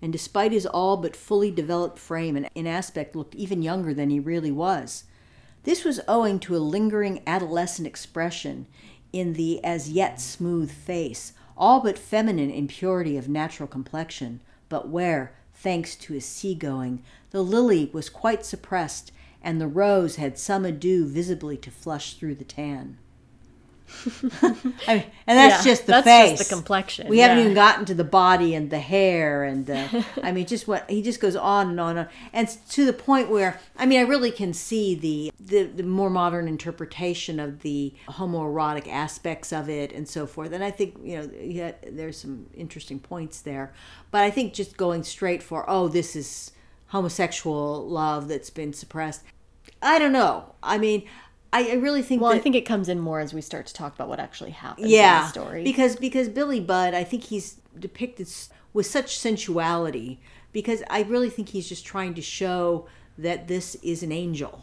and 0.00 0.10
despite 0.10 0.52
his 0.52 0.64
all 0.64 0.96
but 0.96 1.14
fully 1.14 1.50
developed 1.50 1.98
frame 1.98 2.36
and 2.36 2.48
in 2.54 2.66
aspect 2.66 3.14
looked 3.14 3.34
even 3.34 3.60
younger 3.60 3.92
than 3.92 4.08
he 4.08 4.18
really 4.18 4.50
was. 4.50 5.04
This 5.64 5.84
was 5.84 6.00
owing 6.08 6.38
to 6.40 6.56
a 6.56 6.58
lingering 6.58 7.22
adolescent 7.26 7.86
expression 7.86 8.66
in 9.12 9.34
the 9.34 9.62
as 9.62 9.90
yet 9.90 10.18
smooth 10.22 10.70
face, 10.70 11.34
all 11.54 11.80
but 11.80 11.98
feminine 11.98 12.50
in 12.50 12.66
purity 12.66 13.18
of 13.18 13.28
natural 13.28 13.68
complexion, 13.68 14.40
but 14.70 14.88
where, 14.88 15.34
thanks 15.52 15.94
to 15.96 16.14
his 16.14 16.24
seagoing, 16.24 17.02
the 17.30 17.42
lily 17.42 17.90
was 17.92 18.08
quite 18.08 18.46
suppressed 18.46 19.12
and 19.42 19.60
the 19.60 19.68
rose 19.68 20.16
had 20.16 20.38
some 20.38 20.64
ado 20.64 21.06
visibly 21.06 21.58
to 21.58 21.70
flush 21.70 22.14
through 22.14 22.36
the 22.36 22.44
tan. 22.44 22.96
I 24.42 24.94
mean, 24.94 25.04
and 25.26 25.38
that's 25.38 25.64
Yeah, 25.64 25.70
just 25.72 25.86
the 25.86 25.92
that's 25.92 26.06
face. 26.06 26.38
just 26.38 26.48
the 26.48 26.54
complexion, 26.54 27.08
We 27.08 27.18
haven't 27.18 27.38
even 27.38 27.54
gotten 27.54 27.84
to 27.86 27.94
the 27.94 28.04
body 28.04 28.54
and 28.54 28.70
the 28.70 28.78
hair 28.78 29.44
and 29.44 29.66
the. 29.66 30.04
I 30.22 30.32
mean, 30.32 30.46
just 30.46 30.66
what 30.66 30.88
he 30.90 31.02
just 31.02 31.20
goes 31.20 31.36
on 31.36 31.70
and 31.70 31.80
on 31.80 31.90
and 31.96 31.98
on, 32.00 32.08
and 32.32 32.48
to 32.70 32.84
the 32.86 32.92
point 32.92 33.30
where 33.30 33.60
I 33.76 33.86
mean, 33.86 33.98
I 34.00 34.02
really 34.02 34.30
can 34.30 34.52
see 34.54 34.94
the 34.94 35.32
the, 35.38 35.64
the 35.64 35.82
more 35.82 36.10
modern 36.10 36.48
interpretation 36.48 37.38
of 37.40 37.60
the 37.60 37.92
homoerotic 38.08 38.88
aspects 38.88 39.52
of 39.52 39.68
it 39.68 39.92
and 39.92 40.08
so 40.08 40.26
forth. 40.26 40.52
And 40.52 40.64
I 40.64 40.70
think 40.70 40.96
you 41.02 41.18
know, 41.18 41.30
yeah, 41.40 41.72
there's 41.86 42.18
some 42.18 42.46
interesting 42.54 43.00
points 43.00 43.40
there, 43.42 43.72
but 44.10 44.22
I 44.22 44.30
think 44.30 44.54
just 44.54 44.76
going 44.76 45.02
straight 45.04 45.42
for 45.42 45.64
oh, 45.68 45.88
this 45.88 46.16
is 46.16 46.52
homosexual 46.88 47.86
love 47.86 48.28
that's 48.28 48.50
been 48.50 48.72
suppressed. 48.72 49.22
I 49.82 49.98
don't 49.98 50.12
know. 50.12 50.54
I 50.62 50.78
mean. 50.78 51.04
I, 51.52 51.70
I 51.70 51.74
really 51.74 52.02
think 52.02 52.22
well 52.22 52.30
that 52.30 52.36
i 52.36 52.40
think 52.40 52.54
it 52.54 52.62
comes 52.62 52.88
in 52.88 53.00
more 53.00 53.20
as 53.20 53.34
we 53.34 53.40
start 53.40 53.66
to 53.66 53.74
talk 53.74 53.94
about 53.94 54.08
what 54.08 54.20
actually 54.20 54.52
happens 54.52 54.86
in 54.86 54.92
the 54.92 55.28
story. 55.28 55.64
because 55.64 55.96
because 55.96 56.28
billy 56.28 56.60
budd 56.60 56.94
i 56.94 57.04
think 57.04 57.24
he's 57.24 57.56
depicted 57.78 58.28
with 58.72 58.86
such 58.86 59.18
sensuality 59.18 60.18
because 60.52 60.82
i 60.90 61.02
really 61.02 61.30
think 61.30 61.50
he's 61.50 61.68
just 61.68 61.84
trying 61.84 62.14
to 62.14 62.22
show 62.22 62.86
that 63.18 63.48
this 63.48 63.74
is 63.76 64.02
an 64.02 64.12
angel. 64.12 64.60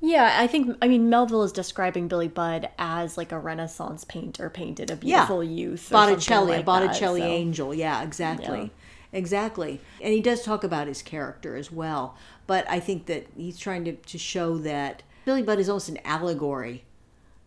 Yeah, 0.00 0.36
I 0.40 0.46
think 0.46 0.76
I 0.80 0.88
mean 0.88 1.10
Melville 1.10 1.42
is 1.42 1.52
describing 1.52 2.06
Billy 2.06 2.28
Budd 2.28 2.68
as 2.78 3.18
like 3.18 3.32
a 3.32 3.38
Renaissance 3.38 4.04
painter 4.04 4.48
painted 4.48 4.90
a 4.90 4.96
beautiful 4.96 5.42
youth. 5.42 5.90
or 5.90 5.94
botticelli 5.94 6.52
like 6.52 6.60
a 6.60 6.64
botticelli 6.64 7.20
that, 7.20 7.26
so- 7.26 7.32
angel. 7.32 7.74
Yeah 7.74 8.02
exactly. 8.02 8.72
Exactly. 9.12 9.80
And 10.00 10.12
he 10.12 10.20
does 10.20 10.42
talk 10.42 10.62
about 10.64 10.86
his 10.86 11.02
character 11.02 11.56
as 11.56 11.72
well 11.72 12.16
but 12.46 12.68
i 12.68 12.80
think 12.80 13.06
that 13.06 13.26
he's 13.36 13.58
trying 13.58 13.84
to, 13.84 13.92
to 13.92 14.18
show 14.18 14.58
that 14.58 15.02
billy 15.28 15.42
budd 15.42 15.58
is 15.58 15.68
almost 15.68 15.90
an 15.90 15.98
allegory 16.04 16.84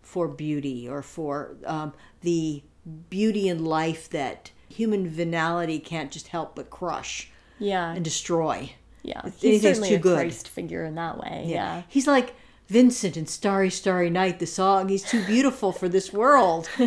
for 0.03 0.27
beauty 0.27 0.88
or 0.88 1.01
for 1.01 1.55
um, 1.65 1.93
the 2.21 2.61
beauty 3.09 3.47
in 3.47 3.65
life 3.65 4.07
that 4.09 4.51
human 4.69 5.09
venality 5.09 5.79
can't 5.79 6.11
just 6.11 6.27
help 6.27 6.55
but 6.55 6.69
crush 6.69 7.29
Yeah, 7.57 7.91
and 7.91 8.03
destroy 8.03 8.73
yeah. 9.03 9.21
He's 9.39 9.61
certainly 9.61 9.89
too 9.89 9.95
a 9.95 9.99
good. 9.99 10.15
Christ 10.15 10.47
figure 10.47 10.86
in 10.86 10.95
that 10.95 11.17
way. 11.17 11.45
Yeah. 11.47 11.84
He's 11.88 12.07
like 12.07 12.36
Vincent 12.67 13.17
in 13.17 13.25
Starry, 13.25 13.69
Starry 13.69 14.09
Night, 14.09 14.39
the 14.39 14.45
song. 14.45 14.89
He's 14.89 15.03
too 15.03 15.25
beautiful 15.25 15.71
for 15.71 15.89
this 15.89 16.13
world. 16.13 16.69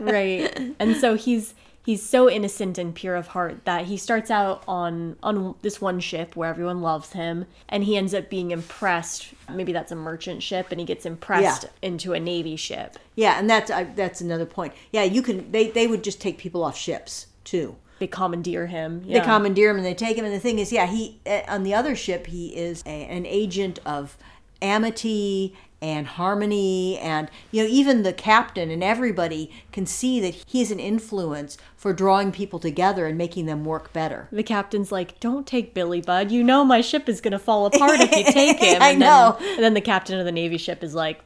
right. 0.00 0.74
And 0.78 0.96
so 0.96 1.16
he's 1.16 1.54
he's 1.84 2.02
so 2.02 2.28
innocent 2.30 2.78
and 2.78 2.94
pure 2.94 3.14
of 3.14 3.28
heart 3.28 3.64
that 3.64 3.84
he 3.86 3.96
starts 3.96 4.30
out 4.30 4.62
on 4.66 5.16
on 5.22 5.54
this 5.62 5.80
one 5.80 6.00
ship 6.00 6.34
where 6.34 6.48
everyone 6.50 6.80
loves 6.82 7.12
him, 7.12 7.46
and 7.68 7.84
he 7.84 7.96
ends 7.96 8.14
up 8.14 8.28
being 8.30 8.50
impressed. 8.50 9.28
Maybe 9.52 9.72
that's 9.72 9.92
a 9.92 9.96
merchant 9.96 10.42
ship, 10.42 10.68
and 10.70 10.80
he 10.80 10.86
gets 10.86 11.04
impressed 11.06 11.64
Yeah. 11.64 11.70
into 11.88 12.12
a 12.14 12.20
navy 12.20 12.56
ship. 12.56 12.98
yeah, 13.14 13.38
and 13.38 13.48
that's 13.48 13.70
I, 13.70 13.84
that's 13.84 14.20
another 14.20 14.46
point. 14.46 14.72
Yeah, 14.92 15.02
you 15.04 15.22
can. 15.22 15.50
They 15.52 15.68
they 15.68 15.86
would 15.86 16.02
just 16.02 16.20
take 16.20 16.38
people 16.38 16.64
off 16.64 16.76
ships 16.76 17.26
too. 17.44 17.76
They 18.00 18.08
commandeer 18.08 18.66
him. 18.66 19.04
They 19.06 19.20
commandeer 19.20 19.70
him 19.70 19.76
and 19.76 19.84
they 19.86 19.94
take 19.94 20.16
him. 20.16 20.24
And 20.24 20.34
the 20.34 20.40
thing 20.40 20.58
is, 20.58 20.72
yeah, 20.72 20.86
he 20.86 21.20
uh, 21.26 21.42
on 21.46 21.62
the 21.62 21.74
other 21.74 21.94
ship 21.94 22.26
he 22.26 22.48
is 22.48 22.82
a, 22.84 22.88
an 23.06 23.24
agent 23.24 23.78
of 23.86 24.16
amity 24.60 25.54
and 25.84 26.06
harmony 26.06 26.98
and 26.98 27.28
you 27.50 27.62
know 27.62 27.68
even 27.68 28.02
the 28.04 28.12
captain 28.12 28.70
and 28.70 28.82
everybody 28.82 29.50
can 29.70 29.84
see 29.84 30.18
that 30.18 30.34
he's 30.46 30.70
an 30.70 30.80
influence 30.80 31.58
for 31.76 31.92
drawing 31.92 32.32
people 32.32 32.58
together 32.58 33.06
and 33.06 33.18
making 33.18 33.44
them 33.44 33.66
work 33.66 33.92
better 33.92 34.26
The 34.32 34.42
captain's 34.42 34.90
like, 34.90 35.20
"Don't 35.20 35.46
take 35.46 35.74
Billy, 35.74 36.00
bud. 36.00 36.30
You 36.30 36.42
know 36.42 36.64
my 36.64 36.80
ship 36.80 37.06
is 37.06 37.20
gonna 37.20 37.38
fall 37.38 37.66
apart 37.66 38.00
if 38.00 38.10
you 38.16 38.24
take 38.32 38.58
him." 38.58 38.80
I 38.80 38.90
And 38.90 39.00
know. 39.00 39.36
Then, 39.38 39.54
and 39.56 39.64
then 39.64 39.74
the 39.74 39.82
captain 39.82 40.18
of 40.18 40.24
the 40.24 40.32
navy 40.32 40.56
ship 40.56 40.82
is 40.82 40.94
like, 40.94 41.20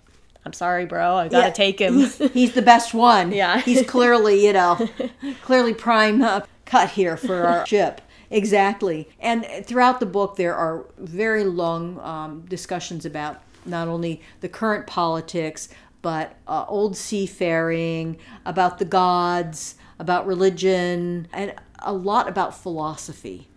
"I'm 0.45 0.53
sorry, 0.53 0.87
bro. 0.87 1.15
I 1.15 1.29
gotta 1.29 1.47
Yeah. 1.47 1.51
take 1.53 1.79
him." 1.81 2.01
he's 2.33 2.53
the 2.55 2.63
best 2.63 2.93
one 2.95 3.31
Yeah. 3.31 3.61
he's 3.61 3.87
clearly 3.87 4.45
you 4.45 4.53
know 4.53 4.89
clearly 5.45 5.73
prime 5.73 6.21
uh, 6.23 6.41
cut 6.65 6.91
here 6.91 7.17
for 7.17 7.45
our 7.47 7.65
ship 7.75 8.01
exactly 8.31 9.09
and 9.21 9.47
throughout 9.65 10.01
the 10.01 10.07
book 10.07 10.37
there 10.37 10.55
are 10.55 10.85
very 10.99 11.45
long 11.45 11.99
um, 12.01 12.45
discussions 12.49 13.07
about 13.07 13.41
not 13.69 13.89
only 13.89 14.21
the 14.41 14.49
current 14.49 14.87
politics 14.87 15.69
but 16.01 16.37
uh, 16.47 16.65
old 16.69 16.97
seafaring 16.97 18.17
about 18.45 18.79
the 18.79 18.85
gods 18.85 19.75
about 19.99 20.27
religion 20.27 21.27
and 21.33 21.55
a 21.81 21.93
lot 21.93 22.29
about 22.29 22.57
philosophy 22.57 23.49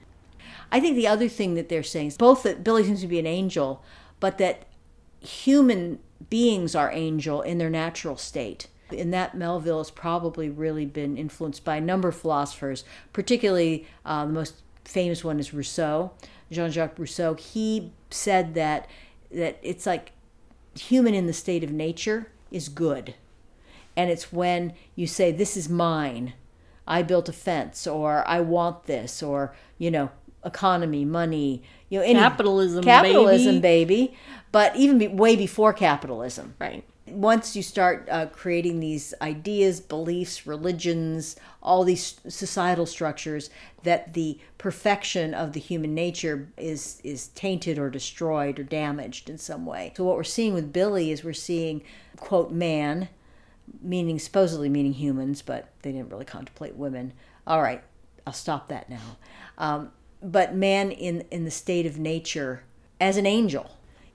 I 0.71 0.79
think 0.79 0.95
the 0.95 1.07
other 1.07 1.27
thing 1.27 1.55
that 1.55 1.69
they're 1.69 1.83
saying 1.83 2.07
is 2.07 2.17
both 2.17 2.43
that 2.43 2.63
Billy 2.63 2.83
seems 2.85 3.01
to 3.01 3.07
be 3.07 3.19
an 3.19 3.27
angel, 3.27 3.83
but 4.19 4.37
that 4.37 4.65
human 5.19 5.99
beings 6.29 6.75
are 6.75 6.91
angel 6.91 7.41
in 7.41 7.57
their 7.57 7.69
natural 7.69 8.15
state. 8.15 8.67
In 8.89 9.11
that, 9.11 9.35
Melville 9.35 9.79
has 9.79 9.91
probably 9.91 10.49
really 10.49 10.85
been 10.85 11.17
influenced 11.17 11.63
by 11.63 11.77
a 11.77 11.81
number 11.81 12.09
of 12.09 12.15
philosophers, 12.15 12.83
particularly 13.13 13.87
uh, 14.05 14.25
the 14.25 14.33
most 14.33 14.55
famous 14.85 15.23
one 15.23 15.39
is 15.39 15.53
Rousseau, 15.53 16.11
Jean 16.51 16.71
Jacques 16.71 16.97
Rousseau. 16.97 17.33
He 17.35 17.91
said 18.09 18.53
that 18.55 18.87
that 19.33 19.57
it's 19.61 19.85
like 19.85 20.11
human 20.75 21.13
in 21.13 21.27
the 21.27 21.33
state 21.33 21.63
of 21.63 21.71
nature 21.71 22.27
is 22.51 22.69
good. 22.69 23.15
And 23.95 24.09
it's 24.09 24.31
when 24.31 24.73
you 24.95 25.07
say, 25.07 25.31
This 25.31 25.57
is 25.57 25.69
mine, 25.69 26.33
I 26.87 27.03
built 27.03 27.29
a 27.29 27.33
fence, 27.33 27.85
or 27.87 28.27
I 28.27 28.41
want 28.41 28.85
this, 28.85 29.21
or, 29.21 29.55
you 29.77 29.91
know, 29.91 30.09
economy, 30.45 31.05
money, 31.05 31.61
you 31.89 31.99
know, 31.99 32.05
any 32.05 32.19
Capitalism, 32.19 32.83
capitalism, 32.83 33.61
baby. 33.61 34.15
But 34.51 34.75
even 34.75 34.97
be, 34.97 35.07
way 35.07 35.35
before 35.35 35.73
capitalism, 35.73 36.55
right. 36.59 36.83
Once 37.11 37.55
you 37.55 37.63
start 37.63 38.07
uh, 38.09 38.25
creating 38.27 38.79
these 38.79 39.13
ideas, 39.21 39.79
beliefs, 39.79 40.47
religions, 40.47 41.35
all 41.61 41.83
these 41.83 42.19
societal 42.27 42.85
structures, 42.85 43.49
that 43.83 44.13
the 44.13 44.39
perfection 44.57 45.33
of 45.33 45.53
the 45.53 45.59
human 45.59 45.93
nature 45.93 46.49
is 46.57 47.01
is 47.03 47.27
tainted 47.29 47.77
or 47.77 47.89
destroyed 47.89 48.59
or 48.59 48.63
damaged 48.63 49.29
in 49.29 49.37
some 49.37 49.65
way. 49.65 49.93
So 49.95 50.03
what 50.03 50.15
we're 50.15 50.23
seeing 50.23 50.53
with 50.53 50.73
Billy 50.73 51.11
is 51.11 51.23
we're 51.23 51.33
seeing 51.33 51.81
quote 52.17 52.51
man, 52.51 53.09
meaning 53.81 54.19
supposedly 54.19 54.69
meaning 54.69 54.93
humans, 54.93 55.41
but 55.41 55.69
they 55.81 55.91
didn't 55.91 56.09
really 56.09 56.25
contemplate 56.25 56.75
women. 56.75 57.13
All 57.45 57.61
right, 57.61 57.83
I'll 58.25 58.33
stop 58.33 58.67
that 58.69 58.89
now. 58.89 59.17
Um, 59.57 59.91
but 60.21 60.55
man 60.55 60.91
in 60.91 61.25
in 61.31 61.45
the 61.45 61.51
state 61.51 61.85
of 61.85 61.97
nature 61.97 62.63
as 62.99 63.17
an 63.17 63.25
angel 63.25 63.71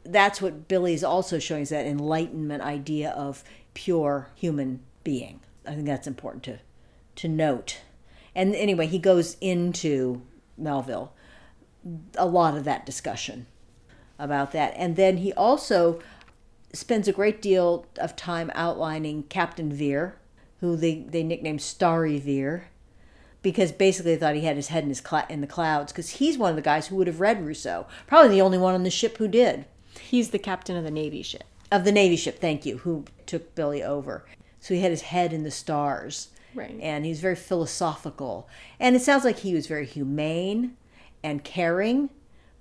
that's 0.09 0.40
what 0.40 0.68
Billy's 0.68 1.04
also 1.04 1.38
showing 1.38 1.62
is 1.62 1.68
that 1.70 1.86
enlightenment 1.86 2.62
idea 2.62 3.11
of 3.11 3.44
pure 3.74 4.28
human 4.34 4.80
being. 5.04 5.40
I 5.66 5.74
think 5.74 5.86
that's 5.86 6.07
important 6.07 6.44
to 6.44 6.59
to 7.16 7.28
note. 7.28 7.80
And 8.34 8.54
anyway, 8.54 8.86
he 8.86 8.98
goes 8.98 9.36
into 9.40 10.22
Melville 10.59 11.12
a 12.16 12.26
lot 12.26 12.57
of 12.57 12.64
that 12.64 12.84
discussion 12.84 13.46
about 14.18 14.52
that. 14.52 14.74
And 14.76 14.96
then 14.96 15.18
he 15.18 15.32
also 15.32 16.00
spends 16.72 17.09
a 17.09 17.12
great 17.12 17.40
deal 17.40 17.86
of 17.98 18.16
time 18.16 18.50
outlining 18.54 19.22
Captain 19.24 19.72
Vere, 19.72 20.16
who 20.61 20.76
they, 20.76 21.07
they 21.09 21.22
nicknamed 21.22 21.62
Starry 21.62 22.18
Vere, 22.18 22.68
because 23.42 23.72
basically 23.72 24.14
they 24.14 24.20
thought 24.20 24.34
he 24.34 24.42
had 24.42 24.57
his 24.57 24.68
head 24.68 24.82
in, 24.82 24.88
his 24.88 25.02
cl- 25.07 25.26
in 25.30 25.40
the 25.40 25.46
clouds, 25.46 25.92
because 25.92 26.11
he's 26.11 26.36
one 26.36 26.50
of 26.50 26.57
the 26.57 26.62
guys 26.62 26.88
who 26.88 26.96
would 26.96 27.07
have 27.07 27.20
read 27.20 27.46
Rousseau. 27.46 27.86
Probably 28.07 28.30
the 28.30 28.42
only 28.42 28.59
one 28.59 28.74
on 28.74 28.82
the 28.82 28.90
ship 28.90 29.18
who 29.18 29.28
did 29.28 29.64
He's 29.99 30.30
the 30.30 30.38
captain 30.38 30.76
of 30.76 30.84
the 30.84 30.90
navy 30.90 31.22
ship. 31.22 31.44
of 31.70 31.84
the 31.84 31.92
Navy 31.92 32.16
ship, 32.16 32.38
thank 32.40 32.64
you, 32.64 32.78
who 32.78 33.05
took 33.26 33.55
Billy 33.55 33.82
over. 33.82 34.24
So 34.61 34.74
he 34.74 34.80
had 34.80 34.90
his 34.90 35.03
head 35.03 35.32
in 35.32 35.42
the 35.42 35.51
stars. 35.51 36.28
Right. 36.55 36.78
And 36.80 37.05
he's 37.05 37.20
very 37.20 37.36
philosophical. 37.36 38.49
And 38.80 38.97
it 38.97 39.03
sounds 39.03 39.24
like 39.24 39.40
he 39.40 39.55
was 39.55 39.66
very 39.66 39.84
humane 39.84 40.76
and 41.22 41.44
caring, 41.44 42.11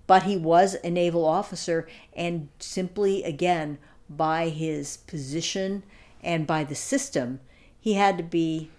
but 0.07 0.23
he 0.23 0.37
was 0.37 0.75
a 0.83 0.89
naval 0.89 1.25
officer 1.25 1.87
and 2.13 2.49
simply, 2.59 3.23
again, 3.23 3.77
by 4.09 4.49
his 4.49 4.97
position 4.97 5.83
and 6.21 6.45
by 6.45 6.63
the 6.63 6.75
system, 6.75 7.39
he 7.79 7.93
had 7.93 8.17
to 8.17 8.23
be 8.23 8.69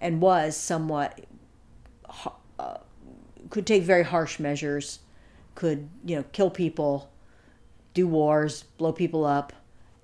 and 0.00 0.22
was 0.22 0.56
somewhat 0.56 1.20
uh, 2.58 2.78
could 3.50 3.66
take 3.66 3.82
very 3.82 4.04
harsh 4.04 4.38
measures, 4.38 5.00
could, 5.54 5.88
you 6.04 6.16
know, 6.16 6.24
kill 6.32 6.50
people, 6.50 7.10
do 7.94 8.06
wars, 8.06 8.64
blow 8.78 8.92
people 8.92 9.24
up, 9.24 9.52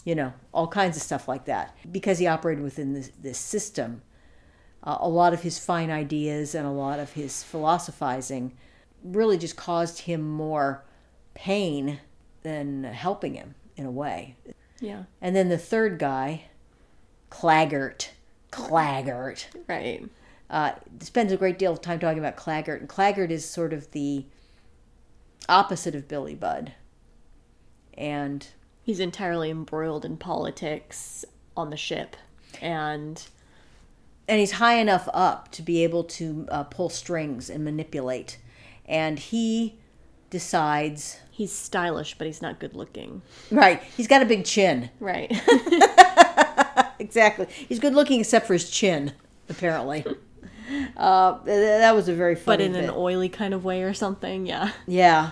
you 0.05 0.14
know, 0.14 0.32
all 0.53 0.68
kinds 0.68 0.97
of 0.97 1.03
stuff 1.03 1.28
like 1.28 1.45
that. 1.47 1.76
Because 1.91 2.18
he 2.18 2.26
operated 2.26 2.62
within 2.62 2.93
this, 2.95 3.11
this 3.20 3.39
system, 3.39 4.03
uh, 4.82 4.99
a 5.01 5.09
lot 5.09 5.32
of 5.32 5.43
his 5.43 5.59
fine 5.59 5.91
ideas 5.91 6.55
and 6.55 6.66
a 6.66 6.70
lot 6.70 6.99
of 6.99 7.12
his 7.12 7.43
philosophizing 7.43 8.57
really 9.03 9.39
just 9.39 9.57
caused 9.57 10.01
him 10.01 10.22
more 10.28 10.84
pain 11.34 12.01
than 12.43 12.84
helping 12.84 13.34
him 13.34 13.55
in 13.76 13.84
a 13.87 13.91
way. 13.91 14.37
Yeah. 14.80 15.05
And 15.20 15.34
then 15.34 15.49
the 15.49 15.59
third 15.59 15.99
guy, 15.99 16.45
Claggart, 17.30 18.12
Claggart, 18.51 19.49
Right. 19.68 20.09
uh, 20.49 20.72
spends 21.01 21.32
a 21.32 21.37
great 21.37 21.59
deal 21.59 21.72
of 21.72 21.80
time 21.80 21.99
talking 21.99 22.18
about 22.18 22.37
Claggart, 22.37 22.80
and 22.80 22.89
Claggart 22.89 23.30
is 23.30 23.45
sort 23.45 23.72
of 23.72 23.91
the 23.91 24.26
opposite 25.49 25.95
of 25.95 26.09
Billy 26.09 26.34
Budd. 26.34 26.72
And 27.97 28.47
He's 28.83 29.01
entirely 29.01 29.51
embroiled 29.51 30.05
in 30.05 30.17
politics 30.17 31.25
on 31.57 31.71
the 31.71 31.77
ship. 31.77 32.17
And 32.63 33.21
and 34.29 34.39
he's 34.39 34.53
high 34.53 34.75
enough 34.75 35.09
up 35.13 35.51
to 35.53 35.63
be 35.63 35.83
able 35.83 36.05
to 36.05 36.47
uh, 36.53 36.63
pull 36.65 36.89
strings 36.89 37.51
and 37.51 37.65
manipulate. 37.65 38.39
And 38.87 39.19
he 39.19 39.79
decides, 40.31 41.19
he's 41.33 41.51
stylish, 41.53 42.17
but 42.17 42.29
he's 42.29 42.41
not 42.41 42.61
good 42.61 42.75
looking. 42.75 43.23
right? 43.51 43.83
He's 43.97 44.07
got 44.07 44.23
a 44.23 44.25
big 44.25 44.45
chin. 44.45 44.91
Right. 45.01 45.33
Exactly. 46.99 47.47
He's 47.69 47.79
good 47.79 47.95
looking 47.95 48.21
except 48.21 48.47
for 48.47 48.55
his 48.55 48.71
chin, 48.71 49.13
apparently. 49.49 50.05
Uh, 50.97 51.39
th- 51.45 51.79
that 51.79 51.95
was 51.95 52.09
a 52.09 52.13
very 52.13 52.35
but 52.35 52.43
funny 52.43 52.65
in 52.65 52.75
an 52.75 52.91
oily 52.91 53.29
kind 53.29 53.55
of 53.55 53.65
way 53.65 53.85
or 53.85 53.95
something. 53.95 54.47
Yeah. 54.47 54.73
Yeah. 54.89 55.31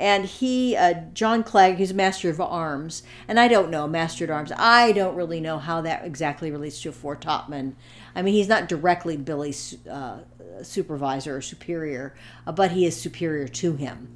And 0.00 0.24
he, 0.24 0.74
uh, 0.74 0.94
John 1.12 1.44
Clegg, 1.44 1.76
he's 1.76 1.90
a 1.90 1.94
master 1.94 2.30
of 2.30 2.40
arms. 2.40 3.02
And 3.28 3.38
I 3.38 3.48
don't 3.48 3.70
know, 3.70 3.86
master 3.86 4.24
at 4.24 4.30
arms. 4.30 4.50
I 4.56 4.92
don't 4.92 5.14
really 5.14 5.40
know 5.40 5.58
how 5.58 5.82
that 5.82 6.06
exactly 6.06 6.50
relates 6.50 6.80
to 6.82 6.88
a 6.88 6.92
foretopman. 6.92 7.74
I 8.16 8.22
mean, 8.22 8.32
he's 8.32 8.48
not 8.48 8.66
directly 8.66 9.18
Billy's 9.18 9.76
uh, 9.86 10.20
supervisor 10.62 11.36
or 11.36 11.42
superior, 11.42 12.14
uh, 12.46 12.52
but 12.52 12.70
he 12.70 12.86
is 12.86 12.98
superior 12.98 13.46
to 13.46 13.76
him. 13.76 14.08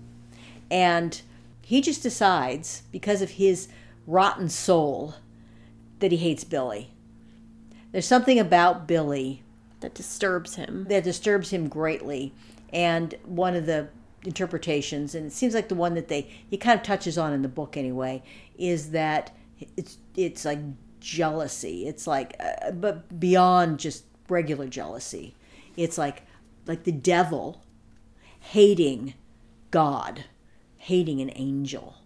And 0.70 1.20
he 1.61 1.82
just 1.82 2.03
decides, 2.03 2.85
because 2.91 3.20
of 3.20 3.32
his 3.32 3.68
rotten 4.07 4.49
soul, 4.49 5.16
that 5.99 6.12
he 6.12 6.16
hates 6.16 6.45
Billy. 6.45 6.93
There's 7.93 8.07
something 8.07 8.39
about 8.39 8.89
Billy 8.89 9.43
That 9.80 9.95
disturbs 9.95 10.55
him. 10.55 10.87
that 10.89 11.05
disturbs 11.05 11.51
him 11.51 11.68
greatly. 11.68 12.32
And 12.72 13.14
one 13.26 13.55
of 13.55 13.66
the 13.66 13.89
interpretations, 14.25 15.14
and 15.14 15.27
it 15.27 15.33
seems 15.33 15.55
like 15.55 15.68
the 15.68 15.75
one 15.75 15.95
that 15.95 16.09
they 16.09 16.29
he 16.49 16.57
kind 16.57 16.79
of 16.79 16.85
touches 16.85 17.18
on 17.18 17.33
in 17.33 17.43
the 17.43 17.49
book 17.49 17.77
anyway, 17.77 18.22
is 18.59 18.91
that 18.91 19.35
it's 19.77 19.99
it's 20.16 20.45
like 20.45 20.59
jealousy. 21.01 21.87
It's 21.87 22.07
like, 22.07 22.35
uh, 22.41 22.70
but 22.72 23.20
beyond 23.20 23.79
just 23.79 24.05
regular 24.29 24.66
jealousy, 24.66 25.35
it's 25.77 25.99
like 25.99 26.22
like 26.66 26.85
the 26.85 26.93
devil 26.93 27.62
hating 28.41 29.14
God, 29.70 30.25
hating 30.77 31.20
an 31.20 31.31
angel, 31.35 31.97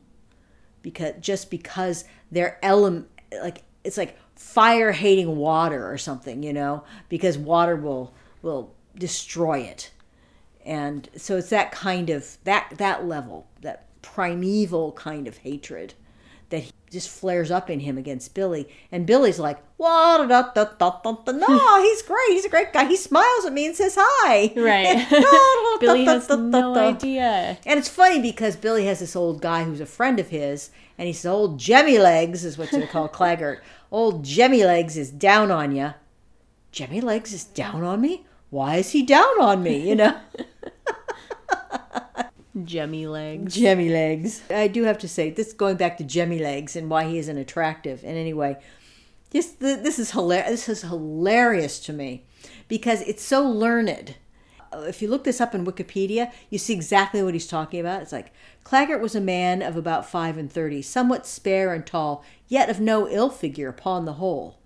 because 0.83 1.15
just 1.21 1.51
because 1.51 2.05
they're 2.31 2.59
element 2.63 3.09
like 3.43 3.63
it's 3.85 3.97
like 3.97 4.19
fire 4.35 4.93
hating 4.93 5.37
water 5.37 5.91
or 5.91 5.99
something, 5.99 6.43
you 6.43 6.53
know, 6.53 6.85
because 7.09 7.39
water 7.39 7.77
will 7.77 8.13
will 8.43 8.75
destroy 8.97 9.61
it. 9.61 9.91
And 10.69 11.09
so 11.17 11.39
it's 11.39 11.49
that 11.49 11.73
kind 11.73 12.11
of 12.11 12.37
that 12.45 12.75
that 12.77 13.07
level, 13.07 13.47
that 13.63 13.87
primeval 14.03 14.93
kind 14.93 15.27
of 15.27 15.39
hatred 15.39 15.95
that 16.51 16.59
he, 16.61 16.73
just 16.91 17.09
flares 17.11 17.51
up 17.51 17.69
in 17.69 17.81
him 17.81 17.99
against 17.99 18.35
Billy. 18.35 18.69
And 18.91 19.07
Billy's 19.07 19.39
like, 19.39 19.59
"What? 19.79 20.29
Da, 20.29 20.43
da, 20.55 20.65
da, 20.65 21.01
da, 21.03 21.13
da. 21.13 21.33
No, 21.33 21.83
he's 21.83 22.03
great. 22.03 22.31
He's 22.31 22.45
a 22.45 22.51
great 22.51 22.73
guy. 22.73 22.85
He 22.87 22.97
smiles 22.97 23.47
at 23.47 23.53
me 23.55 23.67
and 23.67 23.77
says 23.77 23.97
hi." 23.99 24.53
Right. 24.57 25.07
Billy 25.81 26.05
has 26.05 26.29
no 26.29 26.77
idea. 26.77 27.59
And 27.65 27.79
it's 27.79 27.89
funny 27.89 28.21
because 28.21 28.57
Billy 28.57 28.85
has 28.87 29.01
this 29.01 29.17
old 29.17 29.41
guy 29.41 29.65
who's 29.65 29.81
a 29.81 29.87
friend 29.87 30.19
of 30.21 30.29
his, 30.29 30.71
and 30.99 31.07
he 31.07 31.15
says, 31.15 31.31
"Old 31.31 31.59
Jemmy 31.59 31.99
Legs 31.99 32.45
is 32.45 32.59
what 32.59 32.71
they 32.71 32.87
call 32.87 33.09
Claggart. 33.09 33.63
Old 33.91 34.23
Jemmy 34.23 34.65
Legs 34.65 34.99
is 34.99 35.11
down 35.11 35.51
on 35.51 35.75
you." 35.75 35.95
Jemmy 36.73 37.01
Legs 37.01 37.33
is 37.33 37.45
down 37.45 37.83
on 37.85 38.03
me. 38.03 38.27
Why 38.51 38.77
is 38.77 38.93
he 38.93 39.03
down 39.03 39.41
on 39.41 39.63
me? 39.63 39.89
You 39.89 39.95
know. 39.95 40.19
Jemmy 42.67 43.07
legs. 43.07 43.55
Jemmy 43.55 43.89
legs. 43.89 44.43
I 44.51 44.69
do 44.69 44.85
have 44.85 44.99
to 44.99 45.09
say 45.09 45.31
this 45.31 45.53
going 45.53 45.77
back 45.77 45.99
to 45.99 46.05
Jemmy 46.05 46.39
legs 46.39 46.77
and 46.77 46.91
why 46.91 47.05
he 47.05 47.19
isn't 47.19 47.37
attractive. 47.39 48.03
And 48.05 48.17
anyway, 48.17 48.57
just 49.33 49.61
th- 49.61 49.81
this 49.81 49.99
is 49.99 50.13
hilarious. 50.13 50.67
This 50.67 50.69
is 50.69 50.91
hilarious 50.91 51.79
to 51.81 51.93
me 51.93 52.25
because 52.69 53.03
it's 53.03 53.23
so 53.23 53.43
learned. 53.43 54.17
Uh, 54.73 54.81
If 54.89 55.01
you 55.03 55.09
look 55.09 55.25
this 55.25 55.41
up 55.41 55.55
in 55.55 55.65
Wikipedia, 55.67 56.33
you 56.51 56.59
see 56.59 56.75
exactly 56.75 57.23
what 57.23 57.35
he's 57.35 57.47
talking 57.47 57.81
about. 57.81 58.03
It's 58.03 58.13
like 58.13 58.33
Claggart 58.65 59.01
was 59.01 59.15
a 59.15 59.21
man 59.21 59.63
of 59.63 59.77
about 59.77 60.09
five 60.09 60.37
and 60.37 60.53
thirty, 60.53 60.83
somewhat 60.83 61.27
spare 61.27 61.73
and 61.73 61.87
tall, 61.87 62.25
yet 62.49 62.69
of 62.69 62.81
no 62.81 63.09
ill 63.09 63.31
figure 63.31 63.69
upon 63.69 64.05
the 64.05 64.15
whole. 64.15 64.59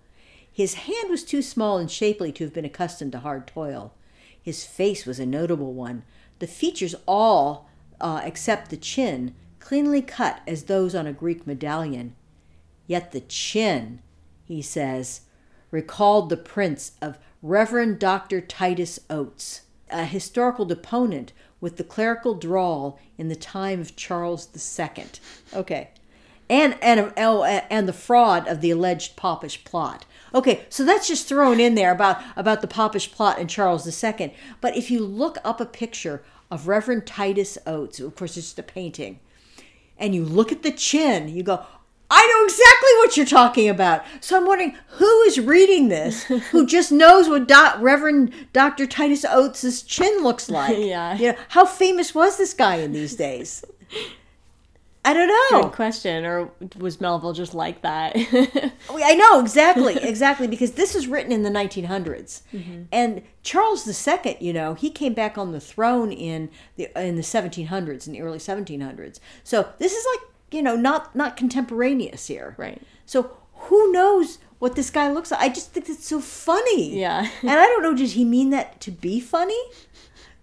His 0.53 0.74
hand 0.74 1.09
was 1.09 1.24
too 1.24 1.40
small 1.40 1.78
and 1.78 1.90
shapely 1.90 2.30
to 2.32 2.45
have 2.45 2.53
been 2.53 2.64
accustomed 2.64 3.12
to 3.12 3.20
hard 3.20 3.47
toil. 3.47 3.95
His 4.40 4.64
face 4.64 5.07
was 5.07 5.18
a 5.20 5.24
notable 5.24 5.72
one, 5.72 6.03
the 6.40 6.47
features 6.49 6.97
all, 7.07 7.68
uh, 8.03 8.21
except 8.25 8.69
the 8.69 8.77
chin, 8.77 9.35
cleanly 9.61 10.03
cut 10.03 10.41
as 10.47 10.65
those 10.65 10.95
on 10.95 11.07
a 11.07 11.13
Greek 11.13 11.47
medallion. 11.47 12.15
Yet 12.87 13.13
the 13.13 13.21
chin, 13.21 14.03
he 14.45 14.61
says, 14.61 15.23
recalled 15.71 16.29
the 16.29 16.37
prints 16.37 16.93
of 17.01 17.19
Reverend 17.41 17.99
Dr. 17.99 18.41
Titus 18.41 18.99
Oates, 19.09 19.63
a 19.91 20.05
historical 20.05 20.65
deponent 20.65 21.33
with 21.61 21.77
the 21.77 21.85
clerical 21.85 22.35
drawl 22.35 22.99
in 23.17 23.29
the 23.29 23.37
time 23.37 23.81
of 23.81 23.97
Charles 23.97 24.49
II. 24.79 25.05
Okay. 25.55 25.91
And, 26.51 26.77
and, 26.83 27.13
oh, 27.17 27.45
and 27.45 27.89
the 27.89 27.93
fraud 27.93 28.47
of 28.49 28.61
the 28.61 28.73
alleged 28.73 29.17
popish 29.17 29.65
plot. 29.65 30.05
Okay, 30.35 30.67
so 30.69 30.85
that's 30.85 31.09
just 31.09 31.29
thrown 31.29 31.61
in 31.61 31.77
there 31.77 31.93
about, 31.93 32.21
about 32.37 32.61
the 32.61 32.67
popish 32.67 33.13
plot 33.13 33.39
and 33.39 33.49
Charles 33.49 33.87
II. 33.87 34.35
But 34.61 34.77
if 34.77 34.91
you 34.91 35.01
look 35.01 35.39
up 35.45 35.61
a 35.61 35.67
picture 35.67 36.23
of 36.53 36.69
Reverend 36.69 37.07
Titus 37.07 37.57
Oates, 37.67 37.99
of 37.99 38.15
course, 38.15 38.37
it's 38.37 38.49
just 38.49 38.59
a 38.59 38.63
painting, 38.63 39.21
and 39.97 40.15
you 40.15 40.23
look 40.23 40.53
at 40.53 40.63
the 40.63 40.71
chin, 40.71 41.29
you 41.29 41.43
go, 41.43 41.65
I 42.11 42.27
know 42.27 42.45
exactly 42.45 42.91
what 42.99 43.17
you're 43.17 43.41
talking 43.41 43.71
about. 43.71 44.05
So 44.21 44.37
I'm 44.37 44.47
wondering 44.47 44.77
who 44.89 45.23
is 45.23 45.41
reading 45.41 45.89
this, 45.89 46.25
who 46.25 46.67
just 46.77 46.93
knows 46.93 47.27
what 47.27 47.51
Reverend 47.81 48.35
Dr. 48.53 48.87
Titus 48.87 49.25
Oates' 49.25 49.81
chin 49.81 50.23
looks 50.23 50.51
like. 50.51 50.77
Yeah. 50.83 51.17
You 51.17 51.33
know, 51.33 51.39
how 51.49 51.65
famous 51.65 52.15
was 52.15 52.37
this 52.37 52.53
guy 52.53 52.77
in 52.77 52.93
these 52.93 53.15
days? 53.15 53.65
I 55.05 55.15
don't 55.15 55.29
know. 55.29 55.63
Good 55.63 55.73
question. 55.73 56.25
Or 56.25 56.51
was 56.79 57.01
Melville 57.01 57.33
just 57.33 57.55
like 57.55 57.83
that? 57.83 58.17
Oh, 58.89 59.01
I 59.03 59.15
know 59.15 59.41
exactly, 59.41 59.97
exactly, 59.97 60.49
because 60.49 60.73
this 60.73 60.95
is 60.95 61.07
written 61.07 61.31
in 61.31 61.45
the 61.45 61.51
1900s, 61.51 62.43
mm-hmm. 62.53 62.83
and 62.91 63.23
Charles 63.43 63.87
II, 63.87 64.37
you 64.41 64.53
know, 64.53 64.75
he 64.75 64.91
came 64.91 65.15
back 65.15 65.39
on 65.39 65.53
the 65.53 65.61
throne 65.61 66.11
in 66.11 66.51
the 66.77 66.91
in 67.01 67.15
the 67.15 67.23
1700s, 67.23 68.07
in 68.07 68.13
the 68.13 68.21
early 68.21 68.39
1700s. 68.39 69.21
So 69.45 69.69
this 69.79 69.93
is 69.93 70.05
like 70.13 70.29
you 70.51 70.63
know 70.63 70.75
not 70.75 71.15
not 71.15 71.37
contemporaneous 71.37 72.27
here, 72.27 72.57
Right. 72.59 72.83
So 73.07 73.37
who 73.55 73.93
knows 73.93 74.39
what 74.59 74.77
this 74.77 74.91
guy 74.91 75.11
looks 75.11 75.31
like? 75.31 75.41
I 75.41 75.49
just 75.49 75.73
think 75.73 75.89
it's 75.89 76.07
so 76.07 76.21
funny. 76.21 76.99
Yeah. 76.99 77.29
and 77.43 77.51
I 77.51 77.67
don't 77.67 77.83
know, 77.83 77.95
did 77.95 78.11
he 78.11 78.25
mean 78.25 78.51
that 78.51 78.81
to 78.83 78.91
be 78.91 79.21
funny? 79.21 79.59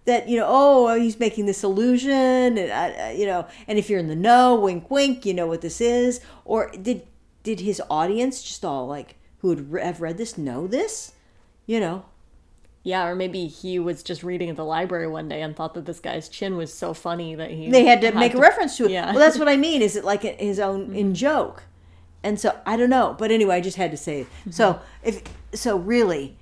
That 0.06 0.28
you 0.28 0.38
know, 0.38 0.46
oh, 0.48 0.98
he's 0.98 1.20
making 1.20 1.46
this 1.46 1.62
illusion, 1.62 2.10
and 2.10 2.58
uh, 2.58 3.12
you 3.12 3.26
know, 3.26 3.46
and 3.68 3.78
if 3.78 3.90
you're 3.90 4.00
in 4.00 4.08
the 4.08 4.16
know, 4.16 4.54
wink, 4.54 4.90
wink, 4.90 5.26
you 5.26 5.34
know 5.34 5.46
what 5.46 5.60
this 5.60 5.80
is, 5.80 6.20
or 6.44 6.70
did 6.70 7.06
did 7.42 7.60
his 7.60 7.82
audience 7.90 8.42
just 8.42 8.64
all 8.64 8.86
like 8.86 9.16
who 9.38 9.48
would 9.48 9.82
have 9.82 10.00
read 10.00 10.18
this 10.18 10.36
know 10.36 10.66
this, 10.66 11.12
you 11.66 11.80
know? 11.80 12.04
yeah, 12.82 13.06
or 13.06 13.14
maybe 13.14 13.46
he 13.46 13.78
was 13.78 14.02
just 14.02 14.22
reading 14.22 14.48
at 14.48 14.56
the 14.56 14.64
library 14.64 15.06
one 15.06 15.28
day 15.28 15.42
and 15.42 15.54
thought 15.54 15.74
that 15.74 15.84
this 15.84 16.00
guy's 16.00 16.28
chin 16.28 16.56
was 16.56 16.72
so 16.72 16.94
funny 16.94 17.34
that 17.34 17.50
he 17.50 17.70
They 17.70 17.84
had 17.84 18.00
to 18.00 18.12
make 18.12 18.34
a 18.34 18.38
reference 18.38 18.76
to 18.78 18.86
it. 18.86 18.92
Yeah. 18.92 19.10
Well, 19.10 19.18
that's 19.18 19.38
what 19.38 19.48
I 19.48 19.56
mean. 19.56 19.82
Is 19.82 19.96
it 19.96 20.04
like 20.04 20.22
his 20.22 20.58
own 20.58 20.94
in 20.94 21.14
joke? 21.14 21.64
And 22.22 22.40
so 22.40 22.58
I 22.66 22.76
don't 22.76 22.90
know, 22.90 23.14
but 23.18 23.30
anyway, 23.30 23.56
I 23.56 23.60
just 23.60 23.76
had 23.76 23.90
to 23.90 23.96
say 23.96 24.20
it. 24.20 24.26
So 24.50 24.80
if 25.02 25.22
so, 25.54 25.76
really, 25.78 26.36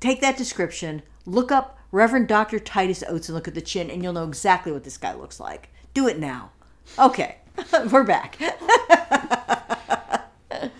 take 0.00 0.20
that 0.20 0.36
description, 0.36 1.02
look 1.24 1.50
up 1.50 1.77
Reverend 1.90 2.28
Doctor 2.28 2.58
Titus 2.58 3.02
Oates, 3.08 3.28
and 3.28 3.34
look 3.34 3.48
at 3.48 3.54
the 3.54 3.60
chin, 3.60 3.90
and 3.90 4.02
you'll 4.02 4.12
know 4.12 4.26
exactly 4.26 4.72
what 4.72 4.84
this 4.84 4.98
guy 4.98 5.14
looks 5.14 5.40
like. 5.40 5.70
Do 5.94 6.06
it 6.06 6.18
now. 6.18 6.50
Okay, 6.98 7.36
we're 7.90 8.04
back. 8.04 8.38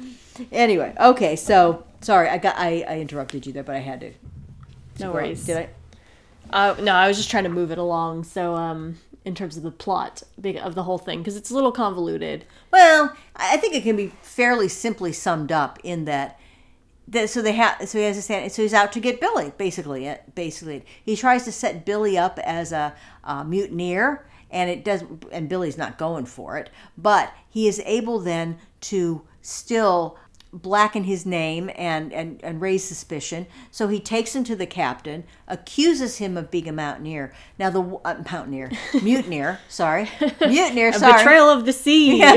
anyway, 0.53 0.95
okay. 1.01 1.37
So 1.37 1.85
sorry, 2.01 2.29
I 2.29 2.39
got 2.39 2.57
I, 2.59 2.85
I 2.89 3.01
interrupted 3.01 3.47
you 3.47 3.53
there, 3.53 3.63
but 3.63 3.77
I 3.77 3.81
had 3.81 4.01
to. 4.01 4.13
No 5.01 5.13
worries. 5.13 5.45
Did 5.45 5.57
I? 5.57 5.69
Uh, 6.51 6.75
no, 6.81 6.95
I 6.95 7.09
was 7.09 7.17
just 7.17 7.31
trying 7.31 7.45
to 7.45 7.51
move 7.51 7.71
it 7.71 7.79
along. 7.79 8.25
So, 8.25 8.55
um, 8.55 8.99
in 9.25 9.35
terms 9.35 9.57
of 9.57 9.63
the 9.63 9.71
plot 9.71 10.23
of 10.63 10.75
the 10.75 10.83
whole 10.83 10.99
thing, 10.99 11.19
because 11.19 11.37
it's 11.37 11.51
a 11.51 11.55
little 11.55 11.73
convoluted. 11.73 12.45
Well, 12.71 13.15
I 13.37 13.57
think 13.59 13.75
it 13.75 13.83
can 13.83 13.97
be 13.97 14.13
fairly 14.23 14.69
simply 14.69 15.13
summed 15.13 15.53
up 15.53 15.79
in 15.83 16.05
that. 16.07 16.39
That 17.09 17.31
so 17.31 17.43
they 17.43 17.53
have. 17.53 17.89
So 17.89 17.99
he 17.99 18.05
has 18.05 18.17
a 18.17 18.23
stand. 18.23 18.53
So 18.53 18.63
he's 18.63 18.75
out 18.75 18.93
to 18.93 19.01
get 19.01 19.21
Billy. 19.21 19.53
Basically, 19.57 20.09
uh, 20.09 20.17
basically, 20.35 20.85
he 21.05 21.17
tries 21.17 21.45
to 21.45 21.53
set 21.53 21.85
Billy 21.85 22.17
up 22.17 22.39
as 22.41 22.73
a, 22.73 22.95
uh 23.25 23.45
mutineer, 23.45 24.27
and 24.51 24.71
it 24.71 24.85
does. 24.85 25.05
And 25.33 25.49
Billy's 25.49 25.79
not 25.79 25.99
going 25.99 26.27
for 26.27 26.57
it, 26.57 26.71
but 26.97 27.33
he 27.49 27.69
is 27.69 27.81
able 27.85 28.19
then 28.21 28.59
to 28.83 29.23
still 29.43 30.19
blacken 30.53 31.05
his 31.05 31.25
name 31.27 31.71
and, 31.77 32.13
and, 32.13 32.43
and 32.43 32.61
raise 32.61 32.85
suspicion. 32.85 33.47
So 33.71 33.87
he 33.89 34.01
takes 34.01 34.35
him 34.35 34.45
to 34.45 34.57
the 34.57 34.67
captain, 34.67 35.25
accuses 35.47 36.19
him 36.19 36.37
of 36.37 36.51
being 36.51 36.69
a 36.69 36.73
mountaineer. 36.73 37.33
Now 37.59 37.71
the 37.71 37.83
uh, 38.05 38.23
mountaineer, 38.31 38.71
mutineer, 39.03 39.61
sorry, 39.69 40.11
mutineer, 40.41 40.89
A 40.89 40.95
sorry, 40.95 41.19
betrayal 41.19 41.51
of 41.51 41.67
the 41.67 41.73
sea. 41.73 42.23
a 42.23 42.35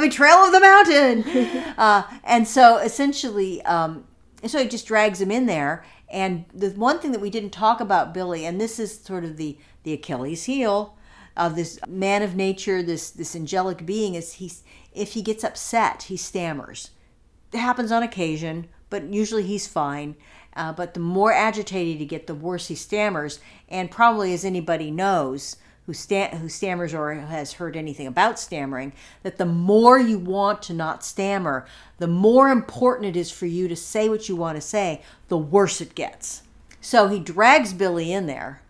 betrayal 0.00 0.38
of 0.38 0.52
the 0.52 0.60
mountain. 0.60 1.24
Uh, 1.80 2.02
and 2.24 2.46
so 2.46 2.76
essentially, 2.76 3.62
um, 3.62 4.04
so 4.46 4.58
he 4.58 4.68
just 4.68 4.86
drags 4.86 5.18
him 5.20 5.30
in 5.30 5.46
there. 5.46 5.82
And 6.10 6.44
the 6.52 6.70
one 6.70 6.98
thing 6.98 7.12
that 7.12 7.20
we 7.20 7.30
didn't 7.30 7.50
talk 7.50 7.80
about 7.80 8.12
Billy, 8.12 8.44
and 8.44 8.60
this 8.60 8.78
is 8.78 9.00
sort 9.00 9.24
of 9.24 9.38
the 9.38 9.56
the 9.82 9.94
Achilles 9.94 10.44
heel 10.44 10.98
of 11.36 11.56
this 11.56 11.78
man 11.88 12.22
of 12.22 12.36
nature, 12.36 12.82
this 12.82 13.10
this 13.10 13.34
angelic 13.34 13.86
being, 13.86 14.14
is 14.14 14.34
he's 14.34 14.62
if 14.92 15.12
he 15.12 15.22
gets 15.22 15.44
upset, 15.44 16.04
he 16.04 16.16
stammers. 16.16 16.90
It 17.52 17.58
happens 17.58 17.92
on 17.92 18.02
occasion, 18.02 18.68
but 18.88 19.12
usually 19.12 19.44
he's 19.44 19.66
fine. 19.66 20.16
Uh, 20.54 20.72
but 20.72 20.94
the 20.94 21.00
more 21.00 21.32
agitated 21.32 21.98
he 21.98 22.06
gets, 22.06 22.26
the 22.26 22.34
worse 22.34 22.68
he 22.68 22.74
stammers. 22.74 23.40
And 23.68 23.90
probably, 23.90 24.32
as 24.32 24.44
anybody 24.44 24.90
knows 24.90 25.56
who, 25.86 25.92
who 25.92 26.48
stammers 26.48 26.92
or 26.92 27.14
has 27.14 27.54
heard 27.54 27.76
anything 27.76 28.06
about 28.06 28.38
stammering, 28.38 28.92
that 29.22 29.38
the 29.38 29.46
more 29.46 29.98
you 29.98 30.18
want 30.18 30.62
to 30.62 30.74
not 30.74 31.04
stammer, 31.04 31.66
the 31.98 32.08
more 32.08 32.48
important 32.48 33.06
it 33.06 33.18
is 33.18 33.30
for 33.30 33.46
you 33.46 33.68
to 33.68 33.76
say 33.76 34.08
what 34.08 34.28
you 34.28 34.36
want 34.36 34.56
to 34.56 34.60
say, 34.60 35.02
the 35.28 35.38
worse 35.38 35.80
it 35.80 35.94
gets. 35.94 36.42
So 36.80 37.08
he 37.08 37.20
drags 37.20 37.72
Billy 37.72 38.12
in 38.12 38.26
there 38.26 38.62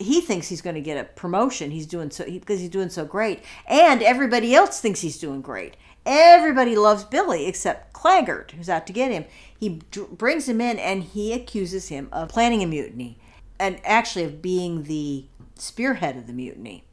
he 0.00 0.20
thinks 0.20 0.48
he's 0.48 0.62
going 0.62 0.74
to 0.74 0.80
get 0.80 0.96
a 0.96 1.04
promotion. 1.04 1.70
He's 1.70 1.86
doing 1.86 2.10
so 2.10 2.24
because 2.24 2.60
he's 2.60 2.70
doing 2.70 2.88
so 2.88 3.04
great, 3.04 3.44
and 3.66 4.02
everybody 4.02 4.54
else 4.54 4.80
thinks 4.80 5.00
he's 5.00 5.18
doing 5.18 5.42
great. 5.42 5.76
Everybody 6.06 6.76
loves 6.76 7.04
Billy 7.04 7.46
except 7.46 7.92
Claggart, 7.92 8.52
who's 8.56 8.70
out 8.70 8.86
to 8.86 8.92
get 8.92 9.12
him. 9.12 9.26
He 9.58 9.80
brings 9.92 10.48
him 10.48 10.60
in 10.60 10.78
and 10.78 11.02
he 11.02 11.34
accuses 11.34 11.88
him 11.88 12.08
of 12.10 12.30
planning 12.30 12.62
a 12.62 12.66
mutiny, 12.66 13.18
and 13.58 13.78
actually 13.84 14.24
of 14.24 14.40
being 14.40 14.84
the 14.84 15.26
spearhead 15.56 16.16
of 16.16 16.26
the 16.26 16.32
mutiny, 16.32 16.84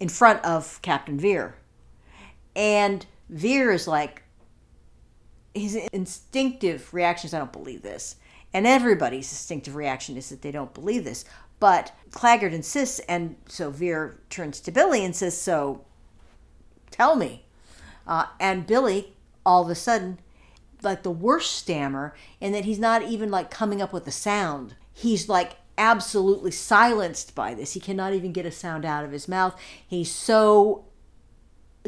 in 0.00 0.08
front 0.08 0.42
of 0.44 0.80
Captain 0.80 1.20
Vere. 1.20 1.56
And 2.54 3.04
Vere 3.28 3.72
is 3.72 3.86
like, 3.86 4.22
his 5.54 5.74
instinctive 5.92 6.92
reaction 6.94 7.28
is, 7.28 7.34
I 7.34 7.38
don't 7.38 7.52
believe 7.52 7.82
this. 7.82 8.16
And 8.54 8.66
everybody's 8.66 9.30
instinctive 9.30 9.76
reaction 9.76 10.16
is 10.16 10.30
that 10.30 10.40
they 10.40 10.50
don't 10.50 10.72
believe 10.72 11.04
this. 11.04 11.26
But 11.58 11.92
Claggart 12.10 12.52
insists, 12.52 12.98
and 13.00 13.36
so 13.48 13.70
Vere 13.70 14.18
turns 14.30 14.60
to 14.60 14.72
Billy 14.72 15.04
and 15.04 15.14
says, 15.14 15.38
So 15.40 15.84
tell 16.90 17.16
me. 17.16 17.44
Uh, 18.06 18.26
and 18.38 18.66
Billy, 18.66 19.16
all 19.44 19.64
of 19.64 19.70
a 19.70 19.74
sudden, 19.74 20.18
like 20.82 21.02
the 21.02 21.10
worst 21.10 21.52
stammer, 21.52 22.14
in 22.40 22.52
that 22.52 22.64
he's 22.64 22.78
not 22.78 23.02
even 23.02 23.30
like 23.30 23.50
coming 23.50 23.82
up 23.82 23.92
with 23.92 24.06
a 24.06 24.12
sound. 24.12 24.74
He's 24.92 25.28
like 25.28 25.56
absolutely 25.78 26.50
silenced 26.50 27.34
by 27.34 27.54
this. 27.54 27.72
He 27.72 27.80
cannot 27.80 28.12
even 28.12 28.32
get 28.32 28.46
a 28.46 28.52
sound 28.52 28.84
out 28.84 29.04
of 29.04 29.12
his 29.12 29.28
mouth. 29.28 29.58
He's 29.86 30.10
so 30.10 30.84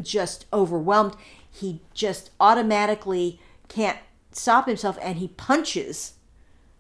just 0.03 0.47
overwhelmed. 0.53 1.15
He 1.51 1.83
just 1.95 2.31
automatically 2.41 3.41
can't 3.69 3.99
stop 4.33 4.67
himself 4.67 4.99
and 5.03 5.19
he 5.19 5.29
punches 5.29 6.15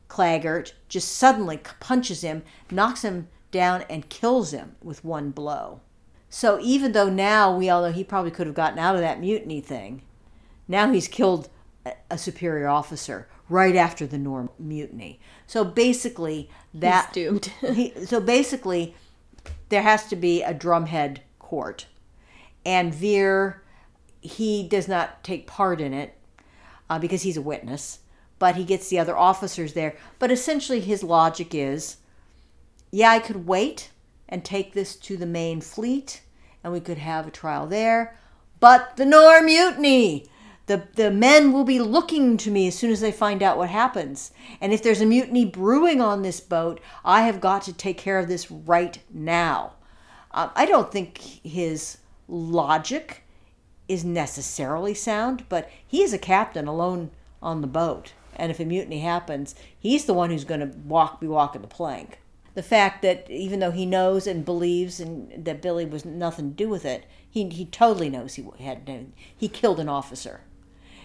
Claggart, 0.09 0.74
just 0.88 1.12
suddenly 1.12 1.59
punches 1.59 2.22
him, 2.22 2.42
knocks 2.70 3.02
him 3.02 3.28
down, 3.50 3.84
and 3.88 4.09
kills 4.09 4.52
him 4.52 4.76
with 4.82 5.04
one 5.04 5.30
blow. 5.30 5.80
So 6.30 6.59
even 6.61 6.92
though 6.92 7.09
now 7.09 7.56
we 7.56 7.70
all 7.70 7.82
know 7.82 7.92
he 7.92 8.04
probably 8.04 8.30
could 8.30 8.46
have 8.46 8.56
gotten 8.56 8.78
out 8.78 8.94
of 8.94 9.00
that 9.00 9.20
mutiny 9.20 9.61
thing, 9.61 10.02
now 10.66 10.92
he's 10.92 11.09
killed 11.09 11.48
a, 12.11 12.18
superior 12.18 12.68
officer 12.68 13.28
right 13.48 13.76
after 13.76 14.06
the 14.06 14.18
Nore 14.18 14.50
mutiny. 14.59 15.20
So 15.46 15.64
basically, 15.64 16.50
that 16.74 17.11
He's 17.14 17.24
doomed. 17.24 17.46
he, 17.74 18.04
so 18.04 18.20
basically, 18.20 18.94
there 19.70 19.82
has 19.82 20.06
to 20.09 20.16
be 20.16 20.42
a 20.42 20.52
drumhead 20.52 21.18
court, 21.38 21.86
and 22.66 22.94
Vere, 22.94 23.62
he 24.20 24.66
does 24.66 24.88
not 24.88 25.24
take 25.24 25.46
part 25.46 25.80
in 25.80 25.94
it 25.94 26.14
uh, 26.90 26.98
because 26.98 27.22
he's 27.22 27.38
a 27.38 27.42
witness, 27.42 28.00
but 28.39 28.57
he 28.57 28.64
gets 28.64 28.89
the 28.89 28.99
other 28.99 29.16
officers 29.16 29.72
there. 29.72 29.97
But 30.18 30.30
essentially, 30.30 30.80
his 30.80 31.03
logic 31.03 31.55
is, 31.55 31.97
yeah, 32.91 33.11
I 33.11 33.18
could 33.18 33.47
wait 33.47 33.91
and 34.28 34.45
take 34.45 34.72
this 34.72 34.97
to 34.97 35.16
the 35.16 35.26
main 35.26 35.61
fleet, 35.61 36.22
and 36.62 36.72
we 36.72 36.80
could 36.80 36.99
have 36.99 37.26
a 37.26 37.30
trial 37.30 37.66
there. 37.66 38.16
But 38.61 38.97
the 38.97 39.07
Nore 39.07 39.43
mutiny. 39.43 40.26
The, 40.66 40.86
the 40.97 41.11
men 41.11 41.53
will 41.55 41.64
be 41.64 41.78
looking 41.80 42.36
to 42.36 42.51
me 42.51 42.68
as 42.68 42.74
soon 42.74 42.91
as 42.91 43.01
they 43.01 43.11
find 43.11 43.43
out 43.43 43.57
what 43.57 43.70
happens. 43.70 44.32
And 44.61 44.70
if 44.70 44.82
there's 44.82 45.01
a 45.01 45.07
mutiny 45.07 45.47
brewing 45.47 46.03
on 46.03 46.20
this 46.20 46.41
boat, 46.41 46.78
I 47.07 47.22
have 47.22 47.41
got 47.41 47.62
to 47.62 47.72
take 47.72 47.97
care 47.97 48.18
of 48.18 48.28
this 48.28 48.51
right 48.51 48.99
now. 49.11 49.76
Um, 50.32 50.51
I 50.55 50.66
don't 50.66 50.93
think 50.93 51.18
his 51.43 51.97
logic 52.28 53.22
is 53.89 54.05
necessarily 54.05 54.93
sound, 54.93 55.47
but 55.49 55.70
he 55.86 56.03
is 56.03 56.12
a 56.12 56.18
captain 56.18 56.68
alone 56.68 57.12
on 57.41 57.62
the 57.62 57.66
boat. 57.66 58.12
And 58.39 58.51
if 58.51 58.61
a 58.61 58.64
mutiny 58.64 59.01
happens, 59.01 59.55
he's 59.78 60.05
the 60.05 60.14
one 60.14 60.30
who's 60.30 60.45
going 60.45 60.61
to 60.61 60.78
walk, 60.78 61.20
be 61.20 61.26
walking 61.26 61.62
the 61.62 61.68
plank. 61.68 62.20
The 62.55 62.62
fact 62.62 63.03
that 63.03 63.30
even 63.30 63.61
though 63.61 63.70
he 63.70 63.86
knows 63.86 64.26
and 64.26 64.45
believes 64.45 65.01
and 65.01 65.45
that 65.45 65.62
Billy 65.62 65.84
was 65.84 66.05
nothing 66.05 66.51
to 66.51 66.57
do 66.57 66.68
with 66.68 66.84
it, 66.84 67.05
he, 67.30 67.49
he 67.49 67.64
totally 67.64 68.09
knows 68.09 68.34
he 68.34 68.45
had 68.59 69.12
he 69.36 69.49
killed 69.49 69.78
an 69.78 69.89
officer, 69.89 70.41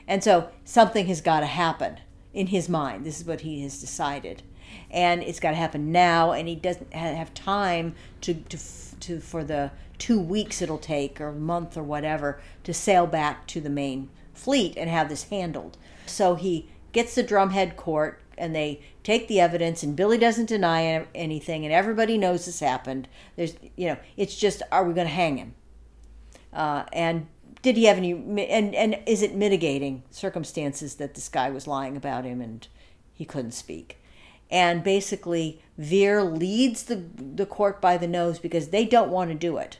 and 0.07 0.23
so 0.23 0.49
something 0.63 1.05
has 1.07 1.21
got 1.21 1.41
to 1.41 1.45
happen 1.45 1.99
in 2.33 2.47
his 2.47 2.69
mind. 2.69 3.05
This 3.05 3.19
is 3.19 3.25
what 3.25 3.41
he 3.41 3.61
has 3.61 3.79
decided, 3.79 4.41
and 4.89 5.21
it's 5.21 5.39
got 5.39 5.51
to 5.51 5.57
happen 5.57 5.91
now. 5.91 6.31
And 6.31 6.47
he 6.47 6.55
doesn't 6.55 6.93
have 6.93 7.33
time 7.33 7.93
to 8.21 8.33
to 8.33 8.57
to 9.01 9.19
for 9.19 9.43
the 9.43 9.71
two 9.99 10.19
weeks 10.19 10.61
it'll 10.61 10.77
take 10.77 11.21
or 11.21 11.27
a 11.27 11.33
month 11.33 11.77
or 11.77 11.83
whatever 11.83 12.41
to 12.63 12.73
sail 12.73 13.05
back 13.05 13.45
to 13.47 13.61
the 13.61 13.69
main 13.69 14.09
fleet 14.33 14.75
and 14.77 14.89
have 14.89 15.09
this 15.09 15.23
handled. 15.25 15.77
So 16.05 16.35
he 16.35 16.69
gets 16.93 17.15
the 17.15 17.23
drumhead 17.23 17.75
court 17.75 18.21
and 18.37 18.55
they 18.55 18.81
take 19.03 19.27
the 19.27 19.39
evidence 19.39 19.83
and 19.83 19.95
Billy 19.95 20.17
doesn't 20.17 20.45
deny 20.45 21.05
anything 21.13 21.65
and 21.65 21.73
everybody 21.73 22.17
knows 22.17 22.45
this 22.45 22.59
happened. 22.59 23.07
There's 23.35 23.55
you 23.75 23.87
know, 23.87 23.97
it's 24.15 24.35
just 24.35 24.61
are 24.71 24.85
we 24.85 24.93
going 24.93 25.07
to 25.07 25.13
hang 25.13 25.37
him? 25.37 25.55
Uh, 26.53 26.85
and 26.93 27.27
did 27.61 27.77
he 27.77 27.85
have 27.85 27.97
any 27.97 28.11
and 28.11 28.75
and 28.75 28.99
is 29.05 29.21
it 29.21 29.35
mitigating 29.35 30.03
circumstances 30.11 30.95
that 30.95 31.15
this 31.15 31.29
guy 31.29 31.49
was 31.49 31.67
lying 31.67 31.97
about 31.97 32.25
him 32.25 32.41
and 32.41 32.67
he 33.13 33.25
couldn't 33.25 33.51
speak? 33.51 33.99
And 34.51 34.83
basically 34.83 35.61
Vere 35.77 36.23
leads 36.23 36.83
the 36.83 37.03
the 37.17 37.45
court 37.45 37.81
by 37.81 37.97
the 37.97 38.07
nose 38.07 38.39
because 38.39 38.69
they 38.69 38.85
don't 38.85 39.11
want 39.11 39.31
to 39.31 39.35
do 39.35 39.57
it. 39.57 39.79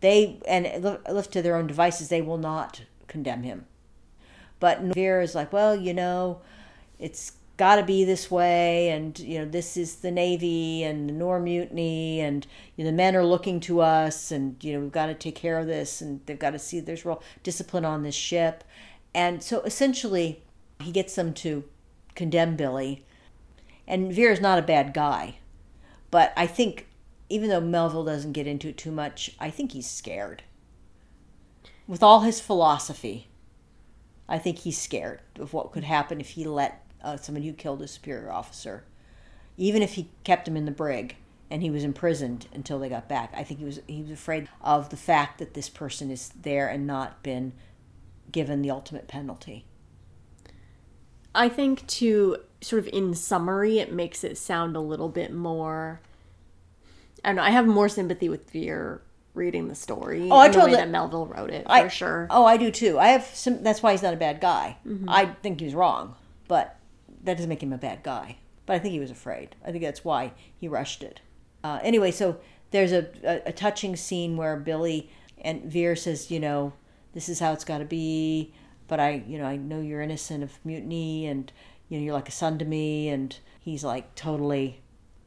They 0.00 0.40
and 0.46 0.82
left 0.82 1.32
to 1.32 1.42
their 1.42 1.56
own 1.56 1.66
devices, 1.66 2.08
they 2.08 2.22
will 2.22 2.38
not 2.38 2.82
condemn 3.06 3.42
him. 3.42 3.66
But 4.58 4.80
Vere 4.80 5.20
is 5.20 5.34
like, 5.34 5.52
well, 5.52 5.76
you 5.76 5.92
know, 5.92 6.40
it's 6.98 7.32
got 7.56 7.76
to 7.76 7.82
be 7.82 8.04
this 8.04 8.30
way, 8.30 8.90
and 8.90 9.18
you 9.18 9.38
know, 9.38 9.44
this 9.44 9.76
is 9.76 9.96
the 9.96 10.10
Navy 10.10 10.82
and 10.82 11.08
the 11.08 11.12
Nore 11.12 11.40
Mutiny, 11.40 12.20
and 12.20 12.46
you 12.76 12.84
know, 12.84 12.90
the 12.90 12.96
men 12.96 13.16
are 13.16 13.24
looking 13.24 13.60
to 13.60 13.80
us, 13.80 14.30
and 14.30 14.62
you 14.62 14.74
know, 14.74 14.80
we've 14.80 14.92
got 14.92 15.06
to 15.06 15.14
take 15.14 15.34
care 15.34 15.58
of 15.58 15.66
this, 15.66 16.00
and 16.00 16.20
they've 16.26 16.38
got 16.38 16.50
to 16.50 16.58
see 16.58 16.80
there's 16.80 17.04
real 17.04 17.22
discipline 17.42 17.84
on 17.84 18.02
this 18.02 18.14
ship, 18.14 18.64
and 19.14 19.42
so 19.42 19.60
essentially, 19.62 20.42
he 20.80 20.92
gets 20.92 21.14
them 21.14 21.32
to 21.34 21.64
condemn 22.14 22.56
Billy, 22.56 23.04
and 23.86 24.12
Vere 24.12 24.32
is 24.32 24.40
not 24.40 24.58
a 24.58 24.62
bad 24.62 24.92
guy, 24.92 25.36
but 26.10 26.32
I 26.36 26.46
think 26.46 26.86
even 27.28 27.48
though 27.48 27.60
Melville 27.60 28.04
doesn't 28.04 28.32
get 28.32 28.46
into 28.46 28.68
it 28.68 28.76
too 28.76 28.92
much, 28.92 29.34
I 29.40 29.50
think 29.50 29.72
he's 29.72 29.90
scared. 29.90 30.42
With 31.88 32.02
all 32.02 32.20
his 32.20 32.40
philosophy, 32.40 33.28
I 34.28 34.38
think 34.38 34.58
he's 34.58 34.78
scared 34.78 35.20
of 35.38 35.52
what 35.52 35.72
could 35.72 35.84
happen 35.84 36.20
if 36.20 36.30
he 36.30 36.44
let 36.44 36.84
uh, 37.02 37.16
someone 37.16 37.44
who 37.44 37.52
killed 37.52 37.82
a 37.82 37.88
superior 37.88 38.32
officer, 38.32 38.84
even 39.56 39.82
if 39.82 39.94
he 39.94 40.10
kept 40.24 40.48
him 40.48 40.56
in 40.56 40.64
the 40.64 40.72
brig 40.72 41.16
and 41.50 41.62
he 41.62 41.70
was 41.70 41.84
imprisoned 41.84 42.46
until 42.52 42.78
they 42.78 42.88
got 42.88 43.08
back. 43.08 43.32
I 43.36 43.44
think 43.44 43.60
he 43.60 43.66
was 43.66 43.80
he 43.86 44.02
was 44.02 44.10
afraid 44.10 44.48
of 44.60 44.90
the 44.90 44.96
fact 44.96 45.38
that 45.38 45.54
this 45.54 45.68
person 45.68 46.10
is 46.10 46.30
there 46.40 46.68
and 46.68 46.86
not 46.86 47.22
been 47.22 47.52
given 48.32 48.62
the 48.62 48.70
ultimate 48.70 49.06
penalty. 49.06 49.64
I 51.34 51.48
think 51.48 51.86
to 51.88 52.38
sort 52.60 52.80
of 52.80 52.92
in 52.92 53.14
summary, 53.14 53.78
it 53.78 53.92
makes 53.92 54.24
it 54.24 54.38
sound 54.38 54.74
a 54.74 54.80
little 54.80 55.08
bit 55.08 55.32
more. 55.32 56.00
I 57.22 57.28
don't 57.28 57.36
know. 57.36 57.42
I 57.42 57.50
have 57.50 57.66
more 57.66 57.88
sympathy 57.88 58.28
with 58.28 58.50
Vere 58.50 59.02
reading 59.36 59.68
the 59.68 59.74
story. 59.74 60.28
Oh, 60.30 60.36
I 60.36 60.48
the 60.48 60.54
totally- 60.54 60.76
that 60.76 60.88
Melville 60.90 61.26
wrote 61.26 61.50
it 61.50 61.64
for 61.66 61.72
I, 61.72 61.88
sure. 61.88 62.26
Oh, 62.30 62.44
I 62.44 62.56
do 62.56 62.70
too. 62.70 62.98
I 62.98 63.08
have 63.08 63.24
some. 63.34 63.62
That's 63.62 63.82
why 63.82 63.92
he's 63.92 64.02
not 64.02 64.14
a 64.14 64.16
bad 64.16 64.40
guy. 64.40 64.78
I 65.06 65.26
think 65.26 65.60
he 65.60 65.66
was 65.66 65.74
wrong, 65.74 66.16
but 66.48 66.78
that 67.22 67.34
doesn't 67.36 67.48
make 67.48 67.62
him 67.62 67.72
a 67.72 67.78
bad 67.78 68.02
guy. 68.02 68.38
But 68.64 68.74
I 68.74 68.78
think 68.80 68.92
he 68.92 69.00
was 69.00 69.10
afraid. 69.12 69.54
I 69.64 69.70
think 69.70 69.84
that's 69.84 70.04
why 70.04 70.32
he 70.56 70.66
rushed 70.66 71.02
it. 71.04 71.20
Uh, 71.62 71.78
anyway, 71.82 72.10
so 72.10 72.38
there's 72.72 72.92
a, 72.92 73.08
a, 73.22 73.48
a 73.50 73.52
touching 73.52 73.94
scene 73.94 74.36
where 74.36 74.56
Billy 74.56 75.10
and 75.40 75.64
Vere 75.64 75.94
says, 75.94 76.30
you 76.30 76.40
know, 76.40 76.72
this 77.14 77.28
is 77.28 77.38
how 77.38 77.52
it's 77.52 77.64
got 77.64 77.78
to 77.78 77.84
be. 77.84 78.52
But 78.88 78.98
I, 79.00 79.22
you 79.26 79.38
know, 79.38 79.44
I 79.46 79.56
know 79.56 79.80
you're 79.80 80.00
innocent 80.00 80.42
of 80.42 80.58
mutiny, 80.64 81.26
and 81.26 81.52
you 81.88 81.98
know 81.98 82.04
you're 82.04 82.14
like 82.14 82.28
a 82.28 82.32
son 82.32 82.58
to 82.58 82.64
me. 82.64 83.08
And 83.08 83.36
he's 83.60 83.84
like 83.84 84.14
totally 84.14 84.80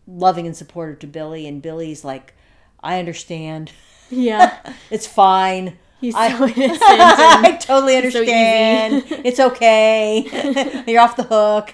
loving 0.08 0.46
and 0.48 0.56
supportive 0.56 1.00
to 1.00 1.08
Billy, 1.08 1.48
and 1.48 1.62
Billy's 1.62 2.04
like, 2.04 2.34
I 2.82 3.00
understand. 3.00 3.72
yeah, 4.10 4.74
It's 4.92 5.08
fine. 5.08 5.78
he's 6.02 6.16
I- 6.16 6.28
innocent. 6.56 6.82
I 6.82 7.58
totally 7.60 7.94
so 7.94 7.98
understand. 8.20 9.04
it's 9.10 9.40
okay. 9.40 10.84
You're 10.88 11.02
off 11.02 11.16
the 11.16 11.24
hook. 11.24 11.74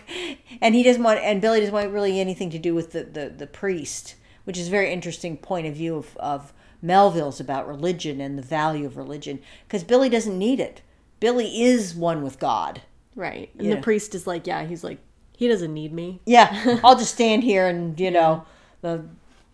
And 0.62 0.74
he 0.76 0.84
doesn't 0.84 1.04
want, 1.04 1.20
and 1.20 1.42
Billy 1.42 1.60
doesn't 1.60 1.74
want 1.74 1.92
really 1.92 2.20
anything 2.20 2.50
to 2.52 2.60
do 2.60 2.74
with 2.74 2.92
the, 2.92 3.04
the, 3.04 3.30
the 3.30 3.48
priest, 3.48 4.16
which 4.46 4.58
is 4.58 4.68
a 4.68 4.72
very 4.72 4.92
interesting 4.92 5.38
point 5.38 5.68
of 5.68 5.76
view 5.76 5.96
of, 5.98 6.16
of 6.18 6.54
Melville's 6.82 7.40
about 7.40 7.68
religion 7.68 8.22
and 8.22 8.38
the 8.38 8.42
value 8.42 8.86
of 8.86 8.96
religion. 8.98 9.40
Because 9.68 9.84
Billy 9.84 10.10
doesn't 10.10 10.38
need 10.38 10.60
it. 10.60 10.82
Billy 11.20 11.62
is 11.64 11.94
one 11.96 12.22
with 12.24 12.40
God. 12.40 12.82
right. 13.16 13.50
And 13.58 13.72
the 13.72 13.78
priest 13.78 14.16
is 14.16 14.26
like, 14.28 14.48
yeah, 14.48 14.66
he's 14.66 14.84
like, 14.84 15.00
he 15.38 15.48
doesn't 15.48 15.74
need 15.74 15.92
me. 15.94 16.22
Yeah, 16.26 16.80
I'll 16.84 16.98
just 16.98 17.14
stand 17.14 17.44
here 17.44 17.68
and 17.68 18.00
you 18.00 18.12
know, 18.12 18.46
uh, 18.84 19.00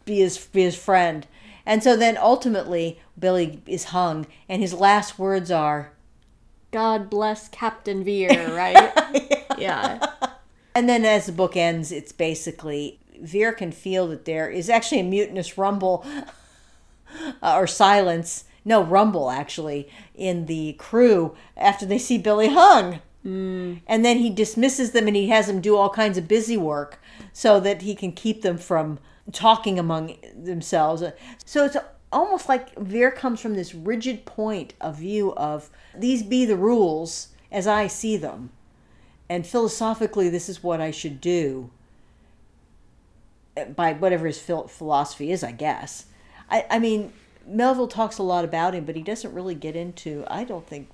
be 0.05 0.17
his 0.19 0.37
be 0.47 0.61
his 0.61 0.75
friend. 0.75 1.25
And 1.65 1.83
so 1.83 1.95
then 1.95 2.17
ultimately 2.17 2.99
Billy 3.17 3.61
is 3.65 3.85
hung, 3.85 4.27
and 4.49 4.61
his 4.61 4.73
last 4.73 5.19
words 5.19 5.51
are, 5.51 5.93
God 6.71 7.09
bless 7.09 7.47
Captain 7.49 8.03
Vere, 8.03 8.51
right? 8.55 8.91
yeah. 9.57 10.05
And 10.73 10.87
then 10.87 11.05
as 11.05 11.25
the 11.25 11.31
book 11.31 11.57
ends, 11.57 11.91
it's 11.91 12.11
basically 12.11 12.99
Vere 13.21 13.53
can 13.53 13.71
feel 13.71 14.07
that 14.07 14.25
there 14.25 14.49
is 14.49 14.69
actually 14.69 15.01
a 15.01 15.03
mutinous 15.03 15.57
rumble 15.57 16.05
uh, 17.41 17.55
or 17.55 17.67
silence. 17.67 18.45
No, 18.63 18.83
rumble 18.83 19.31
actually 19.31 19.89
in 20.15 20.45
the 20.45 20.73
crew 20.73 21.35
after 21.57 21.85
they 21.85 21.97
see 21.97 22.17
Billy 22.17 22.49
hung. 22.49 22.99
Mm. 23.25 23.81
And 23.87 24.05
then 24.05 24.17
he 24.17 24.29
dismisses 24.29 24.91
them 24.91 25.07
and 25.07 25.15
he 25.15 25.29
has 25.29 25.47
them 25.47 25.61
do 25.61 25.75
all 25.75 25.89
kinds 25.89 26.17
of 26.17 26.27
busy 26.27 26.57
work 26.57 26.99
so 27.33 27.59
that 27.59 27.81
he 27.81 27.95
can 27.95 28.11
keep 28.11 28.41
them 28.41 28.57
from 28.57 28.99
talking 29.31 29.79
among 29.79 30.17
themselves. 30.35 31.03
So 31.45 31.65
it's 31.65 31.77
almost 32.11 32.49
like 32.49 32.77
Vere 32.77 33.11
comes 33.11 33.39
from 33.39 33.55
this 33.55 33.73
rigid 33.73 34.25
point 34.25 34.73
of 34.81 34.97
view 34.97 35.33
of 35.35 35.69
these 35.95 36.23
be 36.23 36.45
the 36.45 36.57
rules 36.57 37.29
as 37.51 37.67
I 37.67 37.87
see 37.87 38.17
them 38.17 38.51
and 39.31 39.47
philosophically 39.47 40.27
this 40.27 40.49
is 40.49 40.61
what 40.61 40.81
i 40.81 40.91
should 40.91 41.21
do 41.21 41.69
eh, 43.55 43.63
by 43.63 43.93
whatever 43.93 44.27
his 44.27 44.37
philosophy 44.39 45.31
is 45.31 45.41
i 45.41 45.53
guess 45.53 46.07
I, 46.49 46.65
I 46.69 46.79
mean 46.79 47.13
melville 47.47 47.87
talks 47.87 48.17
a 48.17 48.23
lot 48.23 48.43
about 48.43 48.75
him 48.75 48.83
but 48.83 48.97
he 48.97 49.01
doesn't 49.01 49.33
really 49.33 49.55
get 49.55 49.77
into 49.77 50.25
i 50.27 50.43
don't 50.43 50.67
think 50.67 50.89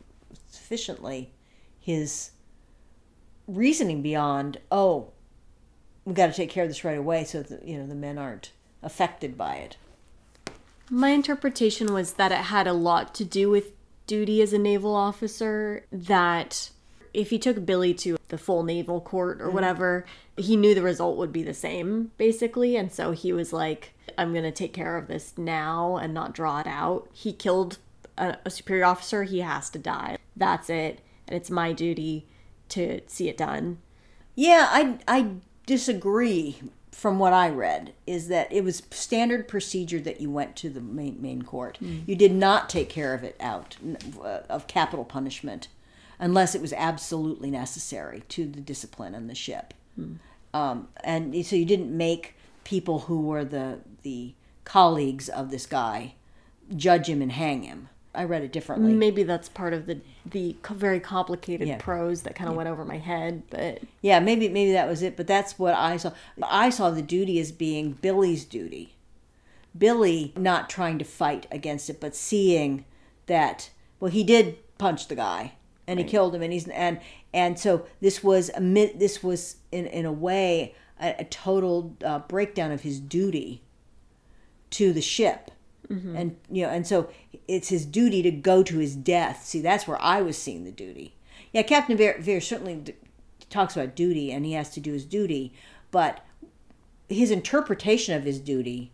sufficiently 0.49 1.31
his 1.79 2.29
reasoning 3.47 4.03
beyond 4.03 4.59
oh 4.71 5.13
we 6.07 6.13
got 6.13 6.27
to 6.27 6.33
take 6.33 6.49
care 6.49 6.63
of 6.63 6.69
this 6.69 6.85
right 6.85 6.97
away 6.97 7.25
so 7.25 7.43
that 7.43 7.67
you 7.67 7.77
know 7.77 7.85
the 7.85 7.93
men 7.93 8.17
aren't 8.17 8.51
affected 8.81 9.37
by 9.37 9.55
it 9.55 9.77
My 10.89 11.09
interpretation 11.09 11.93
was 11.93 12.13
that 12.13 12.31
it 12.31 12.45
had 12.45 12.65
a 12.65 12.73
lot 12.73 13.13
to 13.15 13.25
do 13.25 13.49
with 13.49 13.73
duty 14.07 14.41
as 14.41 14.53
a 14.53 14.57
naval 14.57 14.95
officer 14.95 15.85
that 15.91 16.69
if 17.13 17.29
he 17.29 17.37
took 17.37 17.65
Billy 17.65 17.93
to 17.95 18.17
the 18.29 18.37
full 18.37 18.63
naval 18.63 19.01
court 19.01 19.41
or 19.41 19.45
mm-hmm. 19.45 19.55
whatever, 19.55 20.05
he 20.37 20.55
knew 20.55 20.73
the 20.73 20.81
result 20.81 21.17
would 21.17 21.33
be 21.33 21.43
the 21.43 21.53
same, 21.53 22.11
basically. 22.17 22.75
And 22.75 22.91
so 22.91 23.11
he 23.11 23.33
was 23.33 23.51
like, 23.51 23.93
I'm 24.17 24.31
going 24.31 24.43
to 24.43 24.51
take 24.51 24.73
care 24.73 24.97
of 24.97 25.07
this 25.07 25.33
now 25.37 25.97
and 25.97 26.13
not 26.13 26.33
draw 26.33 26.59
it 26.59 26.67
out. 26.67 27.09
He 27.11 27.33
killed 27.33 27.79
a, 28.17 28.37
a 28.45 28.49
superior 28.49 28.85
officer, 28.85 29.23
he 29.23 29.39
has 29.41 29.69
to 29.71 29.79
die. 29.79 30.17
That's 30.35 30.69
it. 30.69 31.01
And 31.27 31.35
it's 31.35 31.49
my 31.49 31.73
duty 31.73 32.27
to 32.69 33.01
see 33.07 33.29
it 33.29 33.37
done. 33.37 33.79
Yeah, 34.35 34.67
I 34.69 34.99
I 35.07 35.31
disagree 35.67 36.57
from 36.91 37.19
what 37.19 37.31
I 37.31 37.49
read 37.49 37.93
is 38.07 38.27
that 38.29 38.51
it 38.51 38.63
was 38.63 38.81
standard 38.89 39.47
procedure 39.47 39.99
that 39.99 40.19
you 40.19 40.31
went 40.31 40.55
to 40.55 40.69
the 40.71 40.81
main 40.81 41.21
main 41.21 41.43
court. 41.43 41.77
You 42.07 42.15
did 42.15 42.31
not 42.33 42.69
take 42.69 42.89
care 42.89 43.13
of 43.13 43.23
it 43.23 43.35
out 43.39 43.77
uh, 44.19 44.39
of 44.49 44.65
capital 44.65 45.05
punishment 45.05 45.67
unless 46.17 46.55
it 46.55 46.61
was 46.61 46.73
absolutely 46.73 47.51
necessary 47.51 48.23
to 48.29 48.47
the 48.47 48.61
discipline 48.61 49.13
on 49.13 49.27
the 49.27 49.35
ship. 49.35 49.75
Um, 50.55 50.87
and 51.03 51.45
so 51.45 51.55
you 51.55 51.65
didn't 51.65 51.95
make 51.95 52.33
people 52.63 52.99
who 53.01 53.21
were 53.21 53.45
the 53.45 53.79
the 54.01 54.33
colleagues 54.63 55.29
of 55.29 55.51
this 55.51 55.67
guy 55.67 56.15
judge 56.75 57.07
him 57.07 57.21
and 57.21 57.31
hang 57.33 57.61
him. 57.63 57.89
I 58.17 58.23
read 58.23 58.43
it 58.43 58.51
differently. 58.51 58.93
Maybe 58.93 59.23
that's 59.23 59.47
part 59.47 59.73
of 59.73 59.85
the 59.85 60.01
the 60.25 60.55
very 60.71 60.99
complicated 60.99 61.67
Yeah. 61.67 61.77
prose 61.77 62.23
that 62.23 62.35
kind 62.35 62.49
of 62.49 62.55
went 62.55 62.67
over 62.67 62.83
my 62.83 62.97
head, 62.97 63.43
but 63.49 63.79
Yeah, 64.01 64.19
maybe 64.19 64.49
maybe 64.49 64.71
that 64.73 64.87
was 64.87 65.01
it, 65.01 65.15
but 65.15 65.27
that's 65.27 65.57
what 65.59 65.73
I 65.75 65.97
saw. 65.97 66.11
I 66.41 66.69
saw 66.69 66.89
the 66.89 67.01
duty 67.01 67.39
as 67.39 67.51
being 67.51 67.93
Billy's 67.93 68.43
duty. 68.43 68.95
Billy 69.77 70.33
not 70.35 70.69
trying 70.69 70.97
to 70.99 71.05
fight 71.05 71.45
against 71.51 71.89
it, 71.89 72.01
but 72.01 72.15
seeing 72.15 72.85
that 73.27 73.69
well, 73.99 74.11
he 74.11 74.23
did 74.23 74.57
punch 74.77 75.07
the 75.07 75.15
guy 75.15 75.53
and 75.87 75.99
he 75.99 76.05
killed 76.05 76.35
him, 76.35 76.41
and 76.41 76.51
he's 76.51 76.67
and 76.67 76.99
and 77.33 77.59
so 77.59 77.85
this 78.01 78.23
was 78.23 78.49
a 78.55 78.61
this 78.95 79.23
was 79.23 79.57
in 79.71 79.85
in 79.85 80.05
a 80.05 80.11
way 80.11 80.73
a, 80.99 81.15
a 81.19 81.23
total 81.25 81.95
uh, 82.03 82.19
breakdown 82.19 82.71
of 82.71 82.81
his 82.81 82.99
duty 82.99 83.61
to 84.71 84.91
the 84.91 85.01
ship. 85.01 85.51
Mm-hmm. 85.91 86.15
And 86.15 86.37
you 86.49 86.63
know, 86.63 86.69
and 86.69 86.85
so 86.85 87.09
it's 87.47 87.69
his 87.69 87.85
duty 87.85 88.21
to 88.23 88.31
go 88.31 88.63
to 88.63 88.77
his 88.77 88.95
death. 88.95 89.45
See, 89.45 89.61
that's 89.61 89.87
where 89.87 90.01
I 90.01 90.21
was 90.21 90.37
seeing 90.37 90.63
the 90.63 90.71
duty. 90.71 91.15
Yeah, 91.53 91.61
Captain 91.61 91.95
Vere, 91.97 92.17
Vere 92.19 92.41
certainly 92.41 92.75
d- 92.75 92.95
talks 93.49 93.75
about 93.75 93.95
duty, 93.95 94.31
and 94.31 94.45
he 94.45 94.53
has 94.53 94.69
to 94.71 94.79
do 94.79 94.91
his 94.91 95.05
duty, 95.05 95.53
but 95.91 96.25
his 97.07 97.31
interpretation 97.31 98.15
of 98.15 98.23
his 98.23 98.39
duty, 98.39 98.91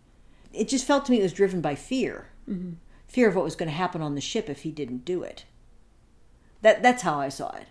it 0.53 0.67
just 0.67 0.85
felt 0.85 1.05
to 1.05 1.11
me 1.11 1.19
it 1.19 1.23
was 1.23 1.33
driven 1.33 1.61
by 1.61 1.73
fear, 1.73 2.29
mm-hmm. 2.47 2.73
fear 3.07 3.27
of 3.27 3.35
what 3.35 3.43
was 3.43 3.55
going 3.55 3.69
to 3.69 3.75
happen 3.75 4.01
on 4.01 4.13
the 4.13 4.21
ship 4.21 4.49
if 4.49 4.61
he 4.61 4.71
didn't 4.71 5.03
do 5.03 5.23
it. 5.23 5.45
That 6.61 6.83
that's 6.83 7.01
how 7.01 7.19
I 7.19 7.29
saw 7.29 7.49
it. 7.55 7.67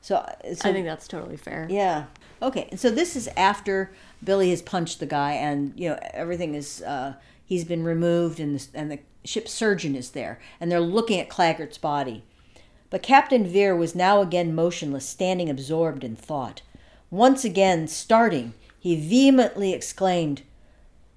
So, 0.00 0.16
uh, 0.16 0.54
so 0.54 0.68
I 0.68 0.72
think 0.72 0.84
that's 0.84 1.08
totally 1.08 1.36
fair. 1.36 1.66
yeah. 1.70 2.06
Okay. 2.42 2.68
And 2.70 2.78
so 2.78 2.90
this 2.90 3.16
is 3.16 3.28
after 3.36 3.92
Billy 4.22 4.50
has 4.50 4.60
punched 4.60 5.00
the 5.00 5.06
guy, 5.06 5.32
and 5.32 5.72
you 5.76 5.90
know 5.90 5.98
everything 6.12 6.54
is. 6.54 6.82
Uh, 6.82 7.14
he's 7.44 7.64
been 7.64 7.84
removed, 7.84 8.40
and 8.40 8.58
the, 8.58 8.66
and 8.74 8.90
the 8.90 8.98
ship's 9.24 9.52
surgeon 9.52 9.94
is 9.94 10.10
there, 10.10 10.40
and 10.60 10.70
they're 10.70 10.80
looking 10.80 11.20
at 11.20 11.28
Claggart's 11.28 11.78
body. 11.78 12.24
But 12.90 13.02
Captain 13.02 13.46
Vere 13.46 13.74
was 13.74 13.94
now 13.94 14.20
again 14.20 14.54
motionless, 14.54 15.08
standing 15.08 15.50
absorbed 15.50 16.04
in 16.04 16.14
thought. 16.14 16.62
Once 17.10 17.44
again, 17.44 17.88
starting, 17.88 18.54
he 18.78 18.94
vehemently 18.96 19.72
exclaimed, 19.72 20.42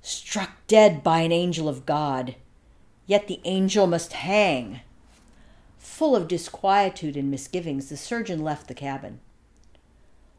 "Struck 0.02 0.52
dead 0.68 1.04
by 1.04 1.20
an 1.22 1.32
angel 1.32 1.68
of 1.68 1.86
God! 1.86 2.36
Yet 3.06 3.28
the 3.28 3.42
angel 3.44 3.88
must 3.88 4.14
hang." 4.14 4.82
Full 5.78 6.16
of 6.16 6.28
disquietude 6.28 7.18
and 7.18 7.32
misgivings, 7.32 7.90
the 7.90 7.98
surgeon 7.98 8.44
left 8.44 8.68
the 8.68 8.74
cabin. 8.74 9.20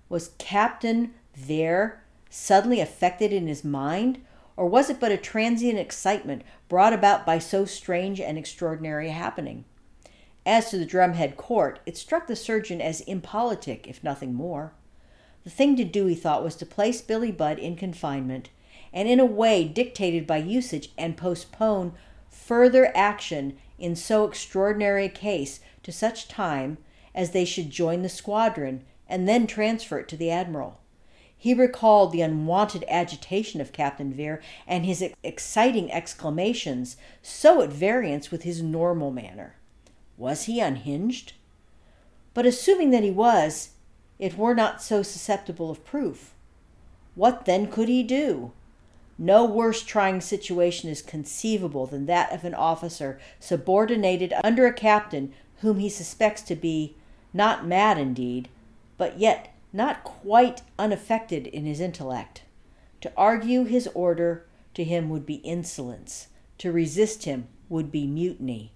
Was 0.08 0.32
Captain 0.38 1.14
Vere 1.34 2.02
suddenly 2.30 2.80
affected 2.80 3.32
in 3.32 3.46
his 3.46 3.64
mind, 3.64 4.20
or 4.58 4.66
was 4.66 4.90
it 4.90 4.98
but 4.98 5.12
a 5.12 5.16
transient 5.16 5.78
excitement 5.78 6.42
brought 6.68 6.92
about 6.92 7.24
by 7.24 7.38
so 7.38 7.64
strange 7.64 8.20
and 8.20 8.36
extraordinary 8.36 9.08
a 9.08 9.12
happening? 9.12 9.64
As 10.44 10.68
to 10.70 10.78
the 10.78 10.84
drumhead 10.84 11.36
court, 11.36 11.78
it 11.86 11.96
struck 11.96 12.26
the 12.26 12.34
surgeon 12.34 12.80
as 12.80 13.00
impolitic, 13.02 13.86
if 13.86 14.02
nothing 14.02 14.34
more. 14.34 14.72
The 15.44 15.50
thing 15.50 15.76
to 15.76 15.84
do, 15.84 16.06
he 16.06 16.16
thought, 16.16 16.42
was 16.42 16.56
to 16.56 16.66
place 16.66 17.00
Billy 17.00 17.30
Budd 17.30 17.60
in 17.60 17.76
confinement, 17.76 18.50
and 18.92 19.08
in 19.08 19.20
a 19.20 19.24
way 19.24 19.62
dictated 19.62 20.26
by 20.26 20.38
usage, 20.38 20.90
and 20.98 21.16
postpone 21.16 21.92
further 22.28 22.90
action 22.96 23.56
in 23.78 23.94
so 23.94 24.24
extraordinary 24.24 25.04
a 25.04 25.08
case 25.08 25.60
to 25.84 25.92
such 25.92 26.26
time 26.26 26.78
as 27.14 27.30
they 27.30 27.44
should 27.44 27.70
join 27.70 28.02
the 28.02 28.08
squadron, 28.08 28.82
and 29.08 29.28
then 29.28 29.46
transfer 29.46 30.00
it 30.00 30.08
to 30.08 30.16
the 30.16 30.32
admiral. 30.32 30.80
He 31.40 31.54
recalled 31.54 32.10
the 32.10 32.20
unwonted 32.20 32.84
agitation 32.88 33.60
of 33.60 33.72
Captain 33.72 34.12
Vere 34.12 34.42
and 34.66 34.84
his 34.84 35.00
ex- 35.00 35.14
exciting 35.22 35.90
exclamations, 35.92 36.96
so 37.22 37.62
at 37.62 37.70
variance 37.70 38.32
with 38.32 38.42
his 38.42 38.60
normal 38.60 39.12
manner. 39.12 39.54
Was 40.16 40.44
he 40.44 40.58
unhinged? 40.58 41.34
But 42.34 42.44
assuming 42.44 42.90
that 42.90 43.04
he 43.04 43.12
was, 43.12 43.70
it 44.18 44.36
were 44.36 44.54
not 44.54 44.82
so 44.82 45.04
susceptible 45.04 45.70
of 45.70 45.84
proof. 45.84 46.34
What 47.14 47.44
then 47.44 47.68
could 47.68 47.88
he 47.88 48.02
do? 48.02 48.50
No 49.16 49.44
worse 49.44 49.82
trying 49.82 50.20
situation 50.20 50.90
is 50.90 51.02
conceivable 51.02 51.86
than 51.86 52.06
that 52.06 52.32
of 52.32 52.44
an 52.44 52.54
officer 52.54 53.18
subordinated 53.38 54.32
under 54.42 54.66
a 54.66 54.72
captain 54.72 55.32
whom 55.60 55.78
he 55.78 55.88
suspects 55.88 56.42
to 56.42 56.56
be 56.56 56.96
not 57.32 57.66
mad 57.66 57.98
indeed, 57.98 58.48
but 58.96 59.18
yet 59.18 59.52
not 59.72 60.04
quite 60.04 60.62
unaffected 60.78 61.46
in 61.46 61.64
his 61.64 61.80
intellect. 61.80 62.42
To 63.02 63.12
argue 63.16 63.64
his 63.64 63.88
order 63.94 64.46
to 64.74 64.84
him 64.84 65.08
would 65.10 65.26
be 65.26 65.36
insolence, 65.36 66.28
to 66.58 66.72
resist 66.72 67.24
him 67.24 67.48
would 67.68 67.92
be 67.92 68.06
mutiny. 68.06 68.72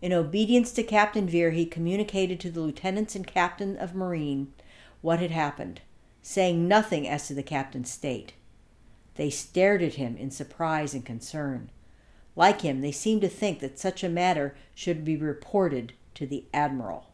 In 0.00 0.12
obedience 0.12 0.72
to 0.72 0.82
Captain 0.82 1.28
Vere, 1.28 1.52
he 1.52 1.66
communicated 1.66 2.40
to 2.40 2.50
the 2.50 2.60
lieutenants 2.60 3.14
and 3.14 3.26
captain 3.26 3.76
of 3.76 3.94
marine 3.94 4.52
what 5.00 5.20
had 5.20 5.30
happened, 5.30 5.80
saying 6.22 6.66
nothing 6.66 7.06
as 7.06 7.28
to 7.28 7.34
the 7.34 7.42
captain's 7.42 7.90
state. 7.90 8.32
They 9.14 9.30
stared 9.30 9.82
at 9.82 9.94
him 9.94 10.16
in 10.16 10.30
surprise 10.30 10.94
and 10.94 11.04
concern. 11.04 11.70
Like 12.34 12.62
him, 12.62 12.80
they 12.80 12.92
seemed 12.92 13.20
to 13.20 13.28
think 13.28 13.60
that 13.60 13.78
such 13.78 14.02
a 14.02 14.08
matter 14.08 14.56
should 14.74 15.04
be 15.04 15.16
reported 15.16 15.92
to 16.14 16.26
the 16.26 16.46
admiral. 16.52 17.11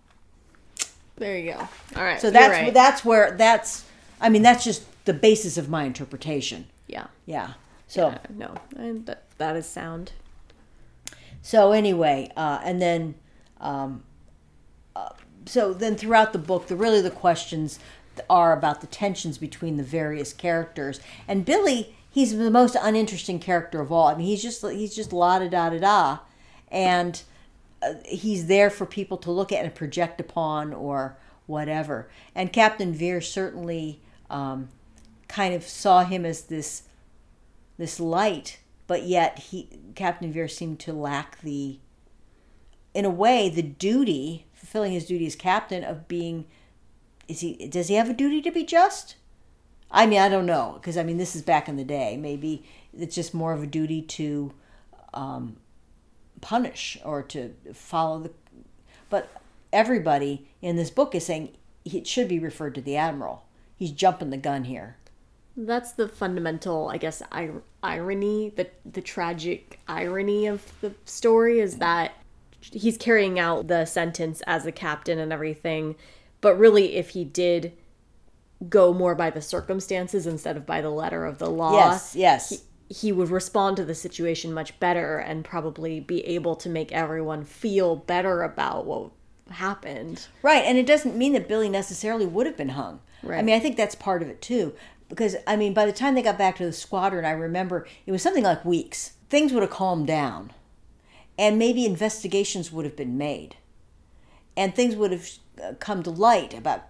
There 1.18 1.36
you 1.38 1.52
go. 1.52 1.68
All 1.96 2.04
right. 2.04 2.20
So 2.20 2.30
that's 2.30 2.52
right. 2.52 2.72
that's 2.74 3.04
where 3.04 3.32
that's. 3.36 3.84
I 4.20 4.28
mean, 4.28 4.42
that's 4.42 4.64
just 4.64 4.82
the 5.04 5.14
basis 5.14 5.56
of 5.56 5.68
my 5.68 5.84
interpretation. 5.84 6.66
yeah. 6.86 7.06
Yeah. 7.26 7.52
So 7.86 8.08
Uh, 8.08 8.18
no, 8.30 8.54
and 8.76 9.06
that 9.06 9.24
that 9.38 9.56
is 9.56 9.66
sound. 9.66 10.12
so 11.42 11.72
anyway, 11.72 12.30
uh, 12.36 12.60
and 12.62 12.82
then, 12.82 13.14
um, 13.60 14.02
uh, 14.94 15.10
so 15.46 15.72
then 15.72 15.96
throughout 15.96 16.32
the 16.32 16.38
book, 16.38 16.66
the 16.66 16.76
really 16.76 17.00
the 17.00 17.10
questions 17.10 17.78
are 18.28 18.52
about 18.52 18.80
the 18.80 18.86
tensions 18.88 19.38
between 19.38 19.76
the 19.76 19.82
various 19.82 20.32
characters. 20.32 21.00
And 21.26 21.44
Billy, 21.44 21.94
he's 22.10 22.36
the 22.36 22.50
most 22.50 22.76
uninteresting 22.80 23.38
character 23.38 23.80
of 23.80 23.90
all. 23.92 24.08
I 24.08 24.14
mean, 24.16 24.26
he's 24.26 24.42
just 24.42 24.62
he's 24.68 24.94
just 24.94 25.12
la 25.12 25.38
da 25.38 25.48
da 25.48 25.70
da 25.70 25.78
da, 25.78 26.18
and 26.70 27.22
uh, 27.82 27.94
he's 28.04 28.46
there 28.46 28.70
for 28.70 28.86
people 28.86 29.16
to 29.18 29.30
look 29.30 29.52
at 29.52 29.64
and 29.64 29.74
project 29.74 30.20
upon 30.20 30.72
or 30.72 31.16
whatever. 31.46 32.08
And 32.34 32.52
Captain 32.52 32.92
Vere 32.92 33.20
certainly 33.20 34.00
um, 34.30 34.68
kind 35.28 35.54
of 35.54 35.64
saw 35.64 36.04
him 36.04 36.24
as 36.24 36.42
this 36.42 36.82
this 37.76 38.00
light, 38.00 38.58
but 38.86 39.04
yet 39.04 39.38
he 39.38 39.68
Captain 39.94 40.32
Vere 40.32 40.48
seemed 40.48 40.80
to 40.80 40.92
lack 40.92 41.40
the 41.42 41.78
in 42.94 43.04
a 43.04 43.10
way 43.10 43.48
the 43.48 43.62
duty 43.62 44.46
fulfilling 44.52 44.92
his 44.92 45.06
duty 45.06 45.26
as 45.26 45.36
captain 45.36 45.84
of 45.84 46.08
being 46.08 46.46
is 47.28 47.40
he 47.40 47.68
does 47.68 47.88
he 47.88 47.94
have 47.94 48.10
a 48.10 48.14
duty 48.14 48.42
to 48.42 48.50
be 48.50 48.64
just 48.64 49.14
i 49.90 50.04
mean 50.04 50.18
i 50.18 50.28
don't 50.28 50.46
know 50.46 50.72
because 50.74 50.96
i 50.96 51.02
mean 51.02 51.16
this 51.16 51.36
is 51.36 51.42
back 51.42 51.68
in 51.68 51.76
the 51.76 51.84
day 51.84 52.16
maybe 52.16 52.64
it's 52.98 53.14
just 53.14 53.32
more 53.32 53.52
of 53.52 53.62
a 53.62 53.66
duty 53.66 54.02
to 54.02 54.52
um, 55.14 55.56
punish 56.40 56.98
or 57.04 57.22
to 57.22 57.54
follow 57.72 58.20
the 58.20 58.30
but 59.10 59.30
everybody 59.72 60.48
in 60.60 60.76
this 60.76 60.90
book 60.90 61.14
is 61.14 61.26
saying 61.26 61.56
it 61.84 62.06
should 62.06 62.28
be 62.28 62.38
referred 62.38 62.74
to 62.74 62.80
the 62.80 62.96
admiral. 62.96 63.44
He's 63.76 63.92
jumping 63.92 64.30
the 64.30 64.36
gun 64.36 64.64
here. 64.64 64.96
That's 65.56 65.92
the 65.92 66.08
fundamental, 66.08 66.88
I 66.88 66.98
guess, 66.98 67.22
ir- 67.34 67.62
irony, 67.82 68.52
the 68.54 68.68
the 68.90 69.00
tragic 69.00 69.80
irony 69.88 70.46
of 70.46 70.72
the 70.80 70.94
story 71.04 71.58
is 71.58 71.78
that 71.78 72.12
he's 72.60 72.96
carrying 72.96 73.38
out 73.38 73.66
the 73.66 73.84
sentence 73.84 74.42
as 74.46 74.66
a 74.66 74.72
captain 74.72 75.18
and 75.18 75.32
everything, 75.32 75.96
but 76.40 76.56
really, 76.56 76.96
if 76.96 77.10
he 77.10 77.24
did 77.24 77.72
go 78.68 78.92
more 78.92 79.14
by 79.14 79.30
the 79.30 79.40
circumstances 79.40 80.26
instead 80.26 80.56
of 80.56 80.66
by 80.66 80.80
the 80.80 80.90
letter 80.90 81.24
of 81.24 81.38
the 81.38 81.50
law, 81.50 81.72
yes 81.72 82.14
yes. 82.14 82.50
he 82.50 82.58
would 83.12 83.30
respond 83.30 83.76
to 83.76 83.84
the 83.84 83.94
situation 83.94 84.52
much 84.52 84.78
better 84.80 85.18
and 85.18 85.44
probably 85.44 86.00
be 86.00 86.24
able 86.26 86.56
to 86.56 86.68
make 86.68 86.92
everyone 86.92 87.44
feel 87.44 87.96
better 87.96 88.42
about 88.42 88.86
what 88.86 89.10
happened. 89.50 90.26
Right, 90.42 90.64
and 90.64 90.78
it 90.78 90.86
doesn't 90.86 91.16
mean 91.16 91.32
that 91.34 91.48
Billy 91.48 91.68
necessarily 91.68 92.26
would 92.26 92.46
have 92.46 92.56
been 92.56 92.70
hung. 92.70 93.00
Right. 93.22 93.38
I 93.38 93.42
mean, 93.42 93.54
I 93.54 93.60
think 93.60 93.76
that's 93.76 93.94
part 93.94 94.22
of 94.22 94.28
it 94.28 94.40
too. 94.40 94.74
Because, 95.08 95.36
I 95.46 95.56
mean, 95.56 95.72
by 95.72 95.86
the 95.86 95.92
time 95.92 96.14
they 96.14 96.22
got 96.22 96.38
back 96.38 96.56
to 96.56 96.66
the 96.66 96.72
squadron, 96.72 97.24
I 97.24 97.30
remember 97.30 97.86
it 98.06 98.12
was 98.12 98.22
something 98.22 98.44
like 98.44 98.64
weeks. 98.64 99.14
Things 99.30 99.52
would 99.52 99.62
have 99.62 99.70
calmed 99.70 100.06
down, 100.06 100.52
and 101.38 101.58
maybe 101.58 101.84
investigations 101.84 102.70
would 102.72 102.84
have 102.84 102.96
been 102.96 103.16
made, 103.16 103.56
and 104.56 104.74
things 104.74 104.96
would 104.96 105.12
have 105.12 105.30
uh, 105.62 105.72
come 105.78 106.02
to 106.02 106.10
light 106.10 106.54
about 106.54 106.84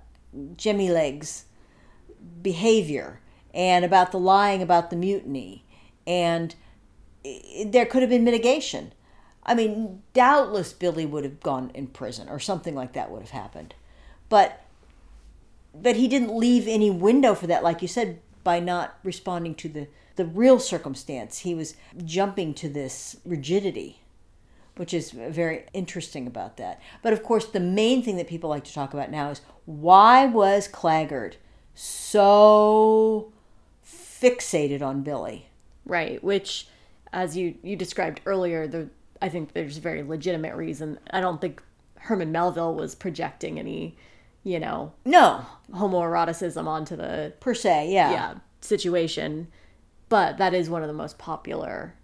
Jimmy 0.57 0.91
Legs' 0.91 1.45
behavior 2.43 3.21
and 3.55 3.85
about 3.85 4.13
the 4.13 4.19
lying 4.19 4.63
about 4.63 4.91
the 4.91 4.97
mutiny, 4.97 5.65
and 6.09 6.55
there 7.67 7.85
could 7.85 8.03
have 8.03 8.11
been 8.11 8.25
mitigation. 8.25 8.93
I 9.45 9.55
mean, 9.55 10.03
doubtless 10.15 10.73
Billy 10.73 11.05
would 11.07 11.23
have 11.23 11.41
gone 11.41 11.71
in 11.75 11.89
prison 11.89 12.29
or 12.29 12.41
something 12.41 12.75
like 12.75 12.95
that 12.95 13.11
would 13.11 13.21
have 13.21 13.31
happened. 13.31 13.75
But 14.29 14.65
but 15.81 15.97
he 15.97 16.09
didn't 16.09 16.35
leave 16.35 16.67
any 16.67 16.91
window 16.91 17.35
for 17.35 17.47
that 17.47 17.63
like 17.63 17.83
you 17.83 17.89
said 17.89 18.21
by 18.43 18.59
not 18.59 18.99
responding 19.05 19.55
to 19.57 19.69
the 19.69 19.89
the 20.17 20.25
real 20.25 20.59
circumstance. 20.59 21.41
He 21.41 21.55
was 21.55 21.77
jumping 22.05 22.55
to 22.55 22.69
this 22.69 23.17
rigidity, 23.25 24.01
which 24.77 24.95
is 24.95 25.11
very 25.11 25.67
interesting 25.75 26.27
about 26.27 26.57
that. 26.57 26.81
But 27.03 27.13
of 27.13 27.23
course, 27.23 27.47
the 27.47 27.61
main 27.61 28.03
thing 28.03 28.17
that 28.17 28.27
people 28.27 28.51
like 28.51 28.65
to 28.65 28.73
talk 28.73 28.95
about 28.95 29.11
now 29.11 29.31
is 29.31 29.43
why 29.67 30.25
was 30.25 30.69
Claggart 30.69 31.37
so 31.75 33.33
fixated 33.87 34.83
on 34.83 35.03
Billy? 35.03 35.48
Right, 35.89 36.23
which 36.23 36.69
as 37.13 37.37
you 37.37 37.57
you 37.63 37.75
described 37.75 38.21
earlier, 38.27 38.69
the 38.69 38.91
I 39.21 39.29
think 39.29 39.53
there's 39.53 39.79
a 39.79 39.81
very 39.81 40.05
legitimate 40.05 40.55
reason. 40.55 40.99
I 41.11 41.21
don't 41.21 41.41
think 41.41 41.61
Herman 41.97 42.31
Melville 42.31 42.75
was 42.75 42.95
projecting 42.95 43.59
any, 43.59 43.97
you 44.45 44.61
know, 44.61 44.93
No, 45.05 45.45
homoeroticism 45.73 46.67
onto 46.67 46.95
the 46.95 47.33
per 47.41 47.55
se, 47.55 47.91
yeah. 47.91 48.13
yeah, 48.13 48.35
situation. 48.61 49.49
But 50.09 50.39
that 50.39 50.55
is 50.55 50.71
one 50.71 50.83
of 50.83 50.89
the 50.89 50.95
most 50.95 51.19
popular. 51.19 51.95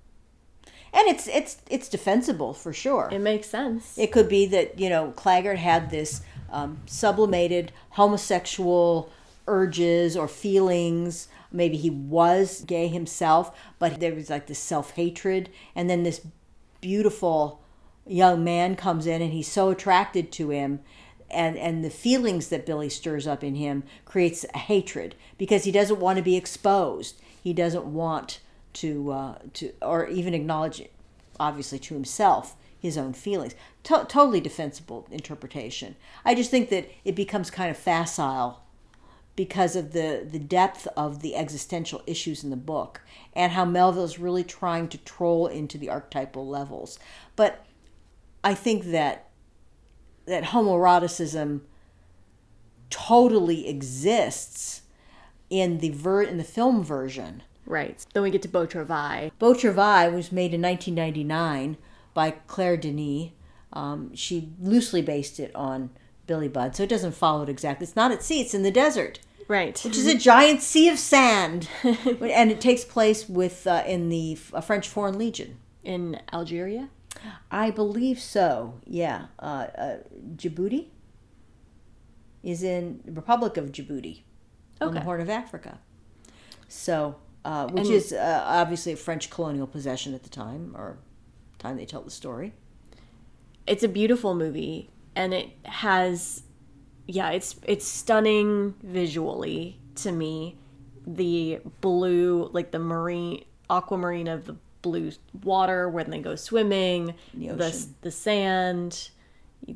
And 0.93 1.09
it's 1.09 1.26
it's 1.28 1.59
it's 1.68 1.89
defensible 1.89 2.55
for 2.55 2.72
sure. 2.72 3.09
It 3.12 3.20
makes 3.20 3.49
sense. 3.49 3.99
It 3.99 4.12
could 4.12 4.28
be 4.28 4.47
that 4.47 4.78
you 4.78 4.89
know 4.89 5.12
Claggart 5.12 5.59
had 5.59 5.91
this 5.91 6.22
um, 6.51 6.78
sublimated 6.87 7.72
homosexual 7.91 9.11
urges 9.47 10.16
or 10.16 10.28
feelings. 10.28 11.28
Maybe 11.55 11.76
he 11.76 11.88
was 11.88 12.62
gay 12.62 12.88
himself, 12.88 13.57
but 13.78 14.00
there 14.00 14.14
was 14.14 14.28
like 14.28 14.48
this 14.48 14.59
self 14.59 14.90
hatred, 14.92 15.50
and 15.74 15.88
then 15.88 16.02
this 16.02 16.26
beautiful 16.80 17.62
young 18.07 18.42
man 18.42 18.74
comes 18.74 19.07
in, 19.07 19.22
and 19.22 19.32
he's 19.32 19.50
so 19.50 19.70
attracted 19.70 20.32
to 20.32 20.50
him. 20.50 20.80
And, 21.30 21.57
and 21.57 21.84
the 21.84 21.90
feelings 21.90 22.48
that 22.48 22.66
Billy 22.66 22.88
stirs 22.88 23.26
up 23.26 23.42
in 23.42 23.55
him 23.55 23.84
creates 24.05 24.44
a 24.52 24.59
hatred 24.59 25.14
because 25.38 25.64
he 25.64 25.72
doesn't 25.72 25.98
want 26.00 26.16
to 26.16 26.22
be 26.22 26.36
exposed. 26.36 27.20
He 27.42 27.52
doesn't 27.52 27.86
want 27.86 28.40
to 28.74 29.12
uh, 29.12 29.38
to 29.55 29.72
or 29.80 30.09
even 30.09 30.34
acknowledge 30.34 30.80
it, 30.80 30.92
obviously 31.38 31.78
to 31.78 31.94
himself 31.94 32.57
his 32.78 32.98
own 32.98 33.12
feelings. 33.14 33.55
To- 33.84 34.07
totally 34.09 34.40
defensible 34.40 35.07
interpretation. 35.11 35.96
I 36.24 36.34
just 36.34 36.50
think 36.50 36.68
that 36.70 36.90
it 37.05 37.14
becomes 37.14 37.50
kind 37.50 37.70
of 37.70 37.76
facile 37.76 38.63
because 39.37 39.74
of 39.74 39.93
the 39.93 40.26
the 40.28 40.39
depth 40.39 40.87
of 40.97 41.20
the 41.20 41.35
existential 41.35 42.03
issues 42.07 42.45
in 42.45 42.51
the 42.51 42.57
book 42.57 43.01
and 43.32 43.53
how 43.53 43.64
Melville's 43.64 44.18
really 44.18 44.45
trying 44.45 44.89
to 44.89 44.99
troll 44.99 45.47
into 45.47 45.76
the 45.76 45.91
archetypal 45.91 46.47
levels. 46.47 46.99
But 47.37 47.64
I 48.43 48.55
think 48.55 48.85
that 48.87 49.30
that 50.26 50.45
homoeroticism 50.45 51.62
totally 52.91 53.68
exists 53.68 54.82
in 55.51 55.78
the 55.78 55.91
ver- 55.91 56.22
in 56.22 56.39
the 56.39 56.45
film 56.45 56.82
version. 56.82 57.43
right. 57.66 58.05
Then 58.14 58.22
we 58.22 58.30
get 58.30 58.43
to 58.43 58.49
Beau 58.49 58.66
Travail. 58.66 59.30
Beau 59.39 59.55
Travail 59.55 60.12
was 60.12 60.30
made 60.30 60.55
in 60.55 60.62
1999 60.62 61.76
by 62.12 62.30
Claire 62.47 62.76
Denis. 62.76 63.30
Um, 63.72 64.14
she 64.14 64.51
loosely 64.61 65.03
based 65.03 65.41
it 65.41 65.55
on 65.55 65.91
Billy 66.26 66.48
Budd, 66.48 66.74
so 66.76 66.82
it 66.84 66.88
doesn't 66.88 67.12
follow 67.12 67.42
it 67.42 67.48
exactly. 67.48 67.84
It's 67.84 67.96
not 67.96 68.10
at 68.12 68.22
sea; 68.22 68.40
it's 68.40 68.54
in 68.54 68.62
the 68.62 68.70
desert, 68.70 69.20
Right. 69.48 69.78
which 69.84 69.96
is 69.96 70.06
a 70.06 70.16
giant 70.16 70.62
sea 70.62 70.88
of 70.88 70.98
sand, 70.98 71.68
and 71.82 72.50
it 72.50 72.60
takes 72.60 72.84
place 72.84 73.28
with 73.28 73.66
uh, 73.66 73.84
in 73.86 74.08
the 74.08 74.38
uh, 74.52 74.60
French 74.60 74.88
Foreign 74.88 75.18
Legion. 75.18 75.58
in 75.82 76.20
Algeria. 76.32 76.88
I 77.50 77.70
believe 77.70 78.18
so. 78.20 78.80
Yeah, 78.86 79.26
uh, 79.38 79.66
uh, 79.78 79.96
Djibouti 80.36 80.86
is 82.42 82.62
in 82.62 83.00
the 83.04 83.12
Republic 83.12 83.56
of 83.56 83.72
Djibouti 83.72 84.22
on 84.80 84.92
the 84.94 85.00
Horn 85.00 85.20
of 85.20 85.30
Africa. 85.30 85.78
So, 86.68 87.16
uh, 87.44 87.68
which 87.68 87.86
And- 87.86 87.94
is 87.94 88.12
uh, 88.12 88.42
obviously 88.46 88.92
a 88.92 88.96
French 88.96 89.30
colonial 89.30 89.66
possession 89.66 90.12
at 90.14 90.22
the 90.22 90.28
time, 90.28 90.74
or 90.76 90.98
time 91.58 91.76
they 91.76 91.86
tell 91.86 92.02
the 92.02 92.10
story. 92.10 92.52
it's 93.66 93.82
a 93.82 93.88
beautiful 93.88 94.34
movie 94.34 94.90
and 95.16 95.34
it 95.34 95.50
has 95.64 96.42
yeah 97.06 97.30
it's 97.30 97.56
it's 97.64 97.86
stunning 97.86 98.74
visually 98.82 99.78
to 99.94 100.12
me 100.12 100.56
the 101.06 101.60
blue 101.80 102.48
like 102.52 102.70
the 102.70 102.78
marine 102.78 103.44
aquamarine 103.70 104.28
of 104.28 104.46
the 104.46 104.56
blue 104.82 105.10
water 105.42 105.88
when 105.88 106.10
they 106.10 106.18
go 106.18 106.34
swimming 106.36 107.14
The 107.34 107.54
the 107.54 107.88
the 108.02 108.10
sand 108.10 109.10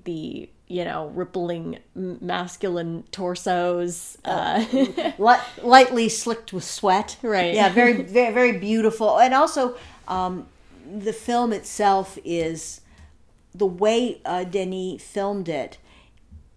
the 0.04 0.48
you 0.66 0.84
know 0.84 1.08
rippling 1.14 1.78
masculine 1.94 3.04
torsos 3.10 4.18
uh, 4.24 4.64
Light, 5.18 5.40
lightly 5.62 6.08
slicked 6.08 6.52
with 6.52 6.64
sweat. 6.64 7.16
Right. 7.22 7.54
Yeah, 7.54 7.70
very, 7.70 8.02
very, 8.02 8.34
very 8.34 8.58
beautiful. 8.58 9.18
And 9.18 9.32
also, 9.34 9.76
um, 10.06 10.46
the 10.86 11.12
film 11.12 11.52
itself 11.52 12.18
is 12.24 12.82
the 13.54 13.66
way 13.66 14.20
uh, 14.24 14.44
Denis 14.44 15.02
filmed 15.02 15.48
it. 15.48 15.78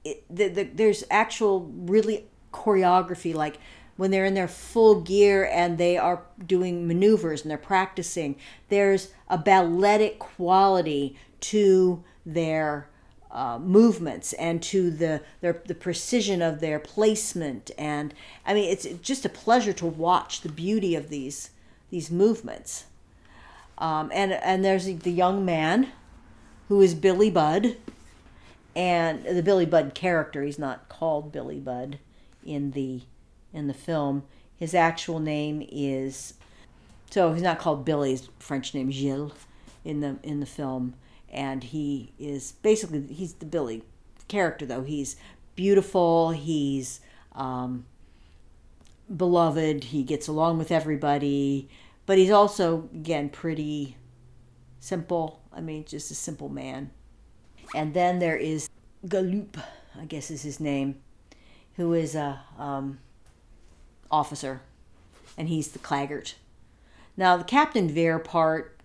it 0.03 0.23
the, 0.29 0.47
the, 0.47 0.63
there's 0.63 1.03
actual 1.09 1.71
really 1.75 2.25
choreography, 2.53 3.33
like 3.33 3.57
when 3.97 4.11
they're 4.11 4.25
in 4.25 4.33
their 4.33 4.47
full 4.47 5.01
gear 5.01 5.47
and 5.51 5.77
they 5.77 5.97
are 5.97 6.23
doing 6.45 6.87
maneuvers 6.87 7.41
and 7.41 7.51
they're 7.51 7.57
practicing. 7.57 8.35
There's 8.69 9.09
a 9.29 9.37
balletic 9.37 10.19
quality 10.19 11.17
to 11.41 12.03
their 12.25 12.87
uh, 13.31 13.57
movements 13.59 14.33
and 14.33 14.61
to 14.61 14.91
the 14.91 15.21
their 15.39 15.61
the 15.65 15.75
precision 15.75 16.41
of 16.41 16.59
their 16.59 16.79
placement 16.79 17.71
and 17.77 18.13
I 18.45 18.53
mean 18.53 18.69
it's 18.69 18.85
just 19.01 19.23
a 19.23 19.29
pleasure 19.29 19.71
to 19.71 19.85
watch 19.85 20.41
the 20.41 20.49
beauty 20.49 20.95
of 20.95 21.09
these 21.09 21.51
these 21.91 22.11
movements. 22.11 22.85
Um, 23.77 24.11
and 24.13 24.33
and 24.33 24.65
there's 24.65 24.85
the 24.85 25.11
young 25.11 25.45
man 25.45 25.91
who 26.71 26.79
is 26.79 26.95
Billy 26.95 27.29
Budd. 27.29 27.75
And 28.77 29.25
the 29.25 29.43
Billy 29.43 29.65
Budd 29.65 29.93
character 29.93 30.41
he's 30.43 30.57
not 30.57 30.87
called 30.87 31.29
Billy 31.29 31.59
Budd 31.59 31.99
in 32.45 32.71
the 32.71 33.01
in 33.51 33.67
the 33.67 33.73
film. 33.73 34.23
His 34.55 34.73
actual 34.73 35.19
name 35.19 35.67
is 35.69 36.35
so 37.09 37.33
he's 37.33 37.43
not 37.43 37.59
called 37.59 37.83
Billy 37.83 38.11
his 38.11 38.29
French 38.39 38.73
name 38.73 38.89
Gilles 38.89 39.33
in 39.83 39.99
the 39.99 40.15
in 40.23 40.39
the 40.39 40.45
film. 40.45 40.93
And 41.29 41.61
he 41.61 42.13
is 42.17 42.53
basically 42.63 43.01
he's 43.01 43.33
the 43.33 43.45
Billy 43.45 43.83
character 44.29 44.65
though. 44.65 44.83
He's 44.83 45.17
beautiful 45.57 46.31
he's 46.31 47.01
um, 47.33 47.83
beloved 49.13 49.83
he 49.83 50.03
gets 50.03 50.29
along 50.29 50.57
with 50.57 50.71
everybody. 50.71 51.67
But 52.05 52.17
he's 52.17 52.31
also 52.31 52.87
again 52.93 53.27
pretty 53.27 53.97
simple 54.79 55.40
I 55.53 55.61
mean 55.61 55.85
just 55.85 56.11
a 56.11 56.15
simple 56.15 56.49
man 56.49 56.91
and 57.75 57.93
then 57.93 58.19
there 58.19 58.35
is 58.37 58.69
Galoup, 59.07 59.55
I 59.99 60.05
guess 60.05 60.29
is 60.29 60.41
his 60.43 60.59
name, 60.59 60.95
who 61.77 61.93
is 61.93 62.15
a 62.15 62.41
um, 62.59 62.99
officer, 64.09 64.61
and 65.37 65.47
he's 65.47 65.69
the 65.69 65.79
Claggart. 65.79 66.35
Now 67.17 67.37
the 67.37 67.43
Captain 67.43 67.87
Vere 67.89 68.19
part 68.19 68.77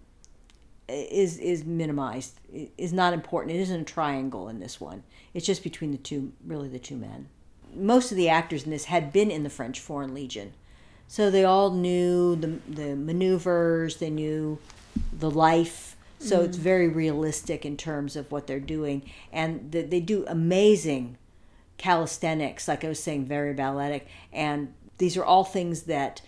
is 0.89 1.39
is 1.39 1.65
minimized, 1.65 2.39
i- 2.55 2.71
is 2.79 2.93
not 2.93 3.13
important. 3.13 3.57
It 3.57 3.61
isn't 3.61 3.81
a 3.81 3.85
triangle 3.85 4.49
in 4.49 4.61
this 4.61 4.81
one. 4.81 5.03
It's 5.35 5.45
just 5.47 5.63
between 5.65 5.91
the 5.91 5.99
two, 5.99 6.33
really 6.47 6.69
the 6.69 6.79
two 6.79 6.97
men. 6.97 7.29
Most 7.75 8.11
of 8.13 8.17
the 8.17 8.29
actors 8.29 8.65
in 8.65 8.71
this 8.71 8.85
had 8.85 9.13
been 9.13 9.31
in 9.31 9.43
the 9.43 9.51
French 9.51 9.81
Foreign 9.81 10.15
Legion, 10.15 10.53
so 11.09 11.31
they 11.31 11.45
all 11.45 11.71
knew 11.73 12.37
the 12.37 12.59
the 12.73 12.95
maneuvers. 12.95 13.97
They 13.97 14.11
knew 14.11 14.59
the 15.13 15.31
life. 15.31 15.96
So 16.19 16.43
it's 16.43 16.57
mm. 16.57 16.61
very 16.61 16.89
realistic 16.89 17.65
in 17.67 17.77
terms 17.77 18.17
of 18.17 18.33
what 18.33 18.47
they're 18.47 18.59
doing, 18.61 19.03
and 19.33 19.71
th- 19.71 19.91
they 19.91 20.01
do 20.01 20.25
amazing 20.27 21.19
calisthenics, 21.79 22.69
like 22.69 22.85
I 22.85 22.89
was 22.89 23.03
saying, 23.03 23.27
very 23.27 23.53
balletic. 23.53 24.09
And 24.33 24.73
these 24.99 25.17
are 25.17 25.25
all 25.25 25.45
things 25.45 25.83
that 25.83 26.23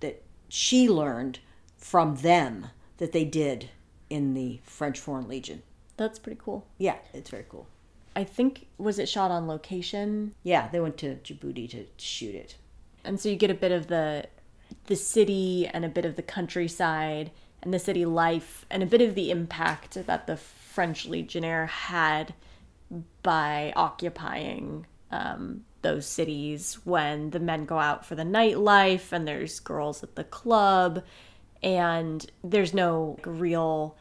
that 0.00 0.22
she 0.48 0.88
learned 0.88 1.38
from 1.78 2.16
them 2.16 2.66
that 2.98 3.12
they 3.12 3.24
did 3.24 3.70
in 4.10 4.34
the 4.34 4.60
French 4.64 4.98
Foreign 4.98 5.28
Legion. 5.28 5.62
That's 5.96 6.18
pretty 6.18 6.40
cool. 6.42 6.66
Yeah, 6.78 6.96
it's 7.14 7.30
very 7.30 7.46
cool. 7.48 7.66
I 8.16 8.24
think 8.24 8.66
was 8.76 8.98
it 8.98 9.08
shot 9.08 9.30
on 9.30 9.46
location, 9.46 10.34
Yeah, 10.42 10.68
they 10.68 10.80
went 10.80 10.98
to 10.98 11.16
Djibouti 11.16 11.70
to 11.70 11.86
shoot 11.96 12.34
it. 12.34 12.56
and 13.04 13.20
so 13.20 13.28
you 13.28 13.36
get 13.36 13.50
a 13.50 13.54
bit 13.54 13.72
of 13.72 13.86
the 13.86 14.26
the 14.86 14.96
city 14.96 15.66
and 15.72 15.84
a 15.84 15.88
bit 15.88 16.04
of 16.04 16.16
the 16.16 16.22
countryside 16.22 17.30
and 17.62 17.74
the 17.74 17.78
city 17.78 18.04
life 18.04 18.64
and 18.70 18.82
a 18.82 18.86
bit 18.86 19.00
of 19.02 19.14
the 19.14 19.30
impact 19.30 19.94
that 20.06 20.26
the 20.26 20.36
French 20.36 21.06
Legionnaire 21.06 21.66
had 21.66 22.34
by 23.22 23.72
occupying 23.76 24.86
um, 25.10 25.64
those 25.82 26.06
cities 26.06 26.78
when 26.84 27.30
the 27.30 27.40
men 27.40 27.64
go 27.64 27.78
out 27.78 28.04
for 28.04 28.14
the 28.14 28.22
nightlife 28.22 29.12
and 29.12 29.26
there's 29.26 29.60
girls 29.60 30.02
at 30.02 30.14
the 30.14 30.24
club 30.24 31.02
and 31.62 32.30
there's 32.42 32.74
no 32.74 33.18
real 33.24 33.96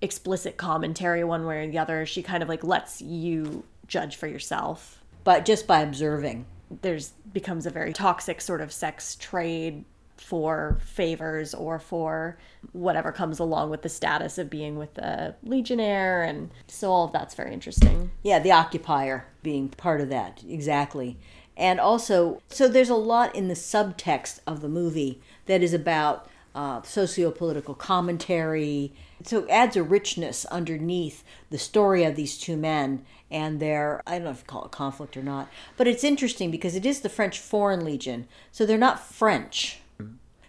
explicit 0.00 0.56
commentary 0.56 1.22
one 1.22 1.46
way 1.46 1.64
or 1.64 1.70
the 1.70 1.78
other 1.78 2.04
she 2.06 2.22
kind 2.22 2.42
of 2.42 2.48
like 2.48 2.64
lets 2.64 3.00
you 3.00 3.64
judge 3.86 4.16
for 4.16 4.26
yourself 4.26 5.02
But 5.24 5.44
just 5.44 5.66
by 5.66 5.80
observing. 5.80 6.46
there's 6.82 7.10
becomes 7.32 7.66
a 7.66 7.70
very 7.70 7.92
toxic 7.92 8.40
sort 8.40 8.60
of 8.60 8.72
sex 8.72 9.14
trade 9.16 9.84
for 10.22 10.78
favors 10.84 11.54
or 11.54 11.78
for 11.78 12.38
whatever 12.72 13.12
comes 13.12 13.38
along 13.38 13.70
with 13.70 13.82
the 13.82 13.88
status 13.88 14.38
of 14.38 14.48
being 14.48 14.78
with 14.78 14.94
the 14.94 15.34
legionnaire 15.42 16.22
and 16.22 16.50
so 16.66 16.90
all 16.90 17.04
of 17.04 17.12
that's 17.12 17.34
very 17.34 17.52
interesting 17.52 18.10
Yeah, 18.22 18.38
the 18.38 18.52
occupier 18.52 19.26
being 19.42 19.68
part 19.68 20.00
of 20.00 20.08
that, 20.10 20.42
exactly. 20.48 21.18
And 21.56 21.80
also, 21.80 22.40
so 22.48 22.68
there's 22.68 22.88
a 22.88 22.94
lot 22.94 23.34
in 23.34 23.48
the 23.48 23.54
subtext 23.54 24.40
of 24.46 24.60
the 24.62 24.68
movie 24.68 25.20
that 25.46 25.62
is 25.62 25.74
about 25.74 26.28
uh, 26.54 26.82
socio 26.82 27.30
political 27.30 27.74
commentary. 27.74 28.92
So 29.24 29.40
it 29.40 29.50
adds 29.50 29.76
a 29.76 29.82
richness 29.82 30.44
underneath 30.46 31.24
the 31.50 31.58
story 31.58 32.04
of 32.04 32.16
these 32.16 32.38
two 32.38 32.56
men 32.56 33.04
and 33.30 33.60
their, 33.60 34.02
I 34.06 34.12
don't 34.12 34.24
know 34.24 34.30
if 34.30 34.38
you 34.38 34.44
call 34.46 34.64
it 34.64 34.70
conflict 34.72 35.16
or 35.16 35.22
not, 35.22 35.48
but 35.76 35.86
it's 35.86 36.04
interesting 36.04 36.50
because 36.50 36.74
it 36.74 36.84
is 36.84 37.00
the 37.00 37.08
French 37.08 37.38
Foreign 37.38 37.84
Legion. 37.84 38.26
So 38.50 38.66
they're 38.66 38.78
not 38.78 39.04
French. 39.04 39.81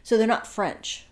So 0.04 0.18
they're 0.18 0.28
not 0.28 0.46
French. 0.46 1.08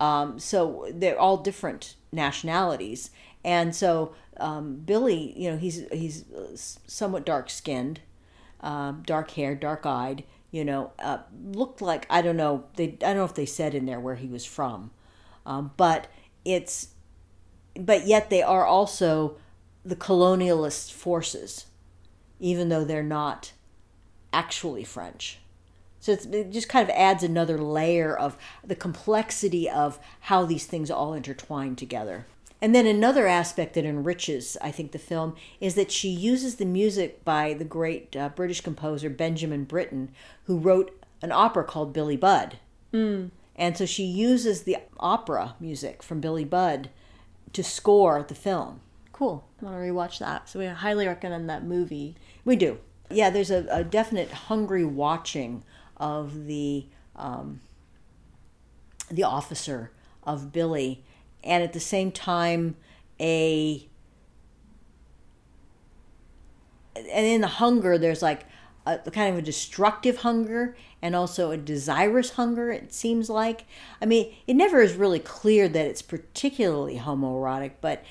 Um, 0.00 0.38
so 0.38 0.88
they're 0.92 1.18
all 1.18 1.36
different 1.36 1.94
nationalities, 2.10 3.10
and 3.44 3.74
so 3.74 4.14
um, 4.38 4.76
Billy, 4.84 5.32
you 5.36 5.50
know, 5.50 5.56
he's 5.56 5.84
he's 5.92 6.24
uh, 6.32 6.56
somewhat 6.56 7.24
dark 7.24 7.48
skinned, 7.48 8.00
um, 8.60 9.02
dark 9.06 9.30
haired, 9.30 9.60
dark 9.60 9.86
eyed. 9.86 10.24
You 10.50 10.64
know, 10.64 10.92
uh, 10.98 11.18
looked 11.44 11.80
like 11.80 12.06
I 12.10 12.22
don't 12.22 12.36
know. 12.36 12.64
They 12.76 12.96
I 13.02 13.12
don't 13.12 13.16
know 13.16 13.24
if 13.24 13.34
they 13.34 13.46
said 13.46 13.74
in 13.74 13.86
there 13.86 14.00
where 14.00 14.16
he 14.16 14.26
was 14.26 14.44
from, 14.44 14.90
um, 15.46 15.70
but 15.76 16.08
it's 16.44 16.88
but 17.78 18.06
yet 18.06 18.30
they 18.30 18.42
are 18.42 18.64
also 18.66 19.36
the 19.84 19.96
colonialist 19.96 20.92
forces, 20.92 21.66
even 22.40 22.68
though 22.68 22.84
they're 22.84 23.02
not 23.02 23.52
actually 24.32 24.84
French. 24.84 25.38
So 26.04 26.12
it's, 26.12 26.26
it 26.26 26.50
just 26.50 26.68
kind 26.68 26.86
of 26.86 26.94
adds 26.94 27.22
another 27.22 27.56
layer 27.56 28.14
of 28.14 28.36
the 28.62 28.74
complexity 28.74 29.70
of 29.70 29.98
how 30.20 30.44
these 30.44 30.66
things 30.66 30.90
all 30.90 31.14
intertwine 31.14 31.76
together. 31.76 32.26
And 32.60 32.74
then 32.74 32.86
another 32.86 33.26
aspect 33.26 33.72
that 33.72 33.86
enriches, 33.86 34.58
I 34.60 34.70
think, 34.70 34.92
the 34.92 34.98
film 34.98 35.34
is 35.60 35.76
that 35.76 35.90
she 35.90 36.10
uses 36.10 36.56
the 36.56 36.66
music 36.66 37.24
by 37.24 37.54
the 37.54 37.64
great 37.64 38.14
uh, 38.14 38.28
British 38.28 38.60
composer 38.60 39.08
Benjamin 39.08 39.64
Britten, 39.64 40.10
who 40.44 40.58
wrote 40.58 40.94
an 41.22 41.32
opera 41.32 41.64
called 41.64 41.94
Billy 41.94 42.18
Budd. 42.18 42.58
Mm. 42.92 43.30
And 43.56 43.78
so 43.78 43.86
she 43.86 44.04
uses 44.04 44.64
the 44.64 44.76
opera 45.00 45.54
music 45.58 46.02
from 46.02 46.20
Billy 46.20 46.44
Budd 46.44 46.90
to 47.54 47.64
score 47.64 48.22
the 48.22 48.34
film. 48.34 48.80
cool 49.10 49.46
i 49.62 49.64
want 49.64 49.74
to 49.74 49.80
rewatch 49.80 50.18
that 50.18 50.50
so 50.50 50.58
we 50.58 50.66
highly 50.66 51.06
recommend 51.06 51.48
that 51.48 51.64
movie 51.64 52.14
We 52.44 52.56
do. 52.56 52.76
Yeah, 53.10 53.30
there's 53.30 53.50
a, 53.50 53.66
a 53.70 53.84
definite 53.84 54.30
hungry 54.30 54.84
watching 54.84 55.62
of 55.96 56.46
the 56.46 56.86
um, 57.16 57.60
the 59.10 59.22
officer 59.22 59.90
of 60.22 60.52
Billy, 60.52 61.04
and 61.42 61.62
at 61.62 61.72
the 61.72 61.80
same 61.80 62.10
time, 62.10 62.76
a 63.20 63.86
and 66.96 67.26
in 67.26 67.40
the 67.40 67.46
hunger, 67.46 67.98
there's 67.98 68.22
like 68.22 68.42
a 68.86 68.98
kind 69.10 69.32
of 69.32 69.38
a 69.38 69.42
destructive 69.42 70.18
hunger 70.18 70.76
and 71.00 71.16
also 71.16 71.50
a 71.50 71.56
desirous 71.56 72.30
hunger. 72.30 72.70
It 72.70 72.92
seems 72.92 73.30
like. 73.30 73.66
I 74.00 74.06
mean, 74.06 74.34
it 74.46 74.54
never 74.54 74.80
is 74.80 74.94
really 74.94 75.20
clear 75.20 75.68
that 75.68 75.86
it's 75.86 76.02
particularly 76.02 76.98
homoerotic, 76.98 77.72
but 77.80 78.04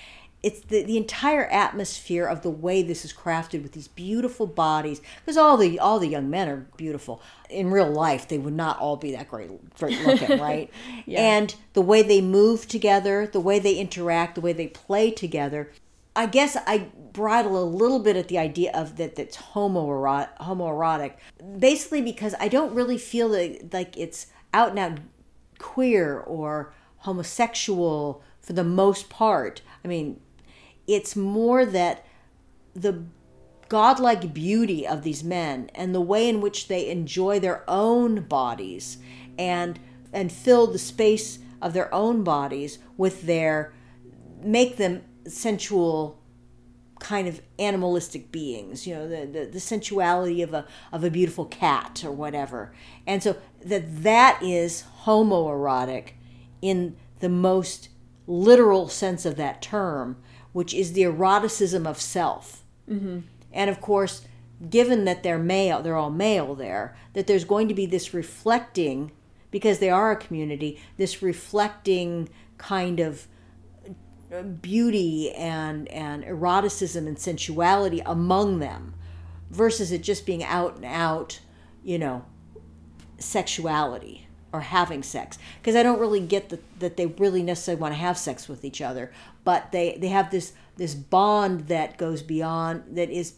it's 0.43 0.59
the, 0.59 0.83
the 0.83 0.97
entire 0.97 1.45
atmosphere 1.45 2.25
of 2.25 2.41
the 2.41 2.49
way 2.49 2.83
this 2.83 3.05
is 3.05 3.13
crafted 3.13 3.63
with 3.63 3.71
these 3.71 3.87
beautiful 3.87 4.45
bodies 4.45 5.01
because 5.21 5.37
all 5.37 5.57
the 5.57 5.79
all 5.79 5.99
the 5.99 6.07
young 6.07 6.29
men 6.29 6.49
are 6.49 6.67
beautiful. 6.77 7.21
In 7.49 7.71
real 7.71 7.89
life 7.89 8.27
they 8.27 8.37
would 8.37 8.53
not 8.53 8.79
all 8.79 8.97
be 8.97 9.11
that 9.13 9.29
great 9.29 9.49
great 9.77 9.99
looking 10.05 10.39
right? 10.39 10.69
And 11.07 11.55
the 11.73 11.81
way 11.81 12.01
they 12.01 12.21
move 12.21 12.67
together 12.67 13.27
the 13.27 13.39
way 13.39 13.59
they 13.59 13.75
interact 13.75 14.35
the 14.35 14.41
way 14.41 14.53
they 14.53 14.67
play 14.67 15.11
together 15.11 15.71
i 16.15 16.25
guess 16.25 16.55
i 16.67 16.87
bridle 17.11 17.61
a 17.61 17.65
little 17.65 17.99
bit 17.99 18.15
at 18.15 18.27
the 18.27 18.37
idea 18.37 18.71
of 18.73 18.97
that 18.97 19.15
that's 19.15 19.37
homoerot, 19.37 20.29
homoerotic 20.37 21.13
basically 21.57 22.01
because 22.01 22.35
i 22.39 22.47
don't 22.47 22.73
really 22.73 22.97
feel 22.97 23.29
that, 23.29 23.73
like 23.73 23.97
it's 23.97 24.27
out 24.53 24.69
and 24.69 24.79
out 24.79 24.99
queer 25.57 26.19
or 26.19 26.73
homosexual 26.97 28.21
for 28.41 28.53
the 28.53 28.63
most 28.63 29.09
part. 29.09 29.61
I 29.83 29.87
mean 29.87 30.19
it's 30.87 31.15
more 31.15 31.65
that 31.65 32.05
the 32.73 33.03
godlike 33.69 34.33
beauty 34.33 34.85
of 34.85 35.03
these 35.03 35.23
men 35.23 35.69
and 35.73 35.95
the 35.95 36.01
way 36.01 36.27
in 36.27 36.41
which 36.41 36.67
they 36.67 36.89
enjoy 36.89 37.39
their 37.39 37.63
own 37.67 38.21
bodies 38.21 38.97
and 39.37 39.79
and 40.11 40.31
fill 40.31 40.67
the 40.67 40.77
space 40.77 41.39
of 41.61 41.73
their 41.73 41.91
own 41.93 42.23
bodies 42.23 42.77
with 42.97 43.23
their 43.23 43.73
make 44.43 44.77
them 44.77 45.01
sensual 45.27 46.19
kind 46.99 47.27
of 47.27 47.41
animalistic 47.57 48.31
beings 48.31 48.85
you 48.85 48.93
know 48.93 49.07
the, 49.07 49.25
the, 49.25 49.45
the 49.45 49.59
sensuality 49.59 50.41
of 50.41 50.53
a 50.53 50.65
of 50.91 51.03
a 51.03 51.09
beautiful 51.09 51.45
cat 51.45 52.03
or 52.05 52.11
whatever. 52.11 52.73
And 53.07 53.23
so 53.23 53.37
that 53.65 54.03
that 54.03 54.41
is 54.43 54.83
homoerotic 55.03 56.09
in 56.61 56.95
the 57.19 57.29
most 57.29 57.89
literal 58.27 58.87
sense 58.87 59.25
of 59.25 59.35
that 59.37 59.61
term 59.61 60.17
which 60.53 60.73
is 60.73 60.93
the 60.93 61.03
eroticism 61.03 61.85
of 61.85 61.99
self 61.99 62.63
mm-hmm. 62.89 63.19
and 63.51 63.69
of 63.69 63.81
course 63.81 64.25
given 64.69 65.05
that 65.05 65.23
they're 65.23 65.37
male 65.37 65.81
they're 65.81 65.97
all 65.97 66.09
male 66.09 66.55
there 66.55 66.95
that 67.13 67.27
there's 67.27 67.45
going 67.45 67.67
to 67.67 67.73
be 67.73 67.85
this 67.85 68.13
reflecting 68.13 69.11
because 69.51 69.79
they 69.79 69.89
are 69.89 70.11
a 70.11 70.15
community 70.15 70.79
this 70.97 71.21
reflecting 71.21 72.29
kind 72.57 72.99
of 72.99 73.27
beauty 74.61 75.31
and 75.31 75.87
and 75.89 76.23
eroticism 76.23 77.07
and 77.07 77.17
sensuality 77.17 78.01
among 78.05 78.59
them 78.59 78.95
versus 79.51 79.91
it 79.91 80.01
just 80.01 80.25
being 80.25 80.43
out 80.43 80.75
and 80.75 80.85
out 80.85 81.39
you 81.83 81.99
know 81.99 82.25
sexuality 83.19 84.27
or 84.51 84.61
having 84.61 85.03
sex 85.03 85.37
because 85.61 85.75
i 85.75 85.83
don't 85.83 85.99
really 85.99 86.19
get 86.19 86.49
the, 86.49 86.59
that 86.79 86.97
they 86.97 87.05
really 87.05 87.43
necessarily 87.43 87.79
want 87.79 87.93
to 87.93 87.99
have 87.99 88.17
sex 88.17 88.47
with 88.47 88.65
each 88.65 88.81
other 88.81 89.11
but 89.43 89.71
they 89.71 89.97
they 89.99 90.07
have 90.07 90.31
this 90.31 90.53
this 90.77 90.95
bond 90.95 91.67
that 91.67 91.97
goes 91.97 92.21
beyond 92.21 92.83
that 92.95 93.09
is 93.09 93.35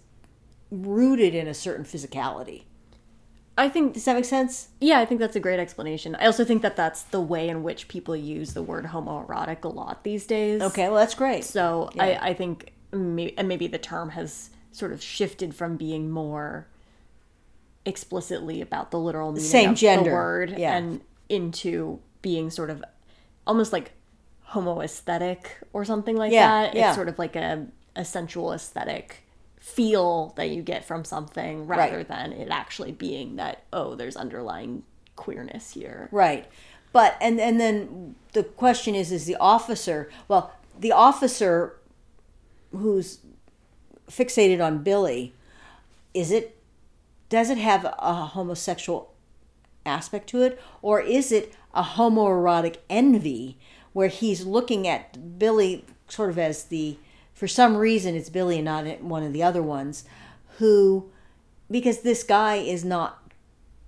rooted 0.72 1.36
in 1.36 1.48
a 1.48 1.54
certain 1.54 1.86
physicality. 1.86 2.64
I 3.58 3.70
think 3.70 3.94
does 3.94 4.06
that 4.06 4.16
make 4.16 4.26
sense? 4.26 4.70
Yeah 4.82 5.00
i 5.00 5.06
think 5.06 5.20
that's 5.20 5.36
a 5.36 5.40
great 5.40 5.60
explanation. 5.60 6.16
I 6.16 6.26
also 6.26 6.44
think 6.44 6.62
that 6.62 6.76
that's 6.76 7.04
the 7.04 7.22
way 7.22 7.50
in 7.50 7.64
which 7.64 7.88
people 7.88 8.16
use 8.16 8.54
the 8.54 8.64
word 8.64 8.86
homoerotic 8.86 9.64
a 9.64 9.70
lot 9.70 10.04
these 10.04 10.26
days. 10.28 10.62
Okay 10.62 10.88
well 10.88 10.98
that's 10.98 11.16
great. 11.16 11.44
So 11.44 11.90
I, 11.98 12.16
I 12.16 12.34
think 12.34 12.74
maybe, 12.92 13.38
and 13.38 13.48
maybe 13.48 13.68
the 13.68 13.78
term 13.78 14.10
has 14.10 14.50
sort 14.72 14.92
of 14.92 15.02
shifted 15.02 15.56
from 15.56 15.78
being 15.78 16.12
more 16.12 16.68
explicitly 17.86 18.62
about 18.62 18.92
the 18.92 19.00
literal 19.00 19.32
meaning 19.32 19.48
Same 19.48 19.70
of 19.72 19.78
gender, 19.78 20.10
the 20.10 20.16
word 20.16 20.56
yeah. 20.58 20.76
and 20.76 21.02
into 21.30 22.00
being 22.22 22.50
sort 22.50 22.70
of 22.70 22.84
almost 23.48 23.72
like 23.72 23.94
homo 24.56 24.82
aesthetic 24.82 25.58
or 25.74 25.84
something 25.86 26.16
like 26.18 26.32
Yeah, 26.32 26.48
that. 26.64 26.76
yeah. 26.76 26.88
It's 26.88 26.96
sort 26.96 27.10
of 27.10 27.20
like 27.20 27.36
a, 27.36 27.68
a 27.96 28.04
sensual 28.06 28.54
aesthetic 28.54 29.24
feel 29.60 30.34
that 30.38 30.50
you 30.50 30.62
get 30.62 30.86
from 30.86 31.04
something 31.04 31.68
rather 31.68 31.98
Right. 31.98 32.08
than 32.08 32.32
it 32.34 32.50
actually 32.50 32.92
being 32.92 33.36
that, 33.36 33.64
oh, 33.74 33.96
there's 33.96 34.16
underlying 34.16 34.84
queerness 35.16 35.72
here. 35.74 36.08
Right. 36.12 36.46
But 36.94 37.18
and 37.20 37.40
and 37.40 37.60
then 37.60 38.16
the 38.34 38.44
question 38.44 38.96
is 38.96 39.12
is 39.12 39.26
the 39.26 39.36
officer 39.40 40.10
well 40.30 40.54
the 40.80 40.92
officer 40.94 41.76
who's 42.72 43.20
fixated 44.10 44.64
on 44.66 44.84
Billy 44.84 45.34
is 46.14 46.32
it 46.32 46.56
does 47.30 47.50
it 47.50 47.58
have 47.58 47.84
a 48.00 48.14
homosexual 48.36 49.12
aspect 49.86 50.30
to 50.30 50.42
it, 50.42 50.62
or 50.82 51.02
is 51.02 51.32
it 51.32 51.54
a 51.74 51.84
homoerotic 51.84 52.78
envy 52.90 53.58
where 53.96 54.10
he's 54.10 54.46
looking 54.46 54.86
at 54.90 55.40
Billy 55.40 55.86
sort 56.10 56.30
of 56.30 56.38
as 56.38 56.66
the, 56.66 56.98
for 57.34 57.48
some 57.48 57.78
reason, 57.78 58.14
it's 58.14 58.30
Billy 58.30 58.58
and 58.58 58.66
not 58.66 59.02
one 59.02 59.24
of 59.24 59.32
the 59.32 59.42
other 59.42 59.64
ones, 59.64 60.04
who, 60.58 61.10
because 61.72 62.02
this 62.02 62.22
guy 62.22 62.56
is 62.56 62.84
not 62.84 63.32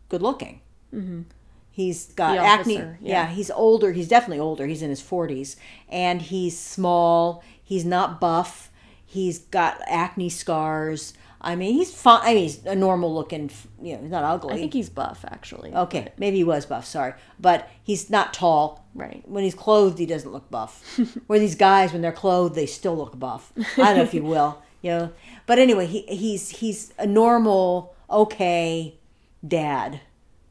good 0.08 0.22
looking. 0.22 0.62
Mm-hmm. 0.96 1.24
He's 1.72 2.06
got 2.14 2.38
acne. 2.38 2.76
yeah. 2.76 2.96
yeah. 3.02 3.28
he's 3.28 3.52
older. 3.52 3.92
He's 3.92 4.08
definitely 4.08 4.40
older. 4.40 4.66
He's 4.66 4.82
in 4.82 4.90
his 4.90 5.04
40s. 5.04 5.58
And 5.90 6.22
he's 6.22 6.58
small. 6.58 7.44
He's 7.62 7.84
not 7.84 8.22
buff. 8.22 8.72
He's 9.06 9.40
got 9.40 9.82
acne 9.88 10.30
scars. 10.30 11.16
I 11.40 11.56
mean, 11.56 11.74
he's 11.74 11.94
fine. 11.94 12.22
I 12.24 12.34
mean, 12.34 12.44
he's 12.44 12.66
a 12.66 12.76
normal 12.76 13.14
looking, 13.14 13.52
you 13.82 13.96
know, 13.96 14.02
he's 14.02 14.12
not 14.12 14.24
ugly. 14.24 14.56
I 14.56 14.58
think 14.58 14.74
he's 14.74 14.90
buff, 14.90 15.24
actually. 15.30 15.74
okay, 15.74 16.12
maybe 16.18 16.38
he 16.38 16.44
was 16.44 16.66
buff, 16.66 16.86
sorry. 16.86 17.14
But 17.40 17.70
he's 17.84 18.10
not 18.10 18.34
tall. 18.34 18.86
Right. 18.96 19.24
When 19.28 19.44
he's 19.44 19.54
clothed, 19.54 20.00
he 20.00 20.06
doesn't 20.08 20.32
look 20.32 20.50
buff. 20.50 20.84
Where 21.28 21.40
these 21.40 21.56
guys, 21.56 21.94
when 21.94 22.02
they're 22.02 22.12
clothed, 22.12 22.56
they 22.56 22.66
still 22.66 22.98
look 22.98 23.20
buff. 23.20 23.54
I 23.78 23.84
don't 23.84 23.98
know 23.98 24.04
if 24.04 24.14
you 24.14 24.24
will, 24.36 24.62
you 24.82 24.92
know. 24.92 25.12
But 25.46 25.60
anyway, 25.60 25.86
he, 25.86 26.02
he's 26.04 26.50
he's 26.50 26.94
a 26.98 27.06
normal, 27.06 27.96
okay 28.10 28.96
dad, 29.46 30.02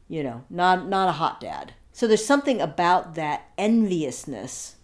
you 0.07 0.23
know, 0.23 0.43
not 0.49 0.87
not 0.87 1.09
a 1.09 1.13
hot 1.13 1.41
dad. 1.41 1.73
So 1.91 2.07
there's 2.07 2.25
something 2.25 2.61
about 2.61 3.15
that 3.15 3.49
enviousness, 3.57 4.75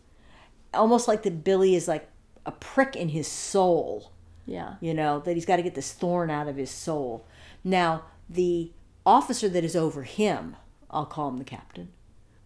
almost 0.74 1.08
like 1.08 1.24
that 1.24 1.44
Billy 1.44 1.76
is 1.76 1.88
like 1.88 2.10
a 2.46 2.52
prick 2.52 2.96
in 2.96 3.10
his 3.10 3.28
soul 3.28 4.13
Yeah. 4.46 4.76
you 4.82 4.94
know, 4.94 5.20
that 5.20 5.36
he's 5.36 5.46
got 5.46 5.56
to 5.58 5.64
get 5.64 5.76
this 5.76 5.94
thorn 5.94 6.30
out 6.30 6.48
of 6.48 6.58
his 6.58 6.70
soul. 6.70 7.26
Now, 7.64 8.04
the 8.30 8.72
officer 9.06 9.48
that 9.50 9.64
is 9.64 9.76
over 9.76 10.04
him, 10.04 10.56
I'll 10.90 11.06
call 11.06 11.30
him 11.30 11.38
the 11.38 11.44
captain, 11.44 11.90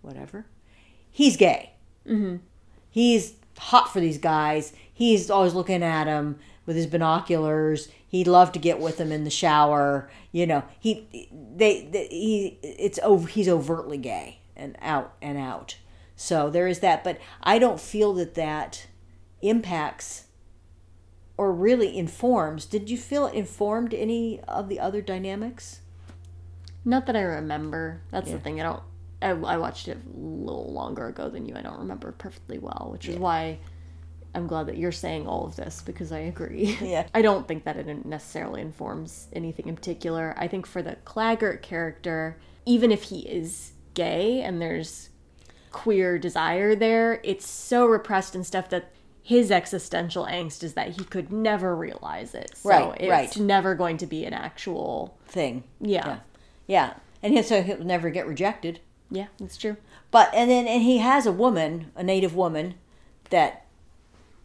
whatever, 0.01 0.45
he's 1.09 1.37
gay. 1.37 1.73
Mm-hmm. 2.07 2.37
He's 2.89 3.33
hot 3.57 3.91
for 3.91 3.99
these 3.99 4.17
guys. 4.17 4.73
He's 4.93 5.29
always 5.29 5.53
looking 5.53 5.83
at 5.83 6.05
them 6.05 6.39
with 6.65 6.75
his 6.75 6.87
binoculars. 6.87 7.89
He'd 8.07 8.27
love 8.27 8.51
to 8.53 8.59
get 8.59 8.79
with 8.79 8.97
them 8.97 9.11
in 9.11 9.23
the 9.23 9.29
shower. 9.29 10.09
You 10.31 10.47
know, 10.47 10.63
he 10.79 11.29
they, 11.31 11.85
they 11.91 12.07
he 12.07 12.59
it's 12.61 12.99
over. 13.03 13.27
He's 13.27 13.49
overtly 13.49 13.97
gay 13.97 14.39
and 14.55 14.77
out 14.81 15.13
and 15.21 15.37
out. 15.37 15.77
So 16.15 16.49
there 16.49 16.67
is 16.67 16.79
that, 16.79 17.03
but 17.03 17.19
I 17.43 17.59
don't 17.59 17.79
feel 17.79 18.13
that 18.15 18.35
that 18.35 18.87
impacts 19.41 20.26
or 21.37 21.53
really 21.53 21.97
informs. 21.97 22.65
Did 22.65 22.89
you 22.89 22.97
feel 22.97 23.27
it 23.27 23.35
informed 23.35 23.93
any 23.93 24.41
of 24.47 24.69
the 24.69 24.79
other 24.79 25.01
dynamics? 25.01 25.81
Not 26.83 27.05
that 27.05 27.15
I 27.15 27.21
remember. 27.21 28.01
That's 28.11 28.31
the 28.31 28.39
thing. 28.39 28.59
I 28.59 28.63
don't. 28.63 28.83
I, 29.21 29.29
I 29.29 29.57
watched 29.57 29.87
it 29.87 29.97
a 29.97 30.19
little 30.19 30.71
longer 30.71 31.07
ago 31.07 31.29
than 31.29 31.45
you. 31.45 31.55
I 31.55 31.61
don't 31.61 31.79
remember 31.79 32.11
perfectly 32.11 32.59
well, 32.59 32.89
which 32.91 33.07
is 33.07 33.17
why 33.17 33.59
I'm 34.33 34.47
glad 34.47 34.67
that 34.67 34.77
you're 34.77 34.91
saying 34.91 35.27
all 35.27 35.45
of 35.45 35.55
this 35.55 35.81
because 35.85 36.11
I 36.11 36.19
agree. 36.19 36.77
Yeah. 36.81 37.07
I 37.13 37.21
don't 37.21 37.47
think 37.47 37.63
that 37.65 37.75
it 37.75 38.05
necessarily 38.05 38.61
informs 38.61 39.27
anything 39.33 39.67
in 39.67 39.75
particular. 39.75 40.35
I 40.37 40.47
think 40.47 40.65
for 40.65 40.81
the 40.81 40.95
Claggart 41.05 41.61
character, 41.61 42.37
even 42.65 42.91
if 42.91 43.03
he 43.03 43.21
is 43.21 43.73
gay 43.95 44.41
and 44.41 44.61
there's 44.61 45.09
queer 45.71 46.19
desire 46.19 46.75
there, 46.75 47.19
it's 47.23 47.47
so 47.47 47.85
repressed 47.85 48.35
and 48.35 48.45
stuff 48.45 48.69
that 48.69 48.93
his 49.27 49.51
existential 49.51 50.25
angst 50.25 50.63
is 50.63 50.73
that 50.75 50.91
he 50.97 51.03
could 51.03 51.33
never 51.33 51.75
realize 51.75 52.33
it. 52.33 52.55
So 52.55 52.69
Right, 52.69 53.01
it's 53.01 53.09
right. 53.09 53.37
never 53.45 53.75
going 53.75 53.97
to 53.97 54.05
be 54.07 54.23
an 54.23 54.33
actual 54.33 55.17
Thing. 55.27 55.63
yeah. 55.81 56.07
Yeah. 56.07 56.19
Yeah. 56.67 56.93
And 57.21 57.33
he, 57.33 57.43
so 57.43 57.61
he'll 57.61 57.83
never 57.83 58.09
get 58.09 58.25
rejected. 58.25 58.79
Yeah, 59.11 59.27
that's 59.37 59.57
true. 59.57 59.75
But 60.11 60.29
and 60.33 60.49
then 60.49 60.65
and 60.65 60.81
he 60.81 60.99
has 60.99 61.25
a 61.25 61.31
woman, 61.33 61.91
a 61.95 62.03
native 62.03 62.35
woman, 62.35 62.75
that 63.29 63.65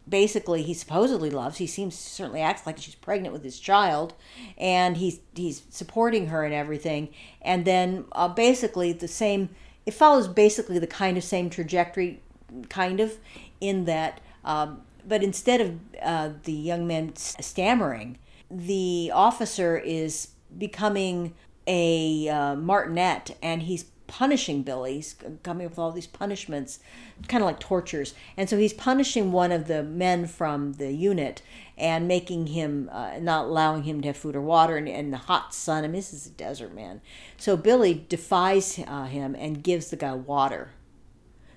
basically 0.07 0.63
he 0.63 0.73
supposedly 0.73 1.29
loves. 1.29 1.59
He 1.59 1.67
seems 1.67 1.97
certainly 1.97 2.41
acts 2.41 2.65
like 2.65 2.77
she's 2.77 2.95
pregnant 2.95 3.31
with 3.31 3.43
his 3.45 3.59
child, 3.59 4.15
and 4.57 4.97
he's 4.97 5.19
he's 5.33 5.63
supporting 5.69 6.27
her 6.27 6.43
and 6.43 6.53
everything. 6.53 7.07
And 7.41 7.63
then 7.63 8.03
uh, 8.11 8.27
basically 8.27 8.91
the 8.91 9.07
same. 9.07 9.49
It 9.85 9.93
follows 9.93 10.27
basically 10.27 10.77
the 10.79 10.87
kind 10.87 11.17
of 11.17 11.23
same 11.23 11.49
trajectory, 11.49 12.21
kind 12.67 12.99
of, 12.99 13.17
in 13.61 13.85
that. 13.85 14.19
Um, 14.45 14.81
but 15.05 15.23
instead 15.23 15.61
of 15.61 15.79
uh, 16.01 16.29
the 16.43 16.53
young 16.53 16.87
man 16.87 17.15
stammering, 17.15 18.17
the 18.49 19.11
officer 19.13 19.77
is 19.77 20.29
becoming 20.57 21.33
a 21.67 22.29
uh, 22.29 22.55
martinet 22.55 23.37
and 23.41 23.63
he's 23.63 23.85
punishing 24.07 24.63
Billy. 24.63 24.95
He's 24.95 25.15
coming 25.43 25.65
up 25.65 25.71
with 25.71 25.79
all 25.79 25.91
these 25.91 26.07
punishments, 26.07 26.79
kind 27.27 27.43
of 27.43 27.47
like 27.47 27.59
tortures. 27.59 28.13
And 28.37 28.49
so 28.49 28.57
he's 28.57 28.73
punishing 28.73 29.31
one 29.31 29.51
of 29.51 29.67
the 29.67 29.81
men 29.83 30.27
from 30.27 30.73
the 30.73 30.91
unit 30.91 31.41
and 31.77 32.07
making 32.07 32.47
him, 32.47 32.89
uh, 32.91 33.17
not 33.19 33.45
allowing 33.45 33.83
him 33.83 34.01
to 34.01 34.09
have 34.09 34.17
food 34.17 34.35
or 34.35 34.41
water 34.41 34.77
in, 34.77 34.87
in 34.87 35.11
the 35.11 35.17
hot 35.17 35.53
sun. 35.53 35.83
I 35.83 35.87
mean, 35.87 35.93
this 35.93 36.13
is 36.13 36.27
a 36.27 36.31
desert 36.31 36.75
man. 36.75 37.01
So 37.37 37.57
Billy 37.57 38.05
defies 38.07 38.79
uh, 38.85 39.05
him 39.05 39.35
and 39.35 39.63
gives 39.63 39.89
the 39.89 39.95
guy 39.95 40.13
water. 40.13 40.71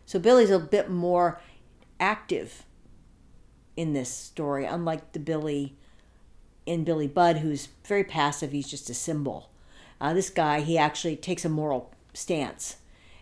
So 0.06 0.18
Billy's 0.18 0.50
a 0.50 0.58
bit 0.58 0.88
more 0.88 1.40
active 1.98 2.64
in 3.76 3.92
this 3.92 4.10
story, 4.10 4.64
unlike 4.64 5.12
the 5.12 5.18
Billy 5.18 5.76
in 6.64 6.82
Billy 6.82 7.06
Budd, 7.06 7.38
who's 7.38 7.68
very 7.84 8.04
passive. 8.04 8.52
He's 8.52 8.68
just 8.68 8.90
a 8.90 8.94
symbol. 8.94 9.50
Uh, 10.00 10.12
this 10.12 10.30
guy, 10.30 10.60
he 10.60 10.76
actually 10.76 11.16
takes 11.16 11.44
a 11.44 11.48
moral 11.48 11.92
stance, 12.12 12.76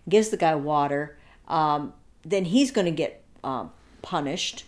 gives 0.08 0.30
the 0.30 0.36
guy 0.36 0.54
water. 0.54 1.18
Um, 1.46 1.92
then 2.24 2.46
he's 2.46 2.70
going 2.70 2.86
to 2.86 2.90
get 2.90 3.22
um, 3.44 3.70
punished. 4.02 4.64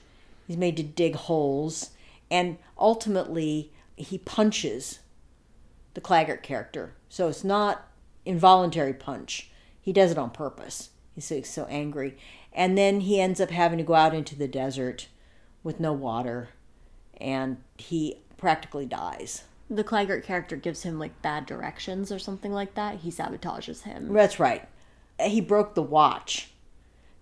He's 0.46 0.56
made 0.56 0.76
to 0.76 0.82
dig 0.82 1.16
holes, 1.16 1.90
and 2.30 2.58
ultimately 2.78 3.72
he 3.96 4.18
punches 4.18 5.00
the 5.94 6.00
Claggart 6.00 6.42
character. 6.42 6.92
So 7.08 7.28
it's 7.28 7.44
not 7.44 7.88
involuntary 8.24 8.92
punch. 8.92 9.50
He 9.80 9.92
does 9.92 10.10
it 10.10 10.18
on 10.18 10.30
purpose. 10.30 10.90
He's 11.14 11.24
so, 11.24 11.40
so 11.42 11.64
angry, 11.70 12.16
and 12.52 12.76
then 12.76 13.00
he 13.00 13.20
ends 13.20 13.40
up 13.40 13.50
having 13.50 13.78
to 13.78 13.84
go 13.84 13.94
out 13.94 14.14
into 14.14 14.36
the 14.36 14.46
desert 14.46 15.08
with 15.66 15.80
no 15.80 15.92
water, 15.92 16.50
and 17.20 17.56
he 17.76 18.22
practically 18.36 18.86
dies. 18.86 19.42
The 19.68 19.82
Claggart 19.82 20.24
character 20.24 20.54
gives 20.54 20.84
him 20.84 20.96
like 20.96 21.20
bad 21.22 21.44
directions 21.44 22.12
or 22.12 22.20
something 22.20 22.52
like 22.52 22.74
that. 22.74 23.00
He 23.00 23.10
sabotages 23.10 23.82
him. 23.82 24.12
That's 24.12 24.38
right. 24.38 24.68
He 25.20 25.40
broke 25.40 25.74
the 25.74 25.82
watch 25.82 26.52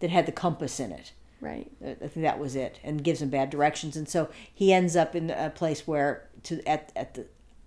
that 0.00 0.10
had 0.10 0.26
the 0.26 0.32
compass 0.32 0.78
in 0.78 0.92
it. 0.92 1.12
Right. 1.40 1.70
I 1.82 1.94
think 1.94 2.22
that 2.22 2.38
was 2.38 2.54
it, 2.54 2.80
and 2.84 3.02
gives 3.02 3.22
him 3.22 3.30
bad 3.30 3.48
directions, 3.48 3.96
and 3.96 4.06
so 4.06 4.28
he 4.52 4.74
ends 4.74 4.94
up 4.94 5.16
in 5.16 5.30
a 5.30 5.48
place 5.48 5.86
where 5.86 6.28
to 6.44 6.62
at 6.68 6.92
at 6.94 7.14
the 7.14 7.26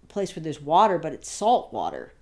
place 0.09 0.35
where 0.35 0.43
there's 0.43 0.61
water, 0.61 0.99
but 0.99 1.11
it's 1.11 1.29
salt 1.29 1.73
water. 1.73 2.13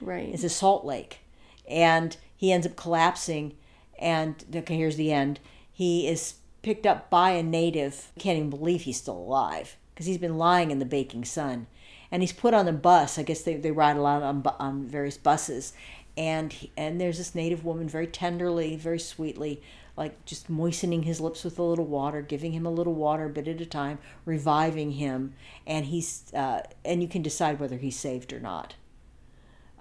Right. 0.00 0.28
It's 0.28 0.44
a 0.44 0.50
salt 0.50 0.84
lake, 0.84 1.20
and 1.66 2.16
he 2.36 2.52
ends 2.52 2.66
up 2.66 2.76
collapsing. 2.76 3.56
And 3.98 4.44
okay, 4.54 4.76
here's 4.76 4.96
the 4.96 5.12
end. 5.12 5.40
He 5.72 6.06
is 6.06 6.34
picked 6.64 6.86
up 6.86 7.10
by 7.10 7.30
a 7.30 7.42
native. 7.42 8.10
Can't 8.18 8.38
even 8.38 8.50
believe 8.50 8.82
he's 8.82 8.96
still 8.96 9.18
alive 9.18 9.76
because 9.92 10.06
he's 10.06 10.18
been 10.18 10.38
lying 10.38 10.72
in 10.72 10.80
the 10.80 10.84
baking 10.84 11.24
sun, 11.24 11.68
and 12.10 12.22
he's 12.22 12.32
put 12.32 12.54
on 12.54 12.66
a 12.66 12.72
bus. 12.72 13.18
I 13.18 13.22
guess 13.22 13.42
they, 13.42 13.54
they 13.54 13.70
ride 13.70 13.96
a 13.96 14.02
lot 14.02 14.22
on 14.22 14.42
on 14.58 14.86
various 14.86 15.16
buses, 15.16 15.72
and 16.16 16.52
he, 16.52 16.72
and 16.76 17.00
there's 17.00 17.18
this 17.18 17.34
native 17.34 17.64
woman 17.64 17.88
very 17.88 18.08
tenderly, 18.08 18.74
very 18.76 18.98
sweetly. 18.98 19.62
Like 19.96 20.24
just 20.24 20.50
moistening 20.50 21.04
his 21.04 21.20
lips 21.20 21.44
with 21.44 21.56
a 21.60 21.62
little 21.62 21.86
water, 21.86 22.20
giving 22.20 22.50
him 22.50 22.66
a 22.66 22.70
little 22.70 22.94
water 22.94 23.26
a 23.26 23.30
bit 23.30 23.46
at 23.46 23.60
a 23.60 23.66
time, 23.66 23.98
reviving 24.24 24.92
him, 24.92 25.34
and 25.68 25.86
he's 25.86 26.34
uh, 26.34 26.62
and 26.84 27.00
you 27.00 27.06
can 27.08 27.22
decide 27.22 27.60
whether 27.60 27.76
he's 27.76 27.96
saved 27.96 28.32
or 28.32 28.40
not. 28.40 28.74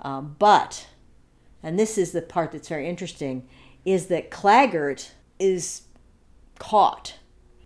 Um, 0.04 0.36
but, 0.38 0.86
and 1.64 1.80
this 1.80 1.98
is 1.98 2.12
the 2.12 2.22
part 2.22 2.52
that's 2.52 2.68
very 2.68 2.88
interesting, 2.88 3.48
is 3.86 4.08
that 4.08 4.30
Claggart 4.30 5.14
is 5.40 5.84
caught 6.60 7.18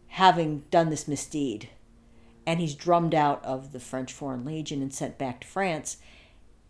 having 0.08 0.64
done 0.72 0.90
this 0.90 1.08
misdeed. 1.08 1.70
And 2.46 2.60
he's 2.60 2.76
drummed 2.76 3.14
out 3.14 3.44
of 3.44 3.72
the 3.74 3.80
French 3.80 4.14
Foreign 4.14 4.46
Legion 4.46 4.82
and 4.82 4.94
sent 4.94 5.18
back 5.18 5.42
to 5.42 5.48
France. 5.48 5.98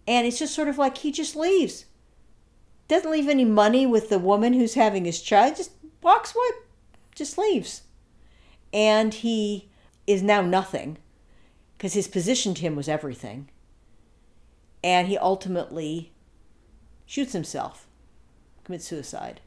And 0.07 0.25
it's 0.25 0.39
just 0.39 0.55
sort 0.55 0.67
of 0.67 0.77
like 0.77 0.97
he 0.97 1.11
just 1.11 1.35
leaves. 1.35 1.85
Doesn't 2.87 3.11
leave 3.11 3.29
any 3.29 3.45
money 3.45 3.85
with 3.85 4.09
the 4.09 4.19
woman 4.19 4.53
who's 4.53 4.73
having 4.73 5.05
his 5.05 5.21
child, 5.21 5.57
just 5.57 5.71
walks 6.01 6.33
away, 6.33 6.47
just 7.13 7.37
leaves. 7.37 7.83
And 8.73 9.13
he 9.13 9.69
is 10.07 10.23
now 10.23 10.41
nothing 10.41 10.97
because 11.77 11.93
his 11.93 12.07
position 12.07 12.53
to 12.55 12.61
him 12.61 12.75
was 12.75 12.87
everything 12.87 13.49
and 14.83 15.07
he 15.07 15.17
ultimately 15.17 16.11
shoots 17.05 17.33
himself, 17.33 17.87
commits 18.63 18.85
suicide. 18.85 19.41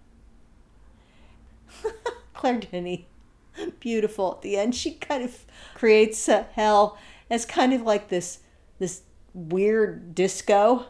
Claire 2.41 2.61
Denis, 2.61 3.01
beautiful 3.81 4.33
at 4.37 4.43
the 4.43 4.57
end. 4.57 4.75
She 4.75 4.93
kind 4.95 5.23
of 5.23 5.45
creates 5.75 6.27
a 6.29 6.45
hell 6.55 6.97
as 7.29 7.45
kind 7.45 7.75
of 7.75 7.83
like 7.83 8.09
this 8.09 8.39
this 8.79 9.03
weird 9.35 10.15
disco 10.15 10.87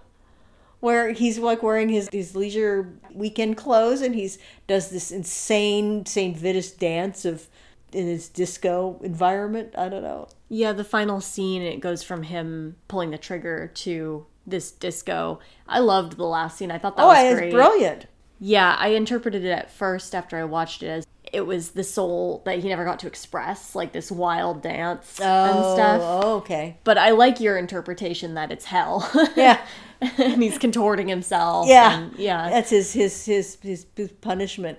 where 0.78 1.10
he's 1.12 1.38
like 1.38 1.60
wearing 1.62 1.88
his, 1.88 2.08
his 2.12 2.34
leisure 2.36 2.92
weekend 3.12 3.56
clothes 3.56 4.00
and 4.00 4.14
he's 4.14 4.38
does 4.68 4.90
this 4.90 5.10
insane 5.10 6.06
St. 6.06 6.36
Vitus 6.36 6.70
dance 6.70 7.24
of 7.24 7.48
in 7.92 8.06
his 8.06 8.28
disco 8.28 9.00
environment. 9.02 9.74
I 9.76 9.88
don't 9.88 10.04
know. 10.04 10.28
Yeah, 10.48 10.72
the 10.72 10.84
final 10.84 11.20
scene, 11.20 11.62
it 11.62 11.80
goes 11.80 12.04
from 12.04 12.22
him 12.22 12.76
pulling 12.86 13.10
the 13.10 13.18
trigger 13.18 13.66
to 13.74 14.24
this 14.46 14.70
disco. 14.70 15.40
I 15.66 15.80
loved 15.80 16.16
the 16.16 16.24
last 16.26 16.56
scene. 16.58 16.70
I 16.70 16.78
thought 16.78 16.96
that 16.96 17.02
Oh, 17.02 17.08
was 17.08 17.18
it's 17.24 17.40
great. 17.40 17.52
brilliant. 17.52 18.06
Yeah, 18.38 18.76
I 18.78 18.88
interpreted 18.90 19.44
it 19.44 19.50
at 19.50 19.70
first 19.70 20.14
after 20.14 20.38
I 20.38 20.44
watched 20.44 20.82
it 20.84 20.86
as 20.88 21.06
it 21.32 21.46
was 21.46 21.70
the 21.70 21.84
soul 21.84 22.42
that 22.44 22.58
he 22.58 22.68
never 22.68 22.84
got 22.84 22.98
to 23.00 23.06
express, 23.06 23.74
like 23.74 23.92
this 23.92 24.10
wild 24.10 24.62
dance 24.62 25.20
and 25.20 25.56
oh, 25.56 25.74
stuff. 25.74 26.00
Oh, 26.02 26.36
okay. 26.38 26.78
But 26.84 26.98
I 26.98 27.10
like 27.10 27.40
your 27.40 27.56
interpretation 27.56 28.34
that 28.34 28.50
it's 28.52 28.64
hell. 28.66 29.08
Yeah. 29.36 29.64
and 30.00 30.42
he's 30.42 30.58
contorting 30.58 31.08
himself. 31.08 31.68
Yeah, 31.68 31.98
and- 32.00 32.18
yeah. 32.18 32.48
That's 32.50 32.70
his 32.70 32.92
his 32.92 33.24
his 33.26 33.58
his, 33.62 33.86
his 33.96 34.10
punishment, 34.12 34.78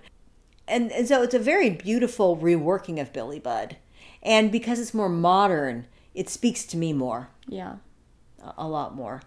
and 0.67 0.91
and 0.91 1.07
so 1.07 1.21
it's 1.21 1.33
a 1.35 1.39
very 1.39 1.69
beautiful 1.69 2.35
reworking 2.37 2.99
of 2.99 3.13
Billy 3.13 3.39
Budd, 3.39 3.77
and 4.23 4.51
because 4.51 4.79
it's 4.79 4.93
more 4.93 5.09
modern, 5.09 5.85
it 6.15 6.27
speaks 6.29 6.65
to 6.65 6.77
me 6.77 6.91
more, 6.91 7.29
Yeah. 7.47 7.75
a, 8.43 8.53
a 8.59 8.67
lot 8.67 8.95
more. 8.95 9.21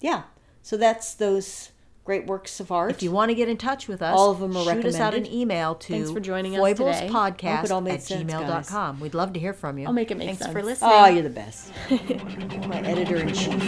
Yeah. 0.00 0.22
So 0.62 0.76
that's 0.76 1.14
those 1.14 1.70
great 2.04 2.26
works 2.26 2.60
of 2.60 2.72
art. 2.72 2.90
If 2.90 3.02
you 3.02 3.10
want 3.10 3.30
to 3.30 3.34
get 3.34 3.48
in 3.48 3.56
touch 3.56 3.88
with 3.88 4.02
us, 4.02 4.16
all 4.16 4.30
of 4.30 4.40
them 4.40 4.56
are 4.56 4.64
shoot 4.64 4.84
us 4.84 4.96
out 4.96 5.14
an 5.14 5.26
email 5.26 5.74
to 5.76 5.92
Thanks 5.92 6.10
for 6.10 6.20
joining 6.20 6.56
us 6.56 6.60
podcast 6.60 7.70
at 7.92 8.02
sense, 8.02 8.10
gmail.com. 8.10 8.94
Guys. 8.96 9.02
We'd 9.02 9.14
love 9.14 9.32
to 9.34 9.40
hear 9.40 9.52
from 9.52 9.78
you. 9.78 9.86
I'll 9.86 9.92
make 9.92 10.10
it 10.10 10.16
make 10.16 10.28
Thanks 10.28 10.42
sense. 10.42 10.52
for 10.52 10.62
listening. 10.62 10.90
Oh, 10.92 11.06
you're 11.06 11.22
the 11.22 11.30
best. 11.30 11.72
My 12.68 12.80
editor 12.80 13.16
in 13.16 13.32
chief. 13.32 13.60